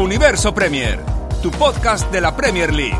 Universo 0.00 0.54
Premier, 0.54 0.98
tu 1.42 1.50
podcast 1.50 2.10
de 2.10 2.22
la 2.22 2.34
Premier 2.34 2.72
League. 2.72 2.98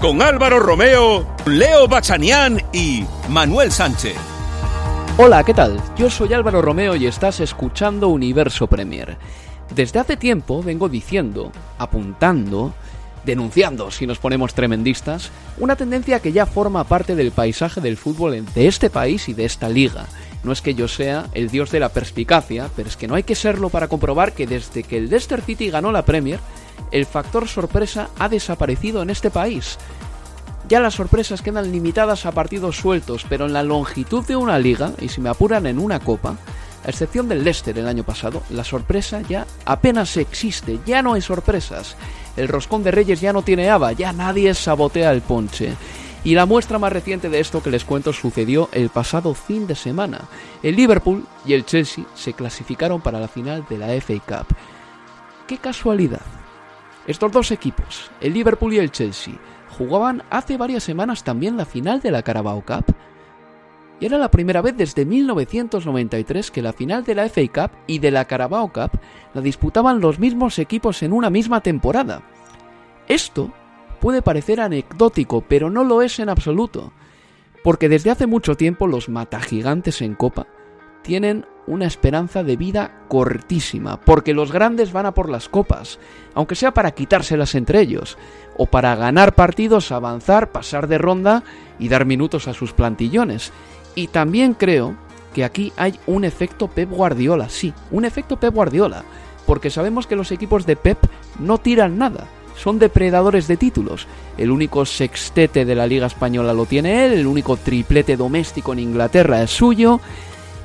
Con 0.00 0.22
Álvaro 0.22 0.58
Romeo, 0.58 1.36
Leo 1.44 1.86
Bachanián 1.86 2.58
y 2.72 3.04
Manuel 3.28 3.70
Sánchez. 3.70 4.16
Hola, 5.18 5.44
¿qué 5.44 5.52
tal? 5.52 5.78
Yo 5.98 6.08
soy 6.08 6.32
Álvaro 6.32 6.62
Romeo 6.62 6.96
y 6.96 7.06
estás 7.06 7.40
escuchando 7.40 8.08
Universo 8.08 8.66
Premier. 8.68 9.18
Desde 9.74 9.98
hace 9.98 10.16
tiempo 10.16 10.62
vengo 10.62 10.88
diciendo, 10.88 11.52
apuntando, 11.76 12.72
denunciando, 13.26 13.90
si 13.90 14.06
nos 14.06 14.18
ponemos 14.18 14.54
tremendistas, 14.54 15.30
una 15.58 15.76
tendencia 15.76 16.20
que 16.20 16.32
ya 16.32 16.46
forma 16.46 16.84
parte 16.84 17.14
del 17.14 17.32
paisaje 17.32 17.82
del 17.82 17.98
fútbol 17.98 18.46
de 18.54 18.66
este 18.66 18.88
país 18.88 19.28
y 19.28 19.34
de 19.34 19.44
esta 19.44 19.68
liga. 19.68 20.06
No 20.44 20.52
es 20.52 20.60
que 20.60 20.74
yo 20.74 20.88
sea 20.88 21.26
el 21.34 21.50
dios 21.50 21.70
de 21.70 21.80
la 21.80 21.90
perspicacia, 21.90 22.68
pero 22.74 22.88
es 22.88 22.96
que 22.96 23.06
no 23.06 23.14
hay 23.14 23.22
que 23.22 23.34
serlo 23.34 23.68
para 23.68 23.88
comprobar 23.88 24.32
que 24.32 24.46
desde 24.46 24.82
que 24.82 24.96
el 24.96 25.08
Leicester 25.08 25.40
City 25.40 25.70
ganó 25.70 25.92
la 25.92 26.04
Premier, 26.04 26.40
el 26.90 27.06
factor 27.06 27.46
sorpresa 27.48 28.10
ha 28.18 28.28
desaparecido 28.28 29.02
en 29.02 29.10
este 29.10 29.30
país. 29.30 29.78
Ya 30.68 30.80
las 30.80 30.94
sorpresas 30.94 31.42
quedan 31.42 31.70
limitadas 31.70 32.26
a 32.26 32.32
partidos 32.32 32.76
sueltos, 32.76 33.26
pero 33.28 33.46
en 33.46 33.52
la 33.52 33.62
longitud 33.62 34.24
de 34.26 34.36
una 34.36 34.58
liga, 34.58 34.92
y 35.00 35.08
si 35.08 35.20
me 35.20 35.28
apuran 35.28 35.66
en 35.66 35.78
una 35.78 36.00
copa, 36.00 36.36
a 36.84 36.88
excepción 36.88 37.28
del 37.28 37.44
Leicester 37.44 37.78
el 37.78 37.86
año 37.86 38.02
pasado, 38.02 38.42
la 38.50 38.64
sorpresa 38.64 39.20
ya 39.22 39.46
apenas 39.64 40.16
existe, 40.16 40.80
ya 40.84 41.02
no 41.02 41.14
hay 41.14 41.20
sorpresas. 41.20 41.96
El 42.36 42.48
roscón 42.48 42.82
de 42.82 42.90
Reyes 42.90 43.20
ya 43.20 43.32
no 43.32 43.42
tiene 43.42 43.70
haba, 43.70 43.92
ya 43.92 44.12
nadie 44.12 44.54
sabotea 44.54 45.12
el 45.12 45.20
ponche. 45.20 45.74
Y 46.24 46.34
la 46.34 46.46
muestra 46.46 46.78
más 46.78 46.92
reciente 46.92 47.28
de 47.28 47.40
esto 47.40 47.62
que 47.62 47.70
les 47.70 47.84
cuento 47.84 48.12
sucedió 48.12 48.68
el 48.72 48.90
pasado 48.90 49.34
fin 49.34 49.66
de 49.66 49.74
semana. 49.74 50.20
El 50.62 50.76
Liverpool 50.76 51.26
y 51.44 51.54
el 51.54 51.64
Chelsea 51.64 52.04
se 52.14 52.32
clasificaron 52.32 53.00
para 53.00 53.18
la 53.18 53.26
final 53.26 53.66
de 53.68 53.78
la 53.78 53.88
FA 54.00 54.14
Cup. 54.20 54.56
¡Qué 55.48 55.58
casualidad! 55.58 56.22
Estos 57.08 57.32
dos 57.32 57.50
equipos, 57.50 58.12
el 58.20 58.34
Liverpool 58.34 58.74
y 58.74 58.78
el 58.78 58.92
Chelsea, 58.92 59.34
jugaban 59.76 60.22
hace 60.30 60.56
varias 60.56 60.84
semanas 60.84 61.24
también 61.24 61.56
la 61.56 61.64
final 61.64 62.00
de 62.00 62.12
la 62.12 62.22
Carabao 62.22 62.62
Cup. 62.64 62.94
Y 63.98 64.06
era 64.06 64.18
la 64.18 64.30
primera 64.30 64.62
vez 64.62 64.76
desde 64.76 65.04
1993 65.04 66.52
que 66.52 66.62
la 66.62 66.72
final 66.72 67.02
de 67.02 67.16
la 67.16 67.28
FA 67.28 67.42
Cup 67.52 67.76
y 67.88 67.98
de 67.98 68.12
la 68.12 68.26
Carabao 68.26 68.72
Cup 68.72 68.92
la 69.34 69.40
disputaban 69.40 70.00
los 70.00 70.20
mismos 70.20 70.60
equipos 70.60 71.02
en 71.02 71.12
una 71.12 71.30
misma 71.30 71.60
temporada. 71.60 72.22
Esto 73.08 73.52
puede 74.02 74.20
parecer 74.20 74.60
anecdótico, 74.60 75.42
pero 75.42 75.70
no 75.70 75.84
lo 75.84 76.02
es 76.02 76.18
en 76.18 76.28
absoluto, 76.28 76.92
porque 77.62 77.88
desde 77.88 78.10
hace 78.10 78.26
mucho 78.26 78.56
tiempo 78.56 78.88
los 78.88 79.08
matagigantes 79.08 80.02
en 80.02 80.16
Copa 80.16 80.48
tienen 81.02 81.46
una 81.68 81.86
esperanza 81.86 82.42
de 82.42 82.56
vida 82.56 83.04
cortísima, 83.06 84.00
porque 84.00 84.34
los 84.34 84.50
grandes 84.50 84.92
van 84.92 85.06
a 85.06 85.14
por 85.14 85.30
las 85.30 85.48
copas, 85.48 86.00
aunque 86.34 86.56
sea 86.56 86.74
para 86.74 86.90
quitárselas 86.90 87.54
entre 87.54 87.80
ellos, 87.80 88.18
o 88.56 88.66
para 88.66 88.96
ganar 88.96 89.36
partidos, 89.36 89.92
avanzar, 89.92 90.50
pasar 90.50 90.88
de 90.88 90.98
ronda 90.98 91.44
y 91.78 91.88
dar 91.88 92.04
minutos 92.04 92.48
a 92.48 92.54
sus 92.54 92.72
plantillones. 92.72 93.52
Y 93.94 94.08
también 94.08 94.54
creo 94.54 94.96
que 95.32 95.44
aquí 95.44 95.72
hay 95.76 95.96
un 96.08 96.24
efecto 96.24 96.66
Pep 96.66 96.90
Guardiola, 96.90 97.48
sí, 97.48 97.72
un 97.92 98.04
efecto 98.04 98.40
Pep 98.40 98.52
Guardiola, 98.52 99.04
porque 99.46 99.70
sabemos 99.70 100.08
que 100.08 100.16
los 100.16 100.32
equipos 100.32 100.66
de 100.66 100.74
Pep 100.74 100.98
no 101.38 101.58
tiran 101.58 101.98
nada, 101.98 102.26
son 102.56 102.78
depredadores 102.78 103.48
de 103.48 103.56
títulos. 103.56 104.06
El 104.38 104.50
único 104.50 104.84
sextete 104.84 105.64
de 105.64 105.74
la 105.74 105.86
Liga 105.86 106.06
Española 106.06 106.52
lo 106.52 106.66
tiene 106.66 107.06
él, 107.06 107.12
el 107.12 107.26
único 107.26 107.56
triplete 107.56 108.16
doméstico 108.16 108.72
en 108.72 108.80
Inglaterra 108.80 109.42
es 109.42 109.50
suyo, 109.50 110.00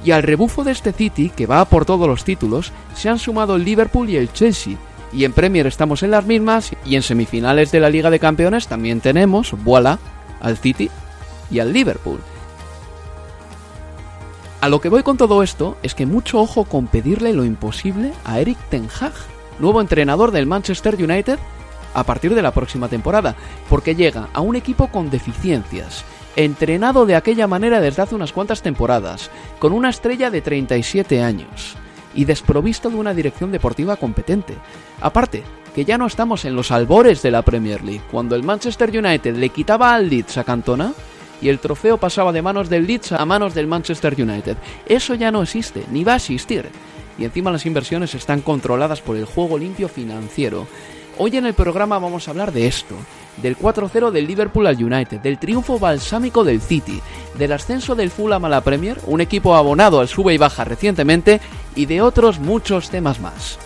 y 0.04 0.12
al 0.12 0.24
rebufo 0.24 0.64
de 0.64 0.72
este 0.72 0.94
City, 0.94 1.32
que 1.36 1.48
va 1.48 1.66
por 1.66 1.86
todos 1.86 2.08
los 2.08 2.24
títulos, 2.24 2.72
se 2.96 3.10
han 3.10 3.20
sumado 3.20 3.56
el 3.56 3.66
Liverpool 3.66 4.10
y 4.10 4.18
el 4.18 4.32
Chelsea. 4.32 4.78
Y 5.12 5.24
en 5.24 5.34
Premier 5.34 5.68
estamos 5.68 6.04
en 6.04 6.12
las 6.12 6.26
mismas, 6.26 6.72
y 6.86 6.96
en 6.96 7.02
semifinales 7.02 7.72
de 7.72 7.80
la 7.80 7.90
Liga 7.90 8.10
de 8.10 8.20
Campeones 8.20 8.68
también 8.68 9.02
tenemos, 9.02 9.54
voilà, 9.64 10.00
al 10.40 10.58
City 10.58 10.90
y 11.50 11.60
al 11.60 11.74
Liverpool. 11.74 12.20
A 14.60 14.70
lo 14.70 14.82
que 14.82 14.90
voy 14.90 15.04
con 15.04 15.18
todo 15.18 15.44
esto 15.44 15.78
es 15.84 15.94
que 15.94 16.06
mucho 16.06 16.40
ojo 16.40 16.66
con 16.66 16.88
pedirle 16.88 17.34
lo 17.34 17.46
imposible 17.46 18.12
a 18.26 18.40
Eric 18.40 18.58
Ten 18.70 18.90
Hag, 19.00 19.14
nuevo 19.60 19.82
entrenador 19.82 20.32
del 20.32 20.48
Manchester 20.48 20.96
United, 20.96 21.38
a 21.98 22.04
partir 22.04 22.36
de 22.36 22.44
la 22.44 22.52
próxima 22.52 22.88
temporada, 22.90 23.36
porque 23.68 23.96
llega 23.96 24.30
a 24.32 24.42
un 24.42 24.56
equipo 24.56 24.90
con 24.90 25.10
deficiencias, 25.10 26.06
entrenado 26.36 27.08
de 27.08 27.16
aquella 27.16 27.48
manera 27.48 27.82
desde 27.82 28.04
hace 28.04 28.14
unas 28.14 28.34
cuantas 28.34 28.62
temporadas, 28.62 29.32
con 29.58 29.74
una 29.74 29.90
estrella 29.90 30.30
de 30.30 30.42
37 30.42 31.24
años 31.24 31.76
y 32.14 32.26
desprovisto 32.26 32.92
de 32.92 32.98
una 32.98 33.16
dirección 33.16 33.52
deportiva 33.52 33.96
competente. 33.96 34.54
Aparte, 35.02 35.42
que 35.74 35.86
ya 35.86 35.98
no 35.98 36.06
estamos 36.06 36.46
en 36.46 36.56
los 36.56 36.70
albores 36.70 37.24
de 37.24 37.32
la 37.32 37.42
Premier 37.42 37.84
League, 37.84 38.04
cuando 38.12 38.36
el 38.36 38.44
Manchester 38.44 38.96
United 38.96 39.36
le 39.36 39.50
quitaba 39.50 39.96
al 39.96 40.08
Leeds 40.08 40.38
a 40.38 40.44
Cantona 40.44 40.94
y 41.42 41.50
el 41.50 41.58
trofeo 41.58 41.98
pasaba 41.98 42.32
de 42.32 42.44
manos 42.44 42.70
del 42.70 42.86
Leeds 42.86 43.14
a 43.14 43.26
manos 43.26 43.56
del 43.56 43.66
Manchester 43.66 44.14
United. 44.22 44.56
Eso 44.86 45.16
ya 45.16 45.32
no 45.32 45.42
existe, 45.42 45.84
ni 45.92 46.04
va 46.04 46.14
a 46.14 46.18
existir. 46.18 46.70
Y 47.18 47.26
encima 47.26 47.52
las 47.52 47.66
inversiones 47.66 48.14
están 48.14 48.42
controladas 48.42 49.02
por 49.02 49.18
el 49.18 49.26
juego 49.26 49.58
limpio 49.58 49.90
financiero. 49.90 50.68
Hoy 51.20 51.36
en 51.36 51.48
el 51.48 51.56
programa 51.56 51.98
vamos 51.98 52.28
a 52.28 52.32
hablar 52.32 52.52
de 52.52 52.68
esto, 52.68 52.94
del 53.42 53.58
4-0 53.58 54.12
del 54.12 54.28
Liverpool 54.28 54.68
al 54.68 54.84
United, 54.84 55.20
del 55.20 55.40
triunfo 55.40 55.80
balsámico 55.80 56.44
del 56.44 56.62
City, 56.62 57.02
del 57.40 57.54
ascenso 57.54 57.96
del 57.96 58.12
Fulham 58.12 58.46
a 58.46 58.50
la 58.50 58.62
Premier, 58.62 59.00
un 59.08 59.20
equipo 59.20 59.56
abonado 59.56 60.00
al 60.00 60.08
sube 60.08 60.36
y 60.36 60.38
baja 60.38 60.64
recientemente, 60.64 61.42
y 61.76 61.88
de 61.88 62.04
otros 62.04 62.38
muchos 62.40 62.92
temas 62.92 63.20
más. 63.20 63.58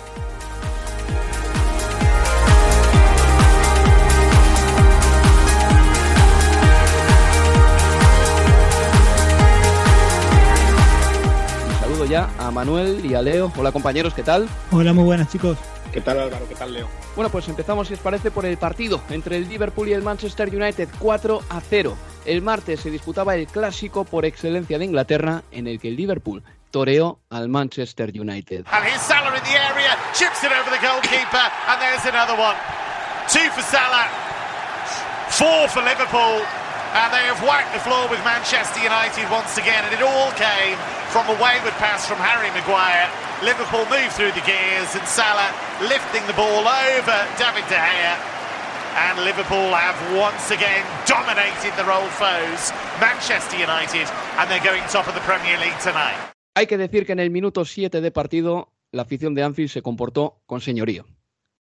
Saludo 11.81 12.05
ya 12.05 12.29
a 12.39 12.49
Manuel 12.49 13.05
y 13.05 13.13
a 13.13 13.21
Leo. 13.21 13.51
Hola 13.57 13.73
compañeros, 13.73 14.13
¿qué 14.13 14.23
tal? 14.23 14.47
Hola, 14.71 14.93
muy 14.93 15.03
buenas 15.03 15.29
chicos. 15.29 15.57
¿Qué 15.91 15.99
tal 15.99 16.19
Álvaro? 16.19 16.47
¿Qué 16.47 16.55
tal 16.55 16.73
Leo? 16.73 16.87
Bueno, 17.15 17.29
pues 17.29 17.47
empezamos, 17.49 17.87
si 17.87 17.95
os 17.95 17.99
parece, 17.99 18.31
por 18.31 18.45
el 18.45 18.57
partido 18.57 19.01
entre 19.09 19.35
el 19.37 19.49
Liverpool 19.49 19.89
y 19.89 19.93
el 19.93 20.01
Manchester 20.01 20.47
United 20.47 20.87
4 20.99 21.41
a 21.49 21.59
0. 21.61 21.97
El 22.25 22.41
martes 22.41 22.79
se 22.79 22.89
disputaba 22.89 23.35
el 23.35 23.47
clásico 23.47 24.05
por 24.05 24.25
excelencia 24.25 24.77
de 24.77 24.85
Inglaterra, 24.85 25.43
en 25.51 25.67
el 25.67 25.79
que 25.79 25.89
el 25.89 25.97
Liverpool 25.97 26.43
toreó 26.71 27.19
al 27.29 27.49
Manchester 27.49 28.09
United. 28.17 28.65
And 28.71 28.85
here's 28.85 29.01
Salah 29.01 29.35
in 29.35 29.43
the 29.43 29.49
area, 29.49 29.97
chips 30.13 30.43
it 30.43 30.51
over 30.51 30.71
the 30.71 30.79
goalkeeper, 30.81 31.51
and 31.67 31.81
there's 31.81 32.05
another 32.05 32.39
one. 32.39 32.55
Two 33.27 33.49
for 33.51 33.61
Salah, 33.61 34.07
four 35.29 35.67
for 35.67 35.83
Liverpool, 35.83 36.39
and 36.93 37.07
they 37.13 37.23
have 37.27 37.39
whacked 37.43 37.71
the 37.71 37.83
floor 37.83 38.07
with 38.11 38.19
Manchester 38.27 38.83
United 38.83 39.23
once 39.31 39.55
again, 39.57 39.83
and 39.87 39.93
it 39.95 40.03
all 40.03 40.31
came 40.35 40.75
from 41.11 41.27
a 41.31 41.35
wayward 41.39 41.75
pass 41.79 42.03
from 42.07 42.19
Harry 42.19 42.51
Maguire. 42.51 43.07
Liverpool 43.43 43.87
move 43.87 44.11
through 44.11 44.35
the 44.35 44.43
gears, 44.43 44.91
and 44.95 45.05
Salah 45.07 45.51
lifting 45.87 46.23
the 46.27 46.35
ball 46.35 46.67
over 46.67 47.17
David 47.39 47.63
De 47.71 47.79
Gea. 47.79 48.41
and 48.95 49.23
Liverpool 49.23 49.71
have 49.71 49.95
once 50.19 50.51
again 50.51 50.83
dominated 51.07 51.71
their 51.79 51.91
old 51.91 52.11
foes, 52.11 52.75
Manchester 52.99 53.57
United, 53.57 54.07
and 54.37 54.51
they're 54.51 54.63
going 54.63 54.83
top 54.91 55.07
of 55.07 55.15
the 55.15 55.21
Premier 55.21 55.57
League 55.59 55.79
tonight. 55.79 56.19
Hay 56.55 56.67
que 56.67 56.77
decir 56.77 57.05
que 57.05 57.13
en 57.13 57.19
el 57.19 57.29
minuto 57.29 57.63
7 57.63 58.01
de 58.01 58.11
partido 58.11 58.73
la 58.91 59.03
afición 59.03 59.33
de 59.33 59.43
Anfield 59.43 59.69
se 59.69 59.81
comportó 59.81 60.41
con 60.45 60.59
señorío 60.59 61.05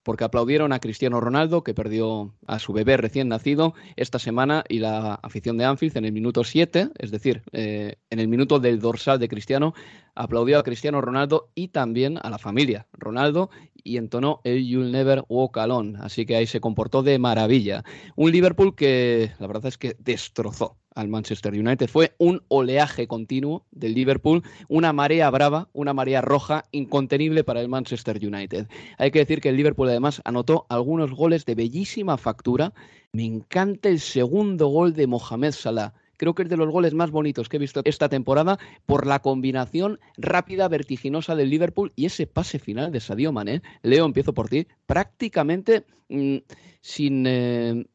porque 0.02 0.24
aplaudieron 0.24 0.72
a 0.72 0.78
Cristiano 0.78 1.20
Ronaldo, 1.20 1.62
que 1.62 1.74
perdió 1.74 2.34
a 2.46 2.58
su 2.58 2.72
bebé 2.72 2.96
recién 2.96 3.28
nacido 3.28 3.74
esta 3.96 4.18
semana, 4.18 4.64
y 4.68 4.78
la 4.78 5.14
afición 5.14 5.58
de 5.58 5.64
Anfield 5.64 5.96
en 5.96 6.04
el 6.04 6.12
minuto 6.12 6.44
7, 6.44 6.90
es 6.98 7.10
decir, 7.10 7.42
eh, 7.52 7.96
en 8.10 8.18
el 8.18 8.28
minuto 8.28 8.58
del 8.58 8.80
dorsal 8.80 9.18
de 9.18 9.28
Cristiano, 9.28 9.74
aplaudió 10.14 10.58
a 10.58 10.62
Cristiano 10.62 11.00
Ronaldo 11.00 11.50
y 11.54 11.68
también 11.68 12.18
a 12.22 12.30
la 12.30 12.38
familia 12.38 12.86
Ronaldo 12.92 13.50
y 13.84 13.96
entonó 13.96 14.40
el 14.44 14.66
You'll 14.66 14.90
Never 14.90 15.24
Walk 15.28 15.56
Alone. 15.58 15.98
Así 16.00 16.26
que 16.26 16.36
ahí 16.36 16.46
se 16.46 16.60
comportó 16.60 17.02
de 17.02 17.18
maravilla. 17.18 17.84
Un 18.16 18.32
Liverpool 18.32 18.74
que 18.74 19.30
la 19.38 19.46
verdad 19.46 19.66
es 19.66 19.78
que 19.78 19.96
destrozó 19.98 20.76
al 20.98 21.08
Manchester 21.08 21.54
United. 21.54 21.88
Fue 21.88 22.12
un 22.18 22.42
oleaje 22.48 23.06
continuo 23.06 23.64
del 23.70 23.94
Liverpool, 23.94 24.42
una 24.68 24.92
marea 24.92 25.30
brava, 25.30 25.68
una 25.72 25.94
marea 25.94 26.20
roja 26.20 26.64
incontenible 26.72 27.44
para 27.44 27.60
el 27.60 27.68
Manchester 27.68 28.18
United. 28.20 28.66
Hay 28.98 29.12
que 29.12 29.20
decir 29.20 29.40
que 29.40 29.50
el 29.50 29.56
Liverpool 29.56 29.88
además 29.88 30.20
anotó 30.24 30.66
algunos 30.68 31.12
goles 31.12 31.44
de 31.44 31.54
bellísima 31.54 32.16
factura. 32.18 32.74
Me 33.12 33.24
encanta 33.24 33.88
el 33.88 34.00
segundo 34.00 34.66
gol 34.66 34.92
de 34.92 35.06
Mohamed 35.06 35.52
Salah. 35.52 35.94
Creo 36.16 36.34
que 36.34 36.42
es 36.42 36.48
de 36.48 36.56
los 36.56 36.68
goles 36.68 36.94
más 36.94 37.12
bonitos 37.12 37.48
que 37.48 37.58
he 37.58 37.60
visto 37.60 37.80
esta 37.84 38.08
temporada 38.08 38.58
por 38.86 39.06
la 39.06 39.20
combinación 39.20 40.00
rápida, 40.16 40.66
vertiginosa 40.66 41.36
del 41.36 41.48
Liverpool 41.48 41.92
y 41.94 42.06
ese 42.06 42.26
pase 42.26 42.58
final 42.58 42.90
de 42.90 42.98
Sadio 42.98 43.30
Mané. 43.30 43.62
Leo, 43.82 44.04
empiezo 44.04 44.34
por 44.34 44.48
ti. 44.48 44.66
Prácticamente 44.84 45.86
mm, 46.08 46.38
sin, 46.80 47.24
eh, 47.24 47.86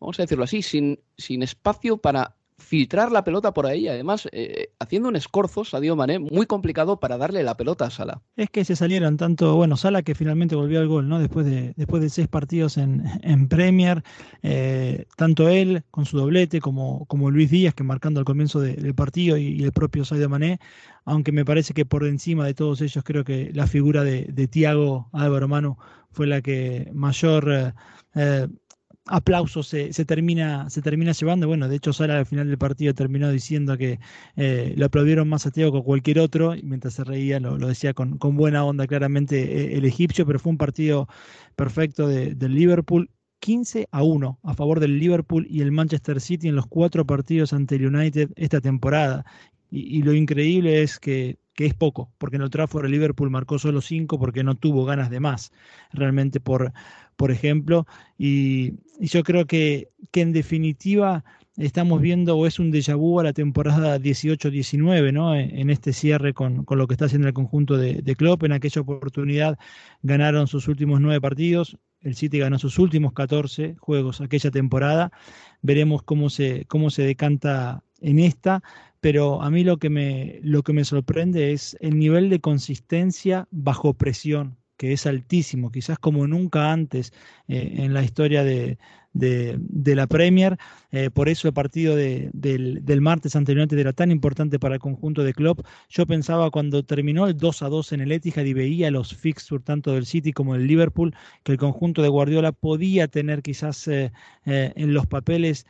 vamos 0.00 0.18
a 0.18 0.22
decirlo 0.22 0.44
así, 0.44 0.62
sin, 0.62 1.00
sin 1.18 1.42
espacio 1.42 1.98
para 1.98 2.34
filtrar 2.58 3.12
la 3.12 3.22
pelota 3.22 3.52
por 3.52 3.66
ahí, 3.66 3.86
además 3.86 4.28
eh, 4.32 4.70
haciendo 4.78 5.08
un 5.08 5.16
escorzo, 5.16 5.64
Sadio 5.64 5.94
Mané, 5.94 6.18
muy 6.18 6.46
complicado 6.46 6.98
para 6.98 7.18
darle 7.18 7.42
la 7.42 7.56
pelota 7.56 7.86
a 7.86 7.90
Sala. 7.90 8.22
Es 8.36 8.50
que 8.50 8.64
se 8.64 8.76
salieron 8.76 9.16
tanto, 9.16 9.56
bueno, 9.56 9.76
Sala 9.76 10.02
que 10.02 10.14
finalmente 10.14 10.56
volvió 10.56 10.80
al 10.80 10.88
gol, 10.88 11.08
¿no? 11.08 11.18
Después 11.18 11.44
de, 11.46 11.74
después 11.76 12.02
de 12.02 12.08
seis 12.08 12.28
partidos 12.28 12.78
en, 12.78 13.04
en 13.22 13.48
Premier, 13.48 14.02
eh, 14.42 15.06
tanto 15.16 15.48
él 15.48 15.84
con 15.90 16.06
su 16.06 16.16
doblete 16.16 16.60
como, 16.60 17.04
como 17.06 17.30
Luis 17.30 17.50
Díaz, 17.50 17.74
que 17.74 17.84
marcando 17.84 18.20
al 18.20 18.26
comienzo 18.26 18.60
del 18.60 18.94
partido, 18.94 19.36
y, 19.36 19.62
el 19.62 19.72
propio 19.72 20.04
Sadio 20.04 20.28
Mané, 20.28 20.58
aunque 21.04 21.32
me 21.32 21.44
parece 21.44 21.74
que 21.74 21.84
por 21.84 22.04
encima 22.04 22.46
de 22.46 22.54
todos 22.54 22.80
ellos 22.80 23.04
creo 23.04 23.24
que 23.24 23.50
la 23.52 23.66
figura 23.66 24.02
de, 24.02 24.24
de 24.24 24.48
Tiago 24.48 25.08
Álvaro 25.12 25.48
Manu 25.48 25.76
fue 26.10 26.26
la 26.26 26.40
que 26.40 26.90
mayor... 26.94 27.74
Eh, 28.14 28.48
aplausos 29.06 29.68
se, 29.68 30.04
termina, 30.04 30.68
se 30.70 30.82
termina 30.82 31.12
llevando. 31.12 31.46
Bueno, 31.46 31.68
de 31.68 31.76
hecho, 31.76 31.92
Sala 31.92 32.18
al 32.18 32.26
final 32.26 32.48
del 32.48 32.58
partido 32.58 32.94
terminó 32.94 33.30
diciendo 33.30 33.76
que 33.76 34.00
eh, 34.36 34.74
lo 34.76 34.86
aplaudieron 34.86 35.28
más 35.28 35.46
a 35.46 35.50
Teo 35.50 35.72
que 35.72 35.78
a 35.78 35.82
cualquier 35.82 36.18
otro, 36.18 36.54
y 36.54 36.62
mientras 36.62 36.94
se 36.94 37.04
reía 37.04 37.40
lo, 37.40 37.56
decía 37.58 37.94
con, 37.94 38.18
buena 38.18 38.64
onda 38.64 38.86
claramente 38.86 39.74
eh, 39.74 39.78
el 39.78 39.84
egipcio, 39.84 40.26
pero 40.26 40.38
fue 40.38 40.50
un 40.50 40.58
partido 40.58 41.08
perfecto 41.54 42.08
del 42.08 42.54
Liverpool. 42.54 43.10
15 43.38 43.86
a 43.92 44.02
1 44.02 44.40
a 44.42 44.54
favor 44.54 44.80
del 44.80 44.98
Liverpool 44.98 45.46
y 45.48 45.60
el 45.60 45.70
Manchester 45.70 46.20
City 46.20 46.48
en 46.48 46.56
los 46.56 46.66
cuatro 46.66 47.06
partidos 47.06 47.52
ante 47.52 47.76
el 47.76 47.86
United 47.94 48.30
esta 48.34 48.60
temporada. 48.60 49.24
Y, 49.70 50.02
lo 50.02 50.14
increíble 50.14 50.82
es 50.82 50.98
que, 50.98 51.38
que, 51.52 51.66
es 51.66 51.74
poco, 51.74 52.10
porque 52.18 52.36
en 52.36 52.42
el 52.42 52.50
Trafford 52.50 52.86
el 52.86 52.92
Liverpool 52.92 53.30
marcó 53.30 53.58
solo 53.58 53.82
5 53.82 54.18
porque 54.18 54.42
no 54.42 54.54
tuvo 54.54 54.84
ganas 54.84 55.10
de 55.10 55.20
más, 55.20 55.52
realmente 55.92 56.40
por, 56.40 56.72
por 57.16 57.30
ejemplo, 57.30 57.86
y, 58.18 58.74
yo 59.00 59.22
creo 59.22 59.46
que, 59.46 59.90
que, 60.10 60.22
en 60.22 60.32
definitiva 60.32 61.24
estamos 61.58 62.00
viendo 62.00 62.36
o 62.36 62.46
es 62.46 62.58
un 62.58 62.70
déjà 62.70 62.96
vu 62.96 63.20
a 63.20 63.24
la 63.24 63.32
temporada 63.32 63.98
18-19, 63.98 65.12
¿no? 65.12 65.34
En, 65.34 65.70
este 65.70 65.92
cierre 65.92 66.34
con, 66.34 66.64
con, 66.64 66.78
lo 66.78 66.86
que 66.86 66.94
está 66.94 67.06
haciendo 67.06 67.28
el 67.28 67.34
conjunto 67.34 67.76
de, 67.76 68.02
de 68.02 68.16
Klopp. 68.16 68.44
En 68.44 68.52
aquella 68.52 68.80
oportunidad 68.80 69.58
ganaron 70.02 70.46
sus 70.46 70.68
últimos 70.68 71.00
nueve 71.00 71.20
partidos, 71.20 71.78
el 72.00 72.14
City 72.14 72.38
ganó 72.38 72.58
sus 72.58 72.78
últimos 72.78 73.12
14 73.12 73.76
juegos 73.78 74.20
aquella 74.20 74.50
temporada. 74.50 75.10
Veremos 75.62 76.02
cómo 76.02 76.30
se, 76.30 76.64
cómo 76.66 76.90
se 76.90 77.02
decanta 77.02 77.82
en 78.00 78.18
esta, 78.18 78.62
pero 79.00 79.42
a 79.42 79.50
mí 79.50 79.64
lo 79.64 79.78
que 79.78 79.90
me, 79.90 80.38
lo 80.42 80.62
que 80.62 80.72
me 80.72 80.84
sorprende 80.84 81.52
es 81.52 81.76
el 81.80 81.98
nivel 81.98 82.30
de 82.30 82.40
consistencia 82.40 83.48
bajo 83.50 83.94
presión 83.94 84.56
que 84.76 84.92
es 84.92 85.06
altísimo, 85.06 85.70
quizás 85.70 85.98
como 85.98 86.26
nunca 86.26 86.72
antes 86.72 87.12
eh, 87.48 87.74
en 87.78 87.94
la 87.94 88.02
historia 88.02 88.44
de, 88.44 88.78
de, 89.18 89.94
la 89.94 90.06
Premier. 90.06 90.56
Eh, 90.92 91.10
por 91.10 91.28
eso 91.28 91.48
el 91.48 91.54
partido 91.54 91.96
de, 91.96 92.30
del, 92.32 93.00
martes 93.00 93.36
anteriormente 93.36 93.78
era 93.78 93.92
tan 93.92 94.10
importante 94.10 94.58
para 94.58 94.74
el 94.74 94.80
conjunto 94.80 95.24
de 95.24 95.34
Klopp. 95.34 95.60
Yo 95.88 96.06
pensaba 96.06 96.50
cuando 96.50 96.84
terminó 96.84 97.26
el 97.26 97.36
2 97.36 97.62
a 97.62 97.68
2 97.68 97.92
en 97.92 98.00
el 98.02 98.12
Etihad 98.12 98.44
y 98.44 98.52
veía 98.52 98.90
los 98.90 99.14
fixtures 99.14 99.64
tanto 99.64 99.92
del 99.92 100.06
City 100.06 100.32
como 100.32 100.54
del 100.54 100.66
Liverpool, 100.66 101.14
que 101.42 101.52
el 101.52 101.58
conjunto 101.58 102.02
de 102.02 102.08
Guardiola 102.08 102.52
podía 102.52 103.08
tener 103.08 103.42
quizás 103.42 103.86
eh, 103.88 104.12
eh, 104.46 104.72
en 104.76 104.94
los 104.94 105.06
papeles 105.06 105.66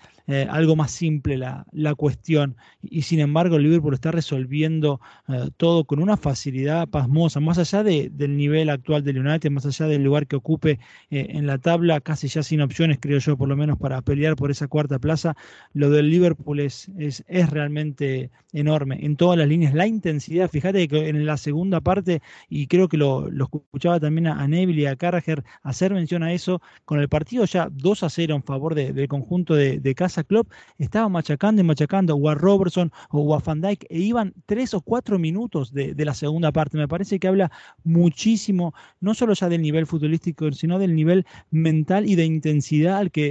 algo 0.48 0.74
más 0.74 0.90
simple 0.90 1.36
la, 1.36 1.64
la, 1.70 1.94
cuestión. 1.94 2.56
Y 2.82 3.02
sin 3.02 3.20
embargo, 3.20 3.56
el 3.56 3.62
Liverpool 3.62 3.94
está 3.94 4.10
resolviendo 4.10 5.00
todo 5.56 5.84
con 5.84 6.00
una 6.00 6.16
facilidad 6.16 6.88
pasmosa, 6.88 7.38
más 7.38 7.58
allá 7.58 7.84
de, 7.84 8.10
del 8.12 8.36
nivel 8.36 8.68
actual 8.70 9.04
del 9.04 9.24
United, 9.24 9.52
más 9.52 9.66
allá 9.66 9.86
del 9.86 10.02
lugar 10.02 10.26
que 10.26 10.34
ocupe 10.34 10.80
en 11.10 11.46
la 11.46 11.58
tabla, 11.58 12.00
casi 12.00 12.26
ya 12.26 12.42
sin 12.42 12.60
opciones, 12.60 12.98
creo 13.00 13.20
yo, 13.20 13.35
por 13.36 13.48
lo 13.48 13.56
menos 13.56 13.78
para 13.78 14.00
pelear 14.02 14.36
por 14.36 14.50
esa 14.50 14.68
cuarta 14.68 14.98
plaza. 14.98 15.36
Lo 15.72 15.90
del 15.90 16.10
Liverpool 16.10 16.60
es, 16.60 16.90
es, 16.98 17.24
realmente 17.50 18.30
enorme 18.52 18.98
en 19.04 19.16
todas 19.16 19.38
las 19.38 19.48
líneas. 19.48 19.74
La 19.74 19.86
intensidad, 19.86 20.50
fíjate 20.50 20.88
que 20.88 21.08
en 21.08 21.26
la 21.26 21.36
segunda 21.36 21.80
parte, 21.80 22.22
y 22.48 22.66
creo 22.66 22.88
que 22.88 22.96
lo, 22.96 23.28
escuchaba 23.28 24.00
también 24.00 24.26
a, 24.26 24.46
Neville 24.46 24.82
y 24.82 24.86
a 24.86 24.96
Carragher 24.96 25.44
hacer 25.62 25.92
mención 25.92 26.22
a 26.22 26.32
eso, 26.32 26.60
con 26.84 27.00
el 27.00 27.08
partido 27.08 27.44
ya 27.44 27.68
2 27.70 28.02
a 28.02 28.10
0 28.10 28.34
en 28.34 28.42
favor 28.42 28.74
del 28.74 29.08
conjunto 29.08 29.54
de, 29.54 29.94
Casa 29.96 30.24
Club, 30.24 30.46
estaba 30.78 31.08
machacando 31.08 31.62
y 31.62 31.64
machacando 31.64 32.16
o 32.16 32.28
a 32.28 32.34
Robertson 32.34 32.92
o 33.10 33.34
a 33.34 33.38
Van 33.38 33.62
Dijk 33.62 33.86
e 33.88 33.98
iban 33.98 34.34
tres 34.44 34.74
o 34.74 34.82
cuatro 34.82 35.18
minutos 35.18 35.72
de, 35.72 35.94
de 35.94 36.04
la 36.04 36.12
segunda 36.12 36.52
parte. 36.52 36.76
Me 36.76 36.86
parece 36.86 37.18
que 37.18 37.28
habla 37.28 37.50
muchísimo, 37.82 38.74
no 39.00 39.14
solo 39.14 39.32
ya 39.32 39.48
del 39.48 39.62
nivel 39.62 39.86
futbolístico, 39.86 40.52
sino 40.52 40.78
del 40.78 40.94
nivel 40.94 41.24
mental 41.50 42.08
y 42.08 42.14
de 42.14 42.24
intensidad 42.24 42.98
al 42.98 43.10
que 43.10 43.25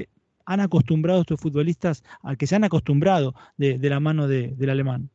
han 0.45 0.59
acostumbrado 0.59 1.21
estos 1.21 1.39
futbolistas, 1.39 2.03
al 2.21 2.37
que 2.37 2.47
se 2.47 2.55
han 2.55 2.63
acostumbrado 2.63 3.35
de, 3.57 3.77
la 3.77 3.99
mano 3.99 4.27
del 4.27 4.69
alemán? 4.69 5.09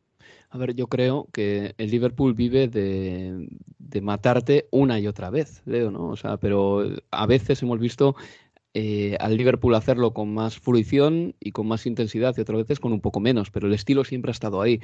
A 0.50 0.58
ver, 0.58 0.74
yo 0.74 0.88
creo 0.88 1.28
que 1.32 1.74
el 1.78 1.90
Liverpool 1.90 2.34
vive 2.34 2.66
de, 2.66 3.48
de, 3.78 4.00
matarte 4.00 4.66
una 4.72 4.98
y 4.98 5.06
otra 5.06 5.30
vez, 5.30 5.62
Leo, 5.64 5.92
¿no? 5.92 6.08
O 6.08 6.16
sea, 6.16 6.38
pero 6.38 6.84
a 7.12 7.26
veces 7.26 7.62
hemos 7.62 7.78
visto 7.78 8.16
eh, 8.72 9.16
al 9.18 9.36
Liverpool 9.36 9.74
hacerlo 9.74 10.14
con 10.14 10.32
más 10.32 10.58
fruición 10.58 11.34
y 11.40 11.50
con 11.50 11.66
más 11.66 11.86
intensidad 11.86 12.34
y 12.36 12.40
otras 12.40 12.58
veces 12.58 12.78
con 12.78 12.92
un 12.92 13.00
poco 13.00 13.18
menos, 13.18 13.50
pero 13.50 13.66
el 13.66 13.74
estilo 13.74 14.04
siempre 14.04 14.30
ha 14.30 14.32
estado 14.32 14.62
ahí. 14.62 14.80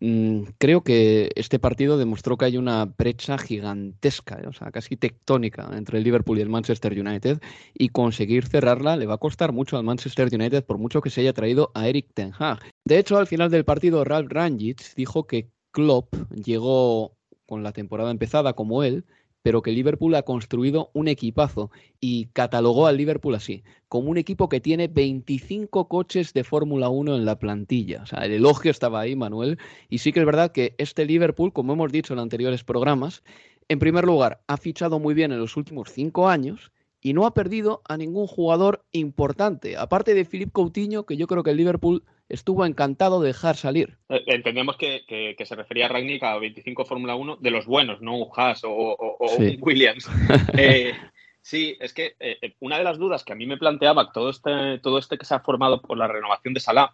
Mm, 0.00 0.44
creo 0.58 0.82
que 0.82 1.30
este 1.36 1.58
partido 1.58 1.98
demostró 1.98 2.38
que 2.38 2.46
hay 2.46 2.56
una 2.56 2.86
brecha 2.86 3.36
gigantesca, 3.36 4.40
o 4.48 4.52
sea, 4.52 4.70
casi 4.70 4.96
tectónica 4.96 5.70
entre 5.76 5.98
el 5.98 6.04
Liverpool 6.04 6.38
y 6.38 6.40
el 6.42 6.48
Manchester 6.48 6.98
United 6.98 7.40
y 7.74 7.90
conseguir 7.90 8.46
cerrarla 8.46 8.96
le 8.96 9.06
va 9.06 9.14
a 9.14 9.18
costar 9.18 9.52
mucho 9.52 9.76
al 9.76 9.84
Manchester 9.84 10.28
United 10.32 10.64
por 10.64 10.78
mucho 10.78 11.02
que 11.02 11.10
se 11.10 11.20
haya 11.20 11.34
traído 11.34 11.70
a 11.74 11.88
Eric 11.88 12.08
Ten 12.14 12.32
Hag. 12.38 12.60
De 12.86 12.98
hecho, 12.98 13.18
al 13.18 13.26
final 13.26 13.50
del 13.50 13.64
partido, 13.64 14.04
Ralph 14.04 14.32
Rangitz 14.32 14.94
dijo 14.94 15.26
que 15.26 15.50
Klopp 15.72 16.14
llegó 16.30 17.16
con 17.46 17.62
la 17.62 17.72
temporada 17.72 18.10
empezada 18.10 18.54
como 18.54 18.82
él, 18.82 19.04
pero 19.46 19.62
que 19.62 19.70
Liverpool 19.70 20.12
ha 20.16 20.24
construido 20.24 20.90
un 20.92 21.06
equipazo 21.06 21.70
y 22.00 22.26
catalogó 22.32 22.88
al 22.88 22.96
Liverpool 22.96 23.36
así, 23.36 23.62
como 23.86 24.10
un 24.10 24.18
equipo 24.18 24.48
que 24.48 24.60
tiene 24.60 24.88
25 24.88 25.86
coches 25.86 26.32
de 26.32 26.42
Fórmula 26.42 26.88
1 26.88 27.14
en 27.14 27.24
la 27.24 27.38
plantilla. 27.38 28.02
O 28.02 28.06
sea, 28.06 28.24
el 28.24 28.32
elogio 28.32 28.72
estaba 28.72 28.98
ahí, 28.98 29.14
Manuel, 29.14 29.60
y 29.88 29.98
sí 29.98 30.12
que 30.12 30.18
es 30.18 30.26
verdad 30.26 30.50
que 30.50 30.74
este 30.78 31.06
Liverpool, 31.06 31.52
como 31.52 31.74
hemos 31.74 31.92
dicho 31.92 32.12
en 32.12 32.18
anteriores 32.18 32.64
programas, 32.64 33.22
en 33.68 33.78
primer 33.78 34.04
lugar, 34.04 34.42
ha 34.48 34.56
fichado 34.56 34.98
muy 34.98 35.14
bien 35.14 35.30
en 35.30 35.38
los 35.38 35.56
últimos 35.56 35.92
cinco 35.92 36.28
años 36.28 36.72
y 37.06 37.12
no 37.12 37.24
ha 37.24 37.34
perdido 37.34 37.82
a 37.88 37.96
ningún 37.96 38.26
jugador 38.26 38.84
importante, 38.90 39.76
aparte 39.76 40.12
de 40.12 40.24
Philippe 40.24 40.50
Coutinho, 40.50 41.06
que 41.06 41.16
yo 41.16 41.28
creo 41.28 41.44
que 41.44 41.50
el 41.50 41.56
Liverpool 41.56 42.02
estuvo 42.28 42.66
encantado 42.66 43.20
de 43.20 43.28
dejar 43.28 43.54
salir. 43.54 43.96
Eh, 44.08 44.24
entendemos 44.26 44.76
que, 44.76 45.36
se 45.38 45.54
refería 45.54 45.86
a 45.86 45.88
Ragnick 45.88 46.24
a 46.24 46.36
25 46.36 46.84
Fórmula 46.84 47.14
1 47.14 47.36
de 47.36 47.50
los 47.52 47.64
buenos, 47.64 48.00
no 48.00 48.16
un 48.16 48.28
Haas 48.34 48.62
o, 48.64 49.16
un 49.38 49.56
Williams. 49.60 50.08
Eh, 50.58 50.94
sí, 51.42 51.76
es 51.78 51.94
que 51.94 52.16
eh, 52.18 52.56
una 52.58 52.76
de 52.76 52.82
las 52.82 52.98
dudas 52.98 53.22
que 53.22 53.34
a 53.34 53.36
mí 53.36 53.46
me 53.46 53.56
planteaba 53.56 54.10
todo 54.10 54.28
este, 54.28 54.80
todo 54.82 54.98
este 54.98 55.16
que 55.16 55.26
se 55.26 55.36
ha 55.36 55.38
formado 55.38 55.80
por 55.80 55.96
la 55.96 56.08
renovación 56.08 56.54
de 56.54 56.60
Salah 56.60 56.92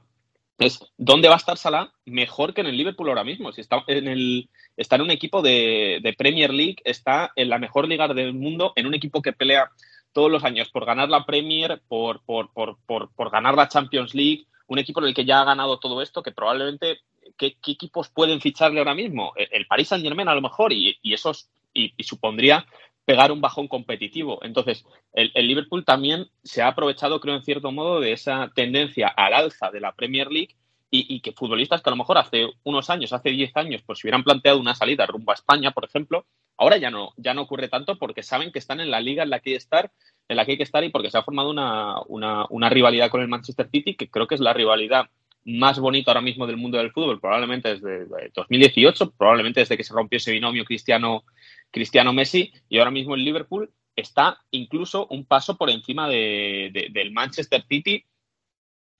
es 0.58 0.92
¿dónde 0.98 1.28
va 1.28 1.34
a 1.34 1.38
estar 1.38 1.56
Salah 1.56 1.90
mejor 2.04 2.52
que 2.52 2.60
en 2.60 2.66
el 2.66 2.76
Liverpool 2.76 3.08
ahora 3.08 3.24
mismo? 3.24 3.50
Si 3.50 3.62
está 3.62 3.82
en, 3.86 4.08
el, 4.08 4.50
está 4.76 4.96
en 4.96 5.02
un 5.02 5.10
equipo 5.10 5.40
de, 5.40 6.00
de 6.02 6.12
Premier 6.12 6.52
League, 6.52 6.76
está 6.84 7.32
en 7.34 7.48
la 7.48 7.58
mejor 7.58 7.88
liga 7.88 8.08
del 8.08 8.34
mundo, 8.34 8.74
en 8.76 8.86
un 8.86 8.92
equipo 8.92 9.22
que 9.22 9.32
pelea 9.32 9.70
todos 10.12 10.30
los 10.30 10.44
años 10.44 10.68
por 10.70 10.84
ganar 10.84 11.08
la 11.08 11.24
Premier, 11.24 11.82
por, 11.88 12.22
por, 12.24 12.52
por, 12.52 12.78
por, 12.86 13.30
ganar 13.30 13.54
la 13.54 13.68
Champions 13.68 14.14
League, 14.14 14.46
un 14.66 14.78
equipo 14.78 15.00
en 15.00 15.06
el 15.06 15.14
que 15.14 15.24
ya 15.24 15.40
ha 15.40 15.44
ganado 15.44 15.78
todo 15.78 16.02
esto, 16.02 16.22
que 16.22 16.32
probablemente, 16.32 17.00
¿qué, 17.36 17.56
equipos 17.66 18.08
pueden 18.08 18.40
ficharle 18.40 18.78
ahora 18.78 18.94
mismo? 18.94 19.32
El, 19.36 19.66
Paris 19.66 19.88
Saint 19.88 20.04
Germain 20.04 20.28
a 20.28 20.34
lo 20.34 20.42
mejor, 20.42 20.72
y, 20.72 20.98
y 21.02 21.12
eso 21.14 21.32
y, 21.72 21.92
supondría 22.02 22.66
pegar 23.04 23.32
un 23.32 23.40
bajón 23.40 23.66
competitivo. 23.66 24.38
Entonces, 24.42 24.86
el, 25.12 25.32
el, 25.34 25.48
Liverpool 25.48 25.84
también 25.84 26.28
se 26.44 26.62
ha 26.62 26.68
aprovechado, 26.68 27.20
creo, 27.20 27.34
en 27.34 27.44
cierto 27.44 27.72
modo, 27.72 28.00
de 28.00 28.12
esa 28.12 28.52
tendencia 28.54 29.08
al 29.08 29.34
alza 29.34 29.70
de 29.70 29.80
la 29.80 29.92
Premier 29.92 30.30
League 30.30 30.54
y, 30.94 31.20
que 31.20 31.32
futbolistas 31.32 31.80
que 31.80 31.88
a 31.88 31.92
lo 31.92 31.96
mejor 31.96 32.18
hace 32.18 32.46
unos 32.64 32.90
años, 32.90 33.14
hace 33.14 33.30
10 33.30 33.56
años, 33.56 33.82
pues 33.86 33.98
si 33.98 34.06
hubieran 34.06 34.22
planteado 34.22 34.60
una 34.60 34.74
salida 34.74 35.06
rumbo 35.06 35.30
a 35.30 35.34
España, 35.34 35.70
por 35.70 35.86
ejemplo, 35.86 36.26
ahora 36.58 36.76
ya 36.76 36.90
no, 36.90 37.14
ya 37.16 37.32
no 37.32 37.42
ocurre 37.42 37.68
tanto 37.68 37.98
porque 37.98 38.22
saben 38.22 38.52
que 38.52 38.58
están 38.58 38.78
en 38.78 38.90
la 38.90 39.00
liga 39.00 39.22
en 39.22 39.30
la 39.30 39.40
que 39.40 39.50
hay 39.50 39.54
que 39.54 39.58
estar, 39.58 39.90
en 40.28 40.36
la 40.36 40.44
que 40.44 40.52
hay 40.52 40.56
que 40.58 40.64
estar 40.64 40.84
y 40.84 40.90
porque 40.90 41.10
se 41.10 41.16
ha 41.16 41.22
formado 41.22 41.48
una, 41.48 41.94
una, 42.08 42.68
rivalidad 42.68 43.08
con 43.08 43.22
el 43.22 43.28
Manchester 43.28 43.70
City, 43.70 43.94
que 43.94 44.10
creo 44.10 44.26
que 44.26 44.34
es 44.34 44.40
la 44.42 44.52
rivalidad 44.52 45.06
más 45.46 45.80
bonita 45.80 46.10
ahora 46.10 46.20
mismo 46.20 46.46
del 46.46 46.58
mundo 46.58 46.76
del 46.76 46.92
fútbol, 46.92 47.20
probablemente 47.20 47.74
desde 47.74 48.06
2018, 48.34 49.12
probablemente 49.12 49.60
desde 49.60 49.78
que 49.78 49.84
se 49.84 49.94
rompió 49.94 50.18
ese 50.18 50.30
binomio 50.30 50.66
Cristiano, 50.66 51.24
Cristiano 51.70 52.12
Messi, 52.12 52.52
y 52.68 52.78
ahora 52.78 52.90
mismo 52.90 53.14
el 53.14 53.24
Liverpool 53.24 53.72
está 53.96 54.38
incluso 54.50 55.06
un 55.06 55.24
paso 55.24 55.56
por 55.56 55.70
encima 55.70 56.06
de, 56.06 56.90
del 56.92 57.12
Manchester 57.12 57.64
City 57.66 58.04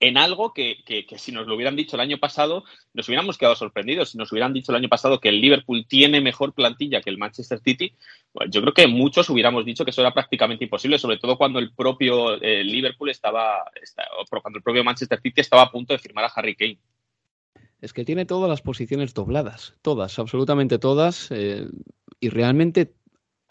en 0.03 0.19
algo 0.19 0.53
que, 0.53 0.83
si 1.17 1.31
nos 1.31 1.47
lo 1.47 1.55
hubieran 1.55 1.77
dicho 1.77 1.95
el 1.95 2.01
año 2.01 2.19
pasado, 2.19 2.65
nos 2.93 3.07
hubiéramos 3.07 3.39
quedado 3.39 3.55
sorprendidos. 3.55 4.11
Si 4.11 4.19
nos 4.19 4.33
hubieran 4.33 4.53
dicho 4.53 4.73
el 4.73 4.77
año 4.77 4.89
pasado 4.89 5.21
que 5.21 5.29
el 5.29 5.41
Liverpool 5.41 5.87
tiene 5.87 6.21
mejor 6.21 6.55
plantilla 6.55 7.01
que 7.01 7.09
el 7.09 7.19
Manchester 7.19 7.61
City, 7.61 7.95
pues 8.33 8.51
yo 8.51 8.61
creo 8.63 8.75
que 8.75 8.89
muchos 8.89 9.31
hubiéramos 9.31 9.65
dicho 9.65 9.85
que 9.85 9.93
eso 9.93 10.01
era 10.01 10.13
prácticamente 10.13 10.65
imposible, 10.65 10.99
sobre 10.99 11.19
todo 11.19 11.39
cuando 11.39 11.61
el 11.61 11.73
propio 11.73 12.35
eh, 12.43 12.65
Liverpool 12.65 13.11
estaba, 13.11 13.59
cuando 14.43 14.57
el 14.57 14.65
propio 14.65 14.83
Manchester 14.83 15.21
City 15.21 15.41
estaba 15.41 15.63
a 15.63 15.71
punto 15.71 15.93
de 15.93 16.01
firmar 16.01 16.25
a 16.25 16.33
Harry 16.35 16.57
Kane. 16.57 16.81
Es 17.81 17.93
que 17.93 18.05
tiene 18.05 18.27
todas 18.27 18.51
las 18.51 18.61
posiciones 18.61 19.15
dobladas, 19.15 19.77
todas, 19.83 20.19
absolutamente 20.19 20.81
todas, 20.81 21.31
eh, 21.31 21.69
y 22.19 22.29
realmente 22.29 22.93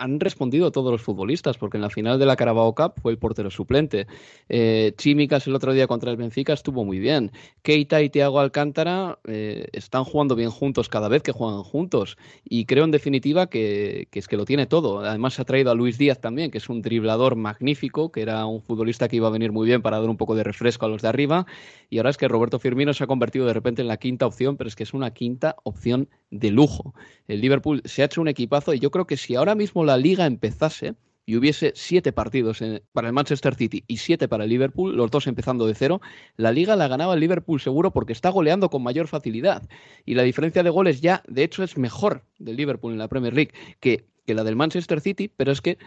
han 0.01 0.20
respondido 0.20 0.72
todos 0.72 0.91
los 0.91 1.01
futbolistas, 1.01 1.58
porque 1.58 1.77
en 1.77 1.81
la 1.81 1.89
final 1.89 2.17
de 2.17 2.25
la 2.25 2.36
Carabao 2.36 2.74
Cup 2.74 2.93
fue 3.00 3.12
el 3.12 3.20
portero 3.20 3.51
suplente. 3.51 4.08
Eh, 4.50 4.93
Chimicas 4.98 5.46
el 5.46 5.55
otro 5.55 5.74
día 5.74 5.86
contra 5.86 6.10
el 6.10 6.17
Benfica 6.17 6.53
estuvo 6.53 6.84
muy 6.84 6.98
bien. 7.00 7.31
Keita 7.62 8.01
y 8.01 8.10
Thiago 8.10 8.39
Alcántara 8.39 9.20
eh, 9.25 9.67
están 9.74 10.03
jugando 10.03 10.36
bien 10.36 10.50
juntos 10.50 10.89
cada 10.89 11.08
vez 11.08 11.22
que 11.22 11.31
juegan 11.31 11.62
juntos. 11.62 12.17
Y 12.43 12.65
creo 12.65 12.84
en 12.84 12.91
definitiva 12.91 13.48
que, 13.48 14.08
es 14.12 14.27
que 14.27 14.38
lo 14.38 14.46
tiene 14.46 14.65
todo. 14.65 15.01
Además 15.01 15.36
se 15.36 15.43
ha 15.43 15.46
traído 15.46 15.70
a 15.70 15.75
Luis 15.75 16.00
Díaz 16.00 16.20
también, 16.20 16.50
que 16.50 16.58
es 16.58 16.67
un 16.67 16.81
driblador 16.81 17.36
magnífico, 17.36 18.12
que 18.12 18.24
era 18.24 18.48
un 18.48 18.62
futbolista 18.62 19.08
que 19.08 19.17
iba 19.17 19.27
a 19.27 19.31
venir 19.31 19.51
muy 19.51 19.67
bien 19.67 19.84
para 19.84 20.00
dar 20.00 20.10
un 20.10 20.17
poco 20.17 20.36
de 20.36 20.43
refresco 20.43 20.88
a 20.88 20.89
los 20.89 21.03
de 21.03 21.10
arriba. 21.10 21.46
Y 21.91 22.00
ahora 22.00 22.10
es 22.10 22.17
que 22.17 22.27
Roberto 22.27 22.58
Firmino 22.58 22.93
se 22.93 23.03
ha 23.03 23.08
convertido 23.08 23.46
de 23.46 23.53
repente 23.53 23.84
en 23.84 23.88
la 23.88 23.98
quinta 23.98 24.25
opción, 24.25 24.58
pero 24.58 24.67
es 24.67 24.75
que 24.75 24.84
es 24.84 24.96
una 24.96 25.12
quinta 25.12 25.58
opción 25.63 26.10
de 26.31 26.50
lujo. 26.50 26.95
El 27.27 27.41
Liverpool 27.41 27.81
se 27.85 28.01
ha 28.01 28.05
hecho 28.05 28.21
un 28.21 28.27
equipazo 28.27 28.73
y 28.73 28.79
yo 28.79 28.89
creo 28.89 29.05
que 29.05 29.17
si 29.17 29.35
ahora 29.35 29.53
mismo 29.53 29.85
la 29.85 29.97
liga 29.97 30.25
empezase 30.25 30.95
y 31.25 31.35
hubiese 31.35 31.73
siete 31.75 32.11
partidos 32.11 32.63
para 32.93 33.07
el 33.07 33.13
Manchester 33.13 33.53
City 33.55 33.83
y 33.88 33.97
siete 33.97 34.27
para 34.27 34.45
el 34.45 34.50
Liverpool, 34.50 34.95
los 34.95 35.11
dos 35.11 35.27
empezando 35.27 35.67
de 35.67 35.75
cero, 35.75 36.01
la 36.35 36.51
liga 36.51 36.75
la 36.75 36.88
ganaba 36.88 37.13
el 37.13 37.19
Liverpool 37.19 37.61
seguro 37.61 37.91
porque 37.91 38.13
está 38.13 38.29
goleando 38.29 38.69
con 38.69 38.81
mayor 38.81 39.07
facilidad. 39.07 39.69
Y 40.05 40.15
la 40.15 40.23
diferencia 40.23 40.63
de 40.63 40.69
goles 40.71 41.01
ya, 41.01 41.21
de 41.27 41.43
hecho, 41.43 41.63
es 41.63 41.77
mejor 41.77 42.23
del 42.39 42.55
Liverpool 42.55 42.93
en 42.93 43.00
la 43.00 43.07
Premier 43.07 43.33
League 43.33 43.51
que, 43.79 44.07
que 44.25 44.33
la 44.33 44.43
del 44.43 44.55
Manchester 44.55 45.00
City, 45.00 45.27
pero 45.27 45.51
es 45.51 45.61
que 45.61 45.77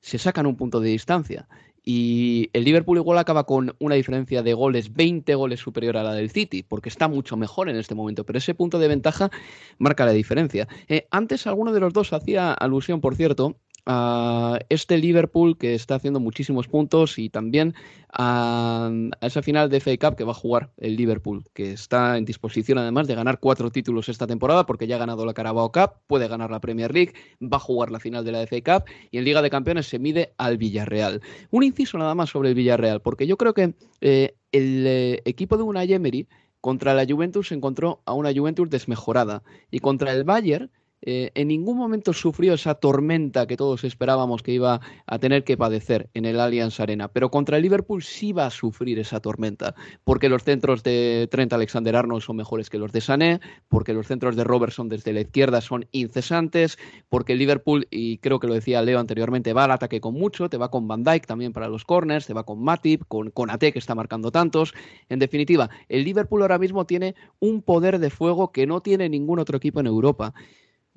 se 0.00 0.18
sacan 0.18 0.46
un 0.46 0.56
punto 0.56 0.80
de 0.80 0.90
distancia. 0.90 1.48
Y 1.84 2.48
el 2.54 2.64
Liverpool 2.64 2.96
igual 2.96 3.18
acaba 3.18 3.44
con 3.44 3.76
una 3.78 3.94
diferencia 3.94 4.42
de 4.42 4.54
goles, 4.54 4.94
20 4.94 5.34
goles 5.34 5.60
superior 5.60 5.96
a 5.98 6.02
la 6.02 6.14
del 6.14 6.30
City, 6.30 6.62
porque 6.62 6.88
está 6.88 7.08
mucho 7.08 7.36
mejor 7.36 7.68
en 7.68 7.76
este 7.76 7.94
momento, 7.94 8.24
pero 8.24 8.38
ese 8.38 8.54
punto 8.54 8.78
de 8.78 8.88
ventaja 8.88 9.30
marca 9.78 10.06
la 10.06 10.12
diferencia. 10.12 10.66
Eh, 10.88 11.06
antes 11.10 11.46
alguno 11.46 11.72
de 11.72 11.80
los 11.80 11.92
dos 11.92 12.12
hacía 12.12 12.52
alusión, 12.52 13.00
por 13.00 13.16
cierto, 13.16 13.56
a 13.86 14.58
este 14.68 14.98
Liverpool 14.98 15.58
que 15.58 15.74
está 15.74 15.96
haciendo 15.96 16.20
muchísimos 16.20 16.68
puntos 16.68 17.18
y 17.18 17.28
también 17.28 17.74
a, 18.10 18.90
esa 19.20 19.42
final 19.42 19.68
de 19.68 19.80
FA 19.80 19.96
Cup 19.98 20.16
que 20.16 20.24
va 20.24 20.32
a 20.32 20.36
jugar 20.36 20.70
el 20.78 20.96
Liverpool, 20.96 21.44
que 21.52 21.72
está 21.72 22.16
en 22.16 22.24
disposición 22.24 22.78
además 22.78 23.06
de 23.06 23.14
ganar 23.14 23.40
cuatro 23.40 23.70
títulos 23.70 24.08
esta 24.08 24.26
temporada 24.26 24.64
porque 24.66 24.86
ya 24.86 24.96
ha 24.96 24.98
ganado 24.98 25.26
la 25.26 25.34
Carabao 25.34 25.70
Cup, 25.70 26.00
puede 26.06 26.28
ganar 26.28 26.50
la 26.50 26.60
Premier 26.60 26.92
League, 26.92 27.12
va 27.42 27.58
a 27.58 27.60
jugar 27.60 27.90
la 27.90 28.00
final 28.00 28.24
de 28.24 28.32
la 28.32 28.46
FA 28.46 28.60
Cup 28.62 28.90
y 29.10 29.18
en 29.18 29.24
Liga 29.24 29.42
de 29.42 29.50
Campeones 29.50 29.86
se 29.86 29.98
mide 29.98 30.32
al 30.38 30.56
Villarreal. 30.56 31.20
Un 31.50 31.64
inciso 31.64 31.98
nada 31.98 32.14
más 32.14 32.30
sobre 32.30 32.50
el 32.50 32.54
Villarreal, 32.54 33.00
porque 33.00 33.26
yo 33.26 33.36
creo 33.36 33.52
que 33.54 33.74
eh, 34.00 34.34
el 34.52 34.86
eh, 34.86 35.22
equipo 35.24 35.56
de 35.56 35.62
una 35.64 35.84
Emery 35.84 36.26
contra 36.60 36.94
la 36.94 37.04
Juventus 37.06 37.52
encontró 37.52 38.00
a 38.06 38.14
una 38.14 38.32
Juventus 38.32 38.70
desmejorada 38.70 39.42
y 39.70 39.80
contra 39.80 40.12
el 40.12 40.24
Bayern 40.24 40.70
eh, 41.06 41.30
en 41.34 41.48
ningún 41.48 41.76
momento 41.76 42.12
sufrió 42.12 42.54
esa 42.54 42.74
tormenta 42.74 43.46
que 43.46 43.56
todos 43.56 43.84
esperábamos 43.84 44.42
que 44.42 44.52
iba 44.52 44.80
a 45.06 45.18
tener 45.18 45.44
que 45.44 45.56
padecer 45.56 46.08
en 46.14 46.24
el 46.24 46.40
Allianz 46.40 46.80
Arena. 46.80 47.08
Pero 47.08 47.30
contra 47.30 47.58
el 47.58 47.62
Liverpool 47.62 48.02
sí 48.02 48.32
va 48.32 48.46
a 48.46 48.50
sufrir 48.50 48.98
esa 48.98 49.20
tormenta, 49.20 49.74
porque 50.04 50.28
los 50.28 50.44
centros 50.44 50.82
de 50.82 51.28
Trent 51.30 51.52
Alexander-Arnold 51.52 52.22
son 52.22 52.36
mejores 52.36 52.70
que 52.70 52.78
los 52.78 52.92
de 52.92 53.00
Sané, 53.00 53.40
porque 53.68 53.92
los 53.92 54.06
centros 54.06 54.36
de 54.36 54.44
Robertson 54.44 54.88
desde 54.88 55.12
la 55.12 55.20
izquierda 55.20 55.60
son 55.60 55.86
incesantes, 55.92 56.78
porque 57.08 57.32
el 57.32 57.38
Liverpool, 57.38 57.86
y 57.90 58.18
creo 58.18 58.40
que 58.40 58.46
lo 58.46 58.54
decía 58.54 58.82
Leo 58.82 58.98
anteriormente, 58.98 59.52
va 59.52 59.64
al 59.64 59.72
ataque 59.72 60.00
con 60.00 60.14
mucho, 60.14 60.48
te 60.48 60.56
va 60.56 60.70
con 60.70 60.88
Van 60.88 61.04
Dijk 61.04 61.26
también 61.26 61.52
para 61.52 61.68
los 61.68 61.84
corners, 61.84 62.26
te 62.26 62.34
va 62.34 62.44
con 62.44 62.62
Matip, 62.62 63.02
con, 63.08 63.30
con 63.30 63.50
que 63.58 63.78
está 63.78 63.94
marcando 63.94 64.30
tantos. 64.30 64.74
En 65.08 65.18
definitiva, 65.18 65.70
el 65.88 66.04
Liverpool 66.04 66.42
ahora 66.42 66.58
mismo 66.58 66.86
tiene 66.86 67.14
un 67.40 67.62
poder 67.62 67.98
de 67.98 68.10
fuego 68.10 68.52
que 68.52 68.66
no 68.66 68.80
tiene 68.80 69.08
ningún 69.08 69.38
otro 69.38 69.56
equipo 69.56 69.80
en 69.80 69.86
Europa. 69.86 70.34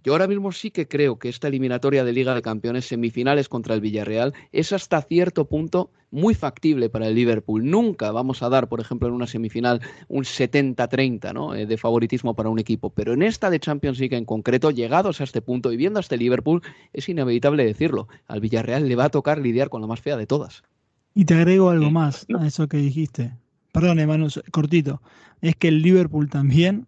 Yo 0.04 0.14
ahora 0.14 0.28
mismo 0.28 0.52
sí 0.52 0.70
que 0.70 0.88
creo 0.88 1.18
que 1.18 1.28
esta 1.28 1.48
eliminatoria 1.48 2.04
de 2.04 2.14
Liga 2.14 2.36
de 2.36 2.42
Campeones, 2.42 2.86
semifinales 2.86 3.50
contra 3.50 3.74
el 3.74 3.82
Villarreal, 3.82 4.34
es 4.52 4.72
hasta 4.72 5.02
cierto 5.02 5.46
punto 5.46 5.92
muy 6.12 6.36
factible 6.36 6.90
para 6.90 7.08
el 7.08 7.16
Liverpool. 7.16 7.70
Nunca 7.70 8.12
vamos 8.12 8.44
a 8.44 8.50
dar, 8.50 8.70
por 8.70 8.80
ejemplo, 8.80 9.08
en 9.08 9.16
una 9.16 9.28
semifinal 9.28 9.82
un 10.08 10.24
70-30 10.24 11.34
¿no? 11.34 11.56
Eh, 11.56 11.66
de 11.66 11.78
favoritismo 11.78 12.36
para 12.36 12.50
un 12.50 12.60
equipo, 12.60 12.92
pero 12.92 13.14
en 13.14 13.24
esta 13.24 13.50
de 13.50 13.60
Champions 13.60 14.00
League 14.00 14.16
en 14.16 14.26
concreto, 14.26 14.72
llegados 14.72 15.20
a 15.20 15.24
este 15.24 15.42
punto 15.42 15.72
y 15.72 15.78
viendo 15.78 16.00
a 16.00 16.02
este 16.02 16.18
Liverpool, 16.18 16.62
es 16.94 17.10
inevitable 17.10 17.66
decirlo, 17.66 18.08
al 18.28 18.40
Villarreal 18.40 18.88
le 18.88 18.96
va 18.96 19.06
a 19.06 19.10
tocar 19.10 19.40
lidiar 19.40 19.70
con 19.70 19.82
la 19.82 19.88
más 19.88 20.00
fea 20.00 20.16
de 20.16 20.28
todas. 20.28 20.64
Y 21.16 21.26
te 21.26 21.34
agrego 21.34 21.70
algo 21.70 21.90
más 21.90 22.28
a 22.40 22.46
eso 22.46 22.68
que 22.68 22.78
dijiste. 22.78 23.34
Perdón, 23.72 24.00
hermano, 24.00 24.28
cortito. 24.52 25.02
Es 25.42 25.56
que 25.56 25.68
el 25.70 25.82
Liverpool 25.82 26.30
también 26.30 26.88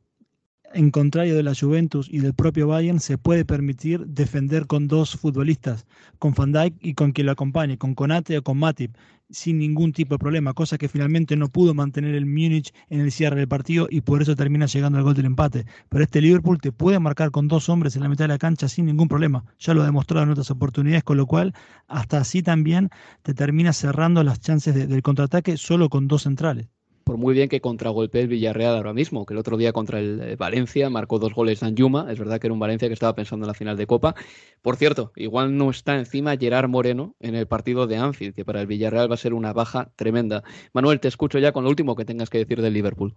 en 0.74 0.92
contrario 0.92 1.36
de 1.36 1.44
la 1.44 1.54
Juventus 1.56 2.08
y 2.10 2.20
del 2.20 2.34
propio 2.34 2.68
Bayern, 2.68 3.00
se 3.00 3.18
puede 3.18 3.46
permitir 3.46 4.06
defender 4.06 4.68
con 4.68 4.88
dos 4.88 5.16
futbolistas, 5.16 5.86
con 6.20 6.34
Van 6.34 6.52
Dijk 6.52 6.76
y 6.82 6.94
con 6.94 7.12
quien 7.12 7.26
lo 7.26 7.32
acompañe, 7.32 7.78
con 7.78 7.96
Conate 7.96 8.38
o 8.38 8.44
con 8.44 8.58
Matip, 8.58 8.96
sin 9.30 9.60
ningún 9.60 9.92
tipo 9.94 10.16
de 10.16 10.20
problema, 10.20 10.54
cosa 10.54 10.78
que 10.78 10.88
finalmente 10.88 11.36
no 11.36 11.50
pudo 11.50 11.74
mantener 11.74 12.16
el 12.16 12.26
Múnich 12.26 12.74
en 12.90 13.02
el 13.02 13.12
cierre 13.12 13.38
del 13.38 13.48
partido 13.48 13.88
y 13.90 14.02
por 14.02 14.22
eso 14.22 14.36
termina 14.36 14.66
llegando 14.66 14.98
al 14.98 15.04
gol 15.04 15.14
del 15.14 15.26
empate. 15.26 15.66
Pero 15.90 16.04
este 16.04 16.22
Liverpool 16.22 16.60
te 16.60 16.72
puede 16.72 17.00
marcar 17.00 17.32
con 17.32 17.48
dos 17.48 17.70
hombres 17.70 17.96
en 17.96 18.04
la 18.04 18.10
mitad 18.10 18.26
de 18.26 18.30
la 18.30 18.38
cancha 18.38 18.68
sin 18.68 18.86
ningún 18.86 19.08
problema. 19.08 19.46
Ya 19.60 19.74
lo 19.74 19.82
ha 19.82 19.86
demostrado 19.86 20.24
en 20.24 20.32
otras 20.32 20.52
oportunidades, 20.52 21.04
con 21.04 21.18
lo 21.18 21.28
cual 21.28 21.54
hasta 21.88 22.20
así 22.20 22.42
también 22.42 22.90
te 23.22 23.34
termina 23.34 23.74
cerrando 23.74 24.24
las 24.24 24.40
chances 24.40 24.74
del 24.74 25.02
contraataque 25.02 25.58
solo 25.58 25.90
con 25.90 26.08
dos 26.08 26.24
centrales 26.24 26.70
por 27.10 27.18
muy 27.18 27.34
bien 27.34 27.50
que 27.50 27.60
contragolpee 27.60 28.22
el 28.22 28.28
Villarreal 28.28 28.76
ahora 28.76 28.94
mismo, 28.94 29.26
que 29.26 29.34
el 29.34 29.40
otro 29.40 29.58
día 29.58 29.74
contra 29.74 30.00
el 30.00 30.22
eh, 30.22 30.36
Valencia 30.36 30.92
marcó 30.92 31.18
dos 31.18 31.34
goles 31.34 31.60
Yuma, 31.74 32.06
es 32.12 32.20
verdad 32.20 32.40
que 32.40 32.46
era 32.46 32.54
un 32.54 32.60
Valencia 32.60 32.88
que 32.88 32.94
estaba 32.94 33.16
pensando 33.16 33.46
en 33.46 33.48
la 33.48 33.56
final 33.56 33.78
de 33.78 33.88
Copa. 33.88 34.14
Por 34.62 34.76
cierto, 34.76 35.12
igual 35.16 35.58
no 35.58 35.72
está 35.72 35.96
encima 35.96 36.38
Gerard 36.38 36.70
Moreno 36.70 37.16
en 37.20 37.34
el 37.34 37.48
partido 37.48 37.88
de 37.88 37.98
Anfield, 37.98 38.36
que 38.36 38.46
para 38.46 38.62
el 38.62 38.68
Villarreal 38.68 39.10
va 39.10 39.16
a 39.16 39.18
ser 39.18 39.34
una 39.34 39.54
baja 39.54 39.90
tremenda. 39.96 40.44
Manuel, 40.72 41.00
te 41.00 41.08
escucho 41.08 41.40
ya 41.40 41.52
con 41.52 41.64
lo 41.64 41.72
último 41.72 41.96
que 41.96 42.06
tengas 42.06 42.30
que 42.30 42.38
decir 42.38 42.62
del 42.62 42.74
Liverpool. 42.74 43.16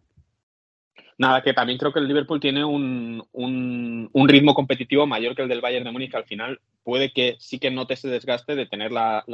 Nada, 1.19 1.43
que 1.43 1.53
también 1.53 1.79
creo 1.79 1.93
que 1.93 2.01
el 2.01 2.09
Liverpool 2.09 2.41
tiene 2.41 2.65
un, 2.65 3.23
un, 3.33 4.29
ritmo 4.29 4.55
competitivo 4.55 5.07
mayor 5.07 5.35
que 5.35 5.43
el 5.43 5.49
del 5.49 5.61
Bayern 5.61 5.85
de 5.85 5.91
Múnich. 5.91 6.15
Al 6.15 6.25
final 6.25 6.61
puede 6.83 7.13
que 7.13 7.37
sí 7.39 7.59
que 7.59 7.71
note 7.71 7.95
ese 7.95 8.09
desgaste 8.09 8.55
de 8.55 8.67
tener 8.67 8.93
la, 8.93 9.25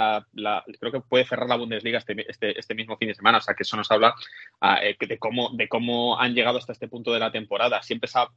creo 0.81 0.93
que 0.93 1.01
puede 1.01 1.25
cerrar 1.25 1.49
la 1.49 1.57
Bundesliga 1.57 1.99
este, 1.99 2.29
este, 2.29 2.59
este, 2.59 2.75
mismo 2.75 2.97
fin 2.97 3.09
de 3.09 3.15
semana. 3.15 3.39
O 3.39 3.41
sea, 3.41 3.55
que 3.55 3.63
eso 3.63 3.77
nos 3.77 3.91
habla 3.91 4.15
eh, 4.83 4.97
de, 4.99 5.19
cómo, 5.19 5.51
de 5.55 5.69
cómo 5.69 6.19
han 6.19 6.35
llegado 6.35 6.59
hasta 6.59 6.73
este 6.73 6.89
punto 6.89 7.13
de 7.13 7.21
la 7.21 7.33
temporada. 7.33 7.83
Siempre 7.83 8.07
esa 8.07 8.29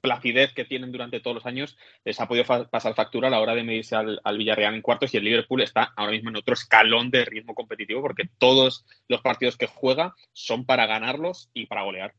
placidez 0.00 0.52
que 0.52 0.64
tienen 0.64 0.92
durante 0.92 1.18
todos 1.18 1.34
los 1.34 1.46
años 1.46 1.76
les 2.04 2.20
ha 2.20 2.28
podido 2.28 2.44
pasar 2.70 2.94
factura 2.94 3.28
a 3.28 3.30
la 3.32 3.40
hora 3.40 3.54
de 3.54 3.64
medirse 3.64 3.96
al, 3.96 4.20
al, 4.22 4.38
Villarreal 4.38 4.74
en 4.74 4.82
cuartos 4.82 5.12
y 5.12 5.16
el 5.16 5.24
Liverpool 5.24 5.60
está 5.60 5.92
ahora 5.96 6.12
mismo 6.12 6.30
en 6.30 6.36
otro 6.36 6.54
escalón 6.54 7.10
de 7.10 7.24
ritmo 7.24 7.54
competitivo 7.54 8.00
porque 8.00 8.28
todos 8.38 8.84
los 9.08 9.22
partidos 9.22 9.56
que 9.56 9.66
juega 9.66 10.14
son 10.32 10.66
para 10.66 10.86
ganarlos 10.86 11.50
y 11.52 11.66
para 11.66 11.82
golear. 11.82 12.14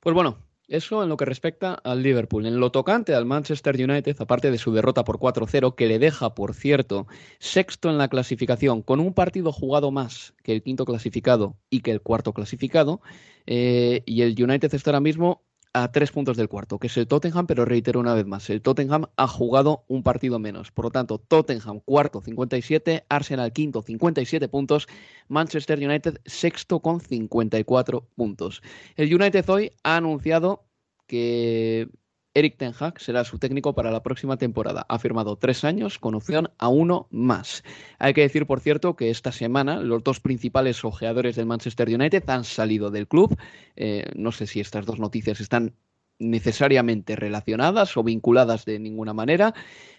Pues 0.00 0.14
bueno, 0.14 0.38
Eso 0.70 1.02
en 1.02 1.08
lo 1.08 1.16
que 1.16 1.24
respecta 1.24 1.74
al 1.74 2.00
Liverpool. 2.02 2.46
En 2.46 2.60
lo 2.60 2.70
tocante 2.70 3.12
al 3.16 3.26
Manchester 3.26 3.74
United, 3.74 4.16
aparte 4.20 4.52
de 4.52 4.58
su 4.58 4.72
derrota 4.72 5.02
por 5.02 5.18
4-0, 5.18 5.74
que 5.74 5.88
le 5.88 5.98
deja, 5.98 6.32
por 6.36 6.54
cierto, 6.54 7.08
sexto 7.40 7.90
en 7.90 7.98
la 7.98 8.06
clasificación, 8.08 8.82
con 8.82 9.00
un 9.00 9.12
partido 9.12 9.50
jugado 9.50 9.90
más 9.90 10.32
que 10.44 10.52
el 10.52 10.62
quinto 10.62 10.84
clasificado 10.84 11.56
y 11.70 11.80
que 11.80 11.90
el 11.90 12.02
cuarto 12.02 12.32
clasificado, 12.32 13.00
eh, 13.46 14.04
y 14.06 14.22
el 14.22 14.40
United 14.40 14.72
está 14.72 14.90
ahora 14.90 15.00
mismo 15.00 15.42
a 15.72 15.92
tres 15.92 16.10
puntos 16.10 16.36
del 16.36 16.48
cuarto, 16.48 16.78
que 16.78 16.88
es 16.88 16.96
el 16.96 17.06
Tottenham, 17.06 17.46
pero 17.46 17.64
reitero 17.64 18.00
una 18.00 18.14
vez 18.14 18.26
más, 18.26 18.50
el 18.50 18.60
Tottenham 18.60 19.06
ha 19.16 19.28
jugado 19.28 19.84
un 19.88 20.02
partido 20.02 20.38
menos. 20.38 20.72
Por 20.72 20.86
lo 20.86 20.90
tanto, 20.90 21.18
Tottenham 21.18 21.80
cuarto 21.80 22.20
57, 22.20 23.04
Arsenal 23.08 23.52
quinto 23.52 23.82
57 23.82 24.48
puntos, 24.48 24.88
Manchester 25.28 25.78
United 25.78 26.20
sexto 26.24 26.80
con 26.80 27.00
54 27.00 28.08
puntos. 28.16 28.62
El 28.96 29.14
United 29.14 29.48
hoy 29.48 29.72
ha 29.84 29.96
anunciado 29.96 30.64
que 31.06 31.88
Eric 32.32 32.58
Ten 32.58 32.72
Hag 32.78 33.00
será 33.00 33.24
su 33.24 33.38
técnico 33.38 33.74
para 33.74 33.90
la 33.90 34.02
próxima 34.02 34.36
temporada. 34.36 34.86
Ha 34.88 34.98
firmado 35.00 35.36
tres 35.36 35.64
años 35.64 35.98
con 35.98 36.14
opción 36.14 36.50
a 36.58 36.68
uno 36.68 37.08
más. 37.10 37.64
Hay 37.98 38.14
que 38.14 38.20
decir, 38.20 38.46
por 38.46 38.60
cierto, 38.60 38.94
que 38.94 39.10
esta 39.10 39.32
semana 39.32 39.80
los 39.80 40.04
dos 40.04 40.20
principales 40.20 40.84
ojeadores 40.84 41.34
del 41.34 41.46
Manchester 41.46 41.88
United 41.88 42.28
han 42.30 42.44
salido 42.44 42.90
del 42.90 43.08
club. 43.08 43.36
Eh, 43.74 44.04
no 44.14 44.30
sé 44.30 44.46
si 44.46 44.60
estas 44.60 44.86
dos 44.86 45.00
noticias 45.00 45.40
están 45.40 45.74
necesariamente 46.20 47.16
relacionadas 47.16 47.96
o 47.96 48.04
vinculadas 48.04 48.64
de 48.64 48.78
ninguna 48.78 49.12
manera. 49.12 49.52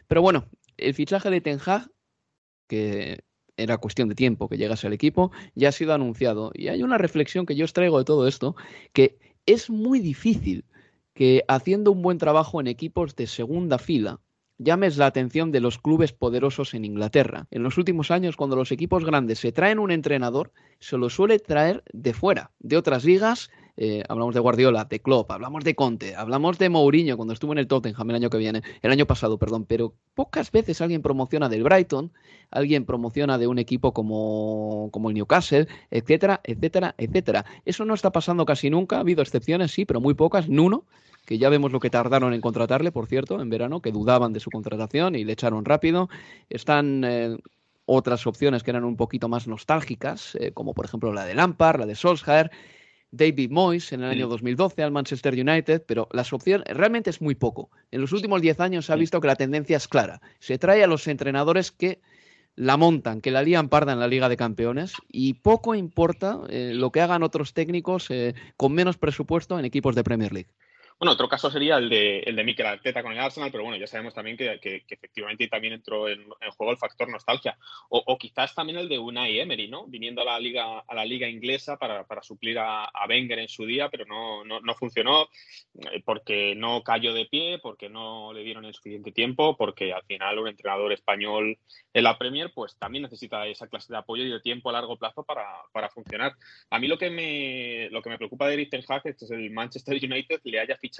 Pero 0.07 0.21
bueno, 0.21 0.45
el 0.77 0.93
fichaje 0.93 1.29
de 1.29 1.41
Ten 1.41 1.59
Hag, 1.65 1.91
que 2.67 3.25
era 3.57 3.77
cuestión 3.77 4.07
de 4.07 4.15
tiempo 4.15 4.47
que 4.47 4.57
llegase 4.57 4.87
al 4.87 4.93
equipo, 4.93 5.31
ya 5.53 5.69
ha 5.69 5.73
sido 5.73 5.93
anunciado. 5.93 6.51
Y 6.53 6.69
hay 6.69 6.81
una 6.81 6.97
reflexión 6.97 7.45
que 7.45 7.57
yo 7.57 7.65
os 7.65 7.73
traigo 7.73 7.97
de 7.97 8.05
todo 8.05 8.25
esto, 8.25 8.55
que 8.93 9.19
es 9.45 9.69
muy 9.69 9.99
difícil 9.99 10.63
que 11.13 11.43
haciendo 11.47 11.91
un 11.91 12.01
buen 12.01 12.17
trabajo 12.17 12.59
en 12.61 12.67
equipos 12.67 13.15
de 13.15 13.27
segunda 13.27 13.77
fila, 13.77 14.19
llames 14.57 14.97
la 14.97 15.07
atención 15.07 15.51
de 15.51 15.59
los 15.59 15.77
clubes 15.79 16.13
poderosos 16.13 16.73
en 16.73 16.85
Inglaterra. 16.85 17.47
En 17.51 17.63
los 17.63 17.77
últimos 17.77 18.11
años, 18.11 18.35
cuando 18.35 18.55
los 18.55 18.71
equipos 18.71 19.03
grandes 19.05 19.39
se 19.39 19.51
traen 19.51 19.79
un 19.79 19.91
entrenador, 19.91 20.51
se 20.79 20.97
lo 20.97 21.09
suele 21.09 21.39
traer 21.39 21.83
de 21.91 22.13
fuera, 22.13 22.51
de 22.59 22.77
otras 22.77 23.03
ligas. 23.03 23.49
Eh, 23.77 24.03
hablamos 24.07 24.33
de 24.33 24.39
Guardiola, 24.39 24.85
de 24.85 24.99
Klopp, 25.01 25.31
hablamos 25.31 25.63
de 25.63 25.75
Conte, 25.75 26.15
hablamos 26.15 26.57
de 26.57 26.69
Mourinho 26.69 27.15
cuando 27.15 27.33
estuvo 27.33 27.51
en 27.53 27.59
el 27.59 27.67
Tottenham 27.67 28.09
el 28.09 28.15
año 28.15 28.29
que 28.29 28.37
viene, 28.37 28.61
el 28.81 28.91
año 28.91 29.05
pasado, 29.05 29.37
perdón, 29.37 29.65
pero 29.65 29.93
pocas 30.13 30.51
veces 30.51 30.81
alguien 30.81 31.01
promociona 31.01 31.49
del 31.49 31.63
Brighton, 31.63 32.11
alguien 32.49 32.85
promociona 32.85 33.37
de 33.37 33.47
un 33.47 33.59
equipo 33.59 33.93
como, 33.93 34.89
como 34.91 35.09
el 35.09 35.15
Newcastle, 35.15 35.67
etcétera, 35.89 36.41
etcétera, 36.43 36.95
etcétera. 36.97 37.45
Eso 37.65 37.85
no 37.85 37.93
está 37.93 38.11
pasando 38.11 38.45
casi 38.45 38.69
nunca, 38.69 38.97
ha 38.97 38.99
habido 39.01 39.21
excepciones, 39.21 39.71
sí, 39.71 39.85
pero 39.85 40.01
muy 40.01 40.13
pocas, 40.13 40.49
Nuno 40.49 40.85
que 41.25 41.37
ya 41.37 41.49
vemos 41.49 41.71
lo 41.71 41.79
que 41.79 41.89
tardaron 41.89 42.33
en 42.33 42.41
contratarle, 42.41 42.91
por 42.91 43.05
cierto, 43.05 43.41
en 43.41 43.49
verano, 43.49 43.81
que 43.81 43.91
dudaban 43.91 44.33
de 44.33 44.39
su 44.39 44.49
contratación 44.49 45.15
y 45.15 45.23
le 45.23 45.33
echaron 45.33 45.65
rápido. 45.65 46.09
Están 46.49 47.03
eh, 47.05 47.37
otras 47.85 48.25
opciones 48.27 48.63
que 48.63 48.71
eran 48.71 48.83
un 48.83 48.95
poquito 48.95 49.29
más 49.29 49.47
nostálgicas, 49.47 50.35
eh, 50.35 50.51
como 50.51 50.73
por 50.73 50.85
ejemplo 50.85 51.13
la 51.13 51.25
de 51.25 51.35
Lampard, 51.35 51.79
la 51.79 51.85
de 51.85 51.95
Solskjaer, 51.95 52.51
David 53.11 53.51
Moyes 53.51 53.91
en 53.91 54.03
el 54.03 54.09
año 54.09 54.27
2012 54.27 54.83
al 54.83 54.91
Manchester 54.91 55.33
United, 55.33 55.83
pero 55.85 56.07
las 56.11 56.31
opciones 56.33 56.65
realmente 56.67 57.09
es 57.09 57.21
muy 57.21 57.35
poco. 57.35 57.69
En 57.91 58.01
los 58.01 58.13
últimos 58.13 58.41
10 58.41 58.59
años 58.61 58.85
se 58.85 58.93
ha 58.93 58.95
visto 58.95 59.19
que 59.19 59.27
la 59.27 59.35
tendencia 59.35 59.77
es 59.77 59.87
clara. 59.87 60.21
Se 60.39 60.57
trae 60.57 60.83
a 60.83 60.87
los 60.87 61.07
entrenadores 61.07 61.71
que 61.71 61.99
la 62.55 62.77
montan, 62.77 63.21
que 63.21 63.31
la 63.31 63.43
lían 63.43 63.69
parda 63.69 63.93
en 63.93 63.99
la 63.99 64.07
Liga 64.07 64.29
de 64.29 64.37
Campeones 64.37 64.93
y 65.09 65.35
poco 65.35 65.75
importa 65.75 66.39
eh, 66.49 66.71
lo 66.73 66.91
que 66.91 67.01
hagan 67.01 67.23
otros 67.23 67.53
técnicos 67.53 68.09
con 68.57 68.73
menos 68.73 68.97
presupuesto 68.97 69.59
en 69.59 69.65
equipos 69.65 69.95
de 69.95 70.03
Premier 70.03 70.31
League. 70.31 70.49
Bueno, 71.01 71.13
otro 71.13 71.27
caso 71.27 71.49
sería 71.49 71.77
el 71.77 71.89
de, 71.89 72.19
el 72.19 72.35
de 72.35 72.43
Mikel 72.43 72.67
Arteta 72.67 73.01
con 73.01 73.11
el 73.11 73.17
Arsenal, 73.17 73.49
pero 73.51 73.63
bueno, 73.63 73.75
ya 73.75 73.87
sabemos 73.87 74.13
también 74.13 74.37
que, 74.37 74.59
que, 74.61 74.83
efectivamente 74.87 75.47
también 75.47 75.73
entró 75.73 76.07
en, 76.07 76.29
juego 76.55 76.73
el 76.73 76.77
factor 76.77 77.09
nostalgia. 77.09 77.57
O, 77.89 78.19
quizás 78.19 78.53
también 78.53 78.77
el 78.77 78.87
de 78.87 78.99
Unai 78.99 79.39
Emery, 79.39 79.67
¿no? 79.67 79.87
Viniendo 79.87 80.21
a 80.21 80.25
la 80.25 80.39
liga, 80.39 80.83
a 80.87 80.93
la 80.93 81.03
liga 81.03 81.27
inglesa 81.27 81.77
para, 81.77 82.03
para 82.03 82.21
suplir 82.21 82.59
a, 82.59 82.83
a, 82.83 83.07
Wenger 83.07 83.39
en 83.39 83.47
su 83.47 83.65
día, 83.65 83.89
pero 83.89 84.05
no, 84.05 84.45
no, 84.45 84.59
no, 84.59 84.75
funcionó 84.75 85.27
eh, 85.91 86.03
porque 86.05 86.53
no 86.53 86.83
cayó 86.83 87.15
de 87.15 87.25
pie, 87.25 87.57
porque 87.57 87.89
no 87.89 88.31
le 88.31 88.43
dieron 88.43 88.65
el 88.65 88.75
suficiente 88.75 89.11
tiempo, 89.11 89.57
porque 89.57 89.93
al 89.93 90.03
final 90.03 90.37
un 90.37 90.49
entrenador 90.49 90.91
español 90.91 91.57
en 91.95 92.03
la 92.03 92.19
Premier, 92.19 92.51
pues 92.53 92.77
también 92.77 93.01
necesita 93.01 93.47
esa 93.47 93.65
clase 93.65 93.91
de 93.91 93.97
apoyo 93.97 94.23
y 94.23 94.29
de 94.29 94.39
tiempo 94.39 94.69
a 94.69 94.73
largo 94.73 94.97
plazo 94.97 95.23
para, 95.23 95.47
para 95.71 95.89
funcionar. 95.89 96.35
A 96.69 96.77
mí 96.77 96.87
lo 96.87 96.99
que 96.99 97.09
me, 97.09 97.89
lo 97.89 98.03
que 98.03 98.11
me 98.11 98.19
preocupa 98.19 98.47
de 98.47 98.53
Eric 98.53 98.69
Ten 98.69 98.83
Hag 98.87 99.01
es 99.05 99.17
que 99.17 99.33
el 99.33 99.49
Manchester 99.49 99.95
United 99.95 100.41
le 100.43 100.59
haya 100.59 100.77
fichado 100.77 100.90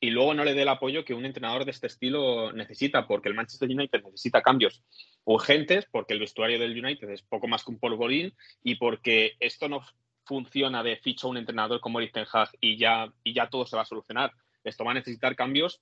y 0.00 0.10
luego 0.10 0.34
no 0.34 0.44
le 0.44 0.54
dé 0.54 0.62
el 0.62 0.68
apoyo 0.68 1.04
que 1.04 1.14
un 1.14 1.24
entrenador 1.24 1.64
de 1.64 1.70
este 1.70 1.86
estilo 1.86 2.52
necesita, 2.52 3.06
porque 3.06 3.28
el 3.28 3.34
Manchester 3.34 3.70
United 3.70 4.02
necesita 4.02 4.42
cambios 4.42 4.82
urgentes, 5.24 5.86
porque 5.90 6.12
el 6.12 6.20
vestuario 6.20 6.58
del 6.58 6.78
United 6.78 7.08
es 7.08 7.22
poco 7.22 7.48
más 7.48 7.64
que 7.64 7.70
un 7.70 7.78
polvorín 7.78 8.34
y 8.62 8.74
porque 8.74 9.32
esto 9.40 9.68
no 9.68 9.80
funciona 10.26 10.82
de 10.82 10.96
ficha 10.96 11.26
un 11.26 11.36
entrenador 11.36 11.80
como 11.80 12.00
Eric 12.00 12.12
Ten 12.12 12.26
Hag 12.30 12.50
y 12.60 12.76
ya, 12.76 13.12
y 13.22 13.34
ya 13.34 13.48
todo 13.48 13.66
se 13.66 13.76
va 13.76 13.82
a 13.82 13.86
solucionar. 13.86 14.32
Esto 14.62 14.84
va 14.84 14.90
a 14.90 14.94
necesitar 14.94 15.36
cambios 15.36 15.80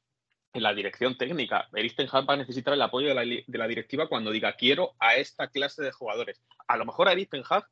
en 0.52 0.62
la 0.62 0.74
dirección 0.74 1.16
técnica. 1.16 1.68
Eric 1.74 1.96
Ten 1.96 2.08
Hag 2.10 2.28
va 2.28 2.34
a 2.34 2.38
necesitar 2.38 2.74
el 2.74 2.82
apoyo 2.82 3.08
de 3.08 3.14
la, 3.14 3.22
de 3.22 3.58
la, 3.58 3.66
directiva 3.66 4.08
cuando 4.08 4.30
diga 4.30 4.54
quiero 4.54 4.94
a 4.98 5.16
esta 5.16 5.48
clase 5.48 5.82
de 5.82 5.92
jugadores. 5.92 6.42
A 6.68 6.76
lo 6.76 6.84
mejor 6.84 7.08
a 7.08 7.12
Eric 7.12 7.30
Ten 7.30 7.42
Hag 7.48 7.66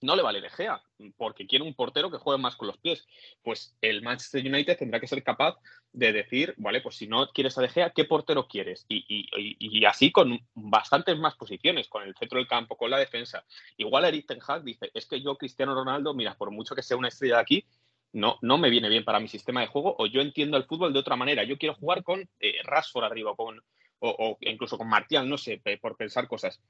no 0.00 0.16
le 0.16 0.22
vale 0.22 0.40
De 0.40 0.50
Gea, 0.50 0.82
porque 1.16 1.46
quiere 1.46 1.64
un 1.64 1.74
portero 1.74 2.10
que 2.10 2.18
juegue 2.18 2.40
más 2.40 2.56
con 2.56 2.68
los 2.68 2.78
pies. 2.78 3.06
Pues 3.42 3.76
el 3.80 4.02
Manchester 4.02 4.44
United 4.44 4.78
tendrá 4.78 5.00
que 5.00 5.06
ser 5.06 5.22
capaz 5.22 5.58
de 5.92 6.12
decir, 6.12 6.54
vale, 6.56 6.80
pues 6.80 6.96
si 6.96 7.06
no 7.06 7.28
quieres 7.32 7.56
a 7.58 7.62
De 7.62 7.68
Gea, 7.68 7.90
¿qué 7.90 8.04
portero 8.04 8.46
quieres? 8.46 8.86
Y, 8.88 9.84
así 9.84 10.12
con 10.12 10.40
bastantes 10.54 11.18
más 11.18 11.34
posiciones, 11.34 11.88
con 11.88 12.02
el 12.02 12.14
centro 12.14 12.38
del 12.38 12.48
campo, 12.48 12.76
con 12.76 12.90
la 12.90 12.98
defensa. 12.98 13.44
Igual 13.76 14.04
Eric 14.04 14.26
Ten 14.26 14.40
Hag 14.46 14.62
dice, 14.62 14.90
es 14.94 15.06
que 15.06 15.20
yo, 15.20 15.36
Cristiano 15.36 15.74
Ronaldo, 15.74 16.14
mira, 16.14 16.34
por 16.34 16.50
mucho 16.50 16.74
que 16.74 16.82
sea 16.82 16.96
una 16.96 17.08
estrella 17.08 17.36
de 17.36 17.42
aquí, 17.42 17.64
no, 18.12 18.38
no 18.42 18.58
me 18.58 18.70
viene 18.70 18.88
bien 18.88 19.04
para 19.04 19.20
mi 19.20 19.28
sistema 19.28 19.60
de 19.60 19.68
juego, 19.68 19.94
o 19.98 20.06
yo 20.06 20.20
entiendo 20.20 20.56
el 20.56 20.64
fútbol 20.64 20.92
de 20.92 20.98
otra 20.98 21.16
manera. 21.16 21.44
Yo 21.44 21.58
quiero 21.58 21.74
jugar 21.74 22.02
con 22.02 22.28
eh, 22.40 22.54
arriba, 23.02 23.36
con, 23.36 23.62
o, 24.00 24.38
incluso 24.40 24.78
con 24.78 24.88
Martial, 24.88 25.28
no 25.28 25.38
sé, 25.38 25.62
por 25.80 25.96
pensar 25.96 26.26
cosas. 26.26 26.60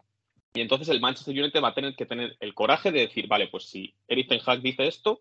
Y 0.54 0.60
entonces 0.60 0.88
el 0.88 1.00
Manchester 1.00 1.38
United 1.38 1.62
va 1.62 1.68
a 1.68 1.74
tener 1.74 1.94
que 1.94 2.06
tener 2.06 2.36
el 2.40 2.54
coraje 2.54 2.90
de 2.90 3.00
decir, 3.00 3.28
vale, 3.28 3.48
pues 3.48 3.64
si 3.64 3.94
Eric 4.08 4.28
Ten 4.28 4.40
Hag 4.44 4.60
dice 4.60 4.86
esto, 4.86 5.20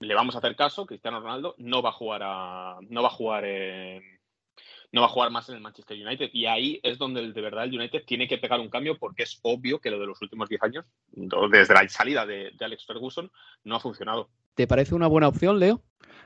le 0.00 0.14
vamos 0.14 0.34
a 0.34 0.38
hacer 0.38 0.54
caso, 0.54 0.86
Cristiano 0.86 1.20
Ronaldo 1.20 1.54
no 1.58 1.82
va 1.82 1.90
a 1.90 1.92
jugar 1.92 2.22
a, 2.24 2.78
no 2.88 3.02
va 3.02 3.08
a 3.08 3.12
jugar 3.12 3.44
no 4.92 5.00
va 5.00 5.08
a 5.08 5.10
jugar 5.10 5.30
más 5.30 5.48
en 5.48 5.56
el 5.56 5.60
Manchester 5.60 5.96
United 5.96 6.30
y 6.32 6.46
ahí 6.46 6.80
es 6.82 6.96
donde 6.96 7.32
de 7.32 7.40
verdad 7.40 7.64
el 7.64 7.76
United 7.76 8.04
tiene 8.06 8.28
que 8.28 8.38
pegar 8.38 8.60
un 8.60 8.70
cambio 8.70 8.96
porque 8.98 9.24
es 9.24 9.38
obvio 9.42 9.80
que 9.80 9.90
lo 9.90 9.98
de 9.98 10.06
los 10.06 10.20
últimos 10.22 10.48
10 10.48 10.62
años, 10.62 10.86
desde 11.50 11.74
la 11.74 11.88
salida 11.88 12.24
de, 12.24 12.52
Alex 12.58 12.86
Ferguson, 12.86 13.30
no 13.64 13.76
ha 13.76 13.80
funcionado. 13.80 14.30
¿Te 14.54 14.66
parece 14.66 14.94
una 14.94 15.06
buena 15.06 15.28
opción, 15.28 15.58
Leo? 15.58 15.82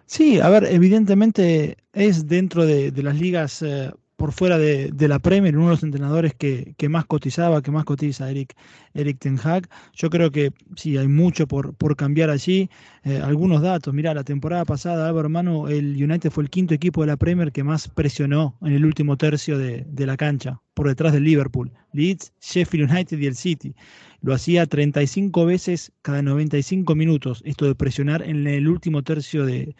Sí, 0.06 0.40
a 0.40 0.48
ver, 0.48 0.64
evidentemente 0.64 1.78
es 1.92 2.28
dentro 2.28 2.64
de, 2.66 2.92
las 3.02 3.16
ligas 3.16 3.62
eh, 3.62 3.90
por 4.20 4.32
fuera 4.32 4.58
de, 4.58 5.08
la 5.08 5.18
Premier, 5.18 5.56
uno 5.56 5.68
de 5.68 5.72
los 5.76 5.82
entrenadores 5.82 6.34
que, 6.34 6.74
más 6.90 7.06
cotizaba, 7.06 7.62
que 7.62 7.70
más 7.70 7.86
cotiza 7.86 8.30
Eric, 8.30 8.54
Eric 8.92 9.18
Ten 9.18 9.38
Hag. 9.42 9.66
Yo 9.94 10.10
creo 10.10 10.30
que 10.30 10.52
sí, 10.76 10.98
hay 10.98 11.08
mucho 11.08 11.46
por, 11.46 11.96
cambiar 11.96 12.28
allí. 12.28 12.68
Eh, 13.02 13.16
algunos 13.16 13.62
datos, 13.62 13.94
mira, 13.94 14.12
la 14.12 14.22
temporada 14.22 14.66
pasada, 14.66 15.08
Álvaro 15.08 15.24
Hermano, 15.24 15.68
el 15.68 15.96
United 15.96 16.30
fue 16.30 16.42
el 16.44 16.50
quinto 16.50 16.74
equipo 16.74 17.00
de 17.00 17.06
la 17.06 17.16
Premier 17.16 17.50
que 17.50 17.64
más 17.64 17.88
presionó 17.88 18.58
en 18.60 18.74
el 18.74 18.84
último 18.84 19.16
tercio 19.16 19.56
de, 19.56 19.86
la 19.96 20.18
cancha, 20.18 20.60
por 20.74 20.88
detrás 20.88 21.14
del 21.14 21.24
Liverpool, 21.24 21.72
Leeds, 21.94 22.34
Sheffield 22.42 22.90
United 22.90 23.18
y 23.18 23.24
el 23.24 23.34
City. 23.34 23.74
Lo 24.20 24.34
hacía 24.34 24.66
35 24.66 25.46
veces 25.46 25.92
cada 26.02 26.20
95 26.20 26.94
minutos, 26.94 27.40
esto 27.46 27.64
de 27.64 27.74
presionar 27.74 28.20
en 28.20 28.46
el 28.46 28.68
último 28.68 29.02
tercio 29.02 29.46
de 29.46 29.74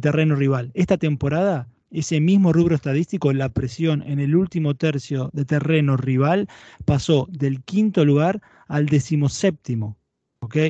terreno 0.00 0.36
rival. 0.36 0.70
Esta 0.74 0.98
temporada 0.98 1.66
ese 1.90 2.20
mismo 2.20 2.52
rubro 2.52 2.74
estadístico, 2.74 3.32
la 3.32 3.48
presión 3.48 4.02
en 4.02 4.20
el 4.20 4.36
último 4.36 4.74
tercio 4.74 5.30
de 5.32 5.44
terreno 5.44 5.96
rival 5.96 6.48
pasó 6.84 7.26
del 7.30 7.62
quinto 7.62 8.04
lugar 8.04 8.40
al 8.66 8.86
decimoséptimo. 8.86 9.96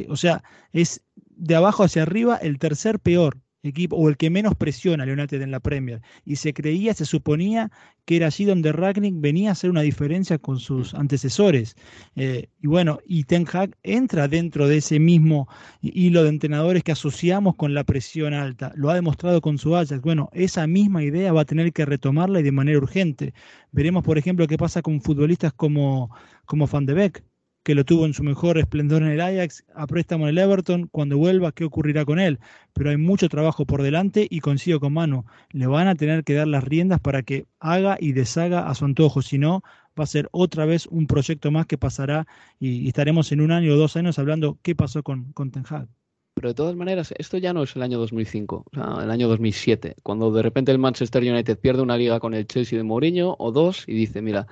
O 0.09 0.17
sea, 0.17 0.43
es 0.73 1.03
de 1.17 1.55
abajo 1.55 1.85
hacia 1.85 2.03
arriba 2.03 2.37
el 2.37 2.59
tercer 2.59 2.99
peor 2.99 3.39
equipo 3.69 3.97
o 3.97 4.09
el 4.09 4.17
que 4.17 4.31
menos 4.31 4.55
presiona 4.55 5.05
a 5.05 5.07
United 5.07 5.41
en 5.43 5.51
la 5.51 5.61
Premier. 5.61 6.01
Y 6.25 6.37
se 6.37 6.53
creía, 6.53 6.95
se 6.95 7.05
suponía 7.05 7.71
que 8.05 8.17
era 8.17 8.27
allí 8.27 8.45
donde 8.47 8.73
Ragnick 8.73 9.15
venía 9.19 9.51
a 9.51 9.53
hacer 9.53 9.69
una 9.69 9.83
diferencia 9.83 10.39
con 10.39 10.59
sus 10.59 10.95
antecesores. 10.95 11.77
Eh, 12.17 12.49
y 12.61 12.67
bueno, 12.67 13.01
y 13.07 13.25
Ten 13.25 13.47
Hag 13.53 13.77
entra 13.83 14.29
dentro 14.29 14.67
de 14.67 14.79
ese 14.79 14.99
mismo 14.99 15.49
hilo 15.83 16.23
de 16.23 16.31
entrenadores 16.31 16.83
que 16.83 16.93
asociamos 16.93 17.55
con 17.57 17.75
la 17.75 17.85
presión 17.85 18.33
alta. 18.35 18.73
Lo 18.77 18.89
ha 18.91 18.95
demostrado 18.95 19.41
con 19.41 19.59
su 19.59 19.77
Ajax. 19.77 20.01
Bueno, 20.01 20.31
esa 20.33 20.67
misma 20.67 21.05
idea 21.05 21.33
va 21.33 21.43
a 21.43 21.45
tener 21.45 21.73
que 21.73 21.85
retomarla 21.85 22.41
y 22.41 22.45
de 22.45 22.53
manera 22.53 22.79
urgente. 22.79 23.35
Veremos, 23.73 24.05
por 24.05 24.17
ejemplo, 24.17 24.47
qué 24.47 24.57
pasa 24.57 24.81
con 24.81 25.03
futbolistas 25.03 25.53
como, 25.53 26.11
como 26.47 26.67
Van 26.67 26.87
de 26.87 26.95
Beek 26.95 27.23
que 27.69 27.75
lo 27.75 27.85
tuvo 27.85 28.07
en 28.07 28.15
su 28.15 28.23
mejor 28.23 28.57
esplendor 28.57 29.03
en 29.03 29.09
el 29.09 29.21
Ajax, 29.21 29.63
a 29.75 29.87
préstamo 29.87 30.25
en 30.25 30.31
el 30.31 30.39
Everton, 30.39 30.89
cuando 30.91 31.19
vuelva, 31.19 31.53
¿qué 31.53 31.67
ocurrirá 31.67 32.07
con 32.07 32.19
él? 32.19 32.39
Pero 32.73 32.89
hay 32.89 32.97
mucho 32.97 33.29
trabajo 33.29 33.67
por 33.67 33.83
delante 33.83 34.27
y 34.31 34.41
coincido 34.41 34.81
con 34.81 34.95
Mano, 34.95 35.27
le 35.51 35.67
van 35.67 35.87
a 35.87 35.95
tener 35.95 36.25
que 36.25 36.33
dar 36.33 36.47
las 36.47 36.65
riendas 36.65 36.99
para 36.99 37.23
que 37.23 37.47
haga 37.61 37.99
y 38.01 38.13
deshaga 38.13 38.71
a 38.71 38.75
su 38.75 38.87
antojo, 38.87 39.21
si 39.21 39.37
no, 39.37 39.61
va 40.01 40.05
a 40.05 40.07
ser 40.07 40.31
otra 40.33 40.65
vez 40.65 40.87
un 40.87 41.07
proyecto 41.07 41.51
más 41.51 41.67
que 41.67 41.77
pasará 41.77 42.27
y, 42.59 42.89
estaremos 42.89 43.33
en 43.33 43.43
un 43.43 43.53
año 43.53 43.75
o 43.75 43.77
dos 43.77 43.99
años 43.99 44.19
hablando 44.19 44.59
qué 44.63 44.75
pasó 44.75 45.03
con, 45.03 45.35
con 45.35 45.51
Ten 45.51 45.65
Hag. 45.69 45.89
Pero 46.37 46.49
de 46.49 46.55
todas 46.55 46.75
maneras, 46.75 47.13
esto 47.19 47.37
ya 47.37 47.53
no 47.53 47.65
es 47.65 47.77
el 47.77 47.83
año 47.83 47.99
2005, 47.99 48.65
o 48.79 49.01
el 49.03 49.11
año 49.11 49.29
2007, 49.29 49.97
cuando 50.03 50.33
de 50.33 50.41
repente 50.41 50.73
el 50.73 50.79
Manchester 50.79 51.23
United 51.23 51.59
pierde 51.59 51.83
una 51.83 51.99
liga 51.99 52.19
con 52.19 52.33
el 52.33 52.47
Chelsea 52.47 52.79
de 52.79 52.83
Mourinho 52.83 53.37
o 53.39 53.53
dos 53.53 53.85
y 53.87 53.93
dice, 53.93 54.23
mira, 54.23 54.47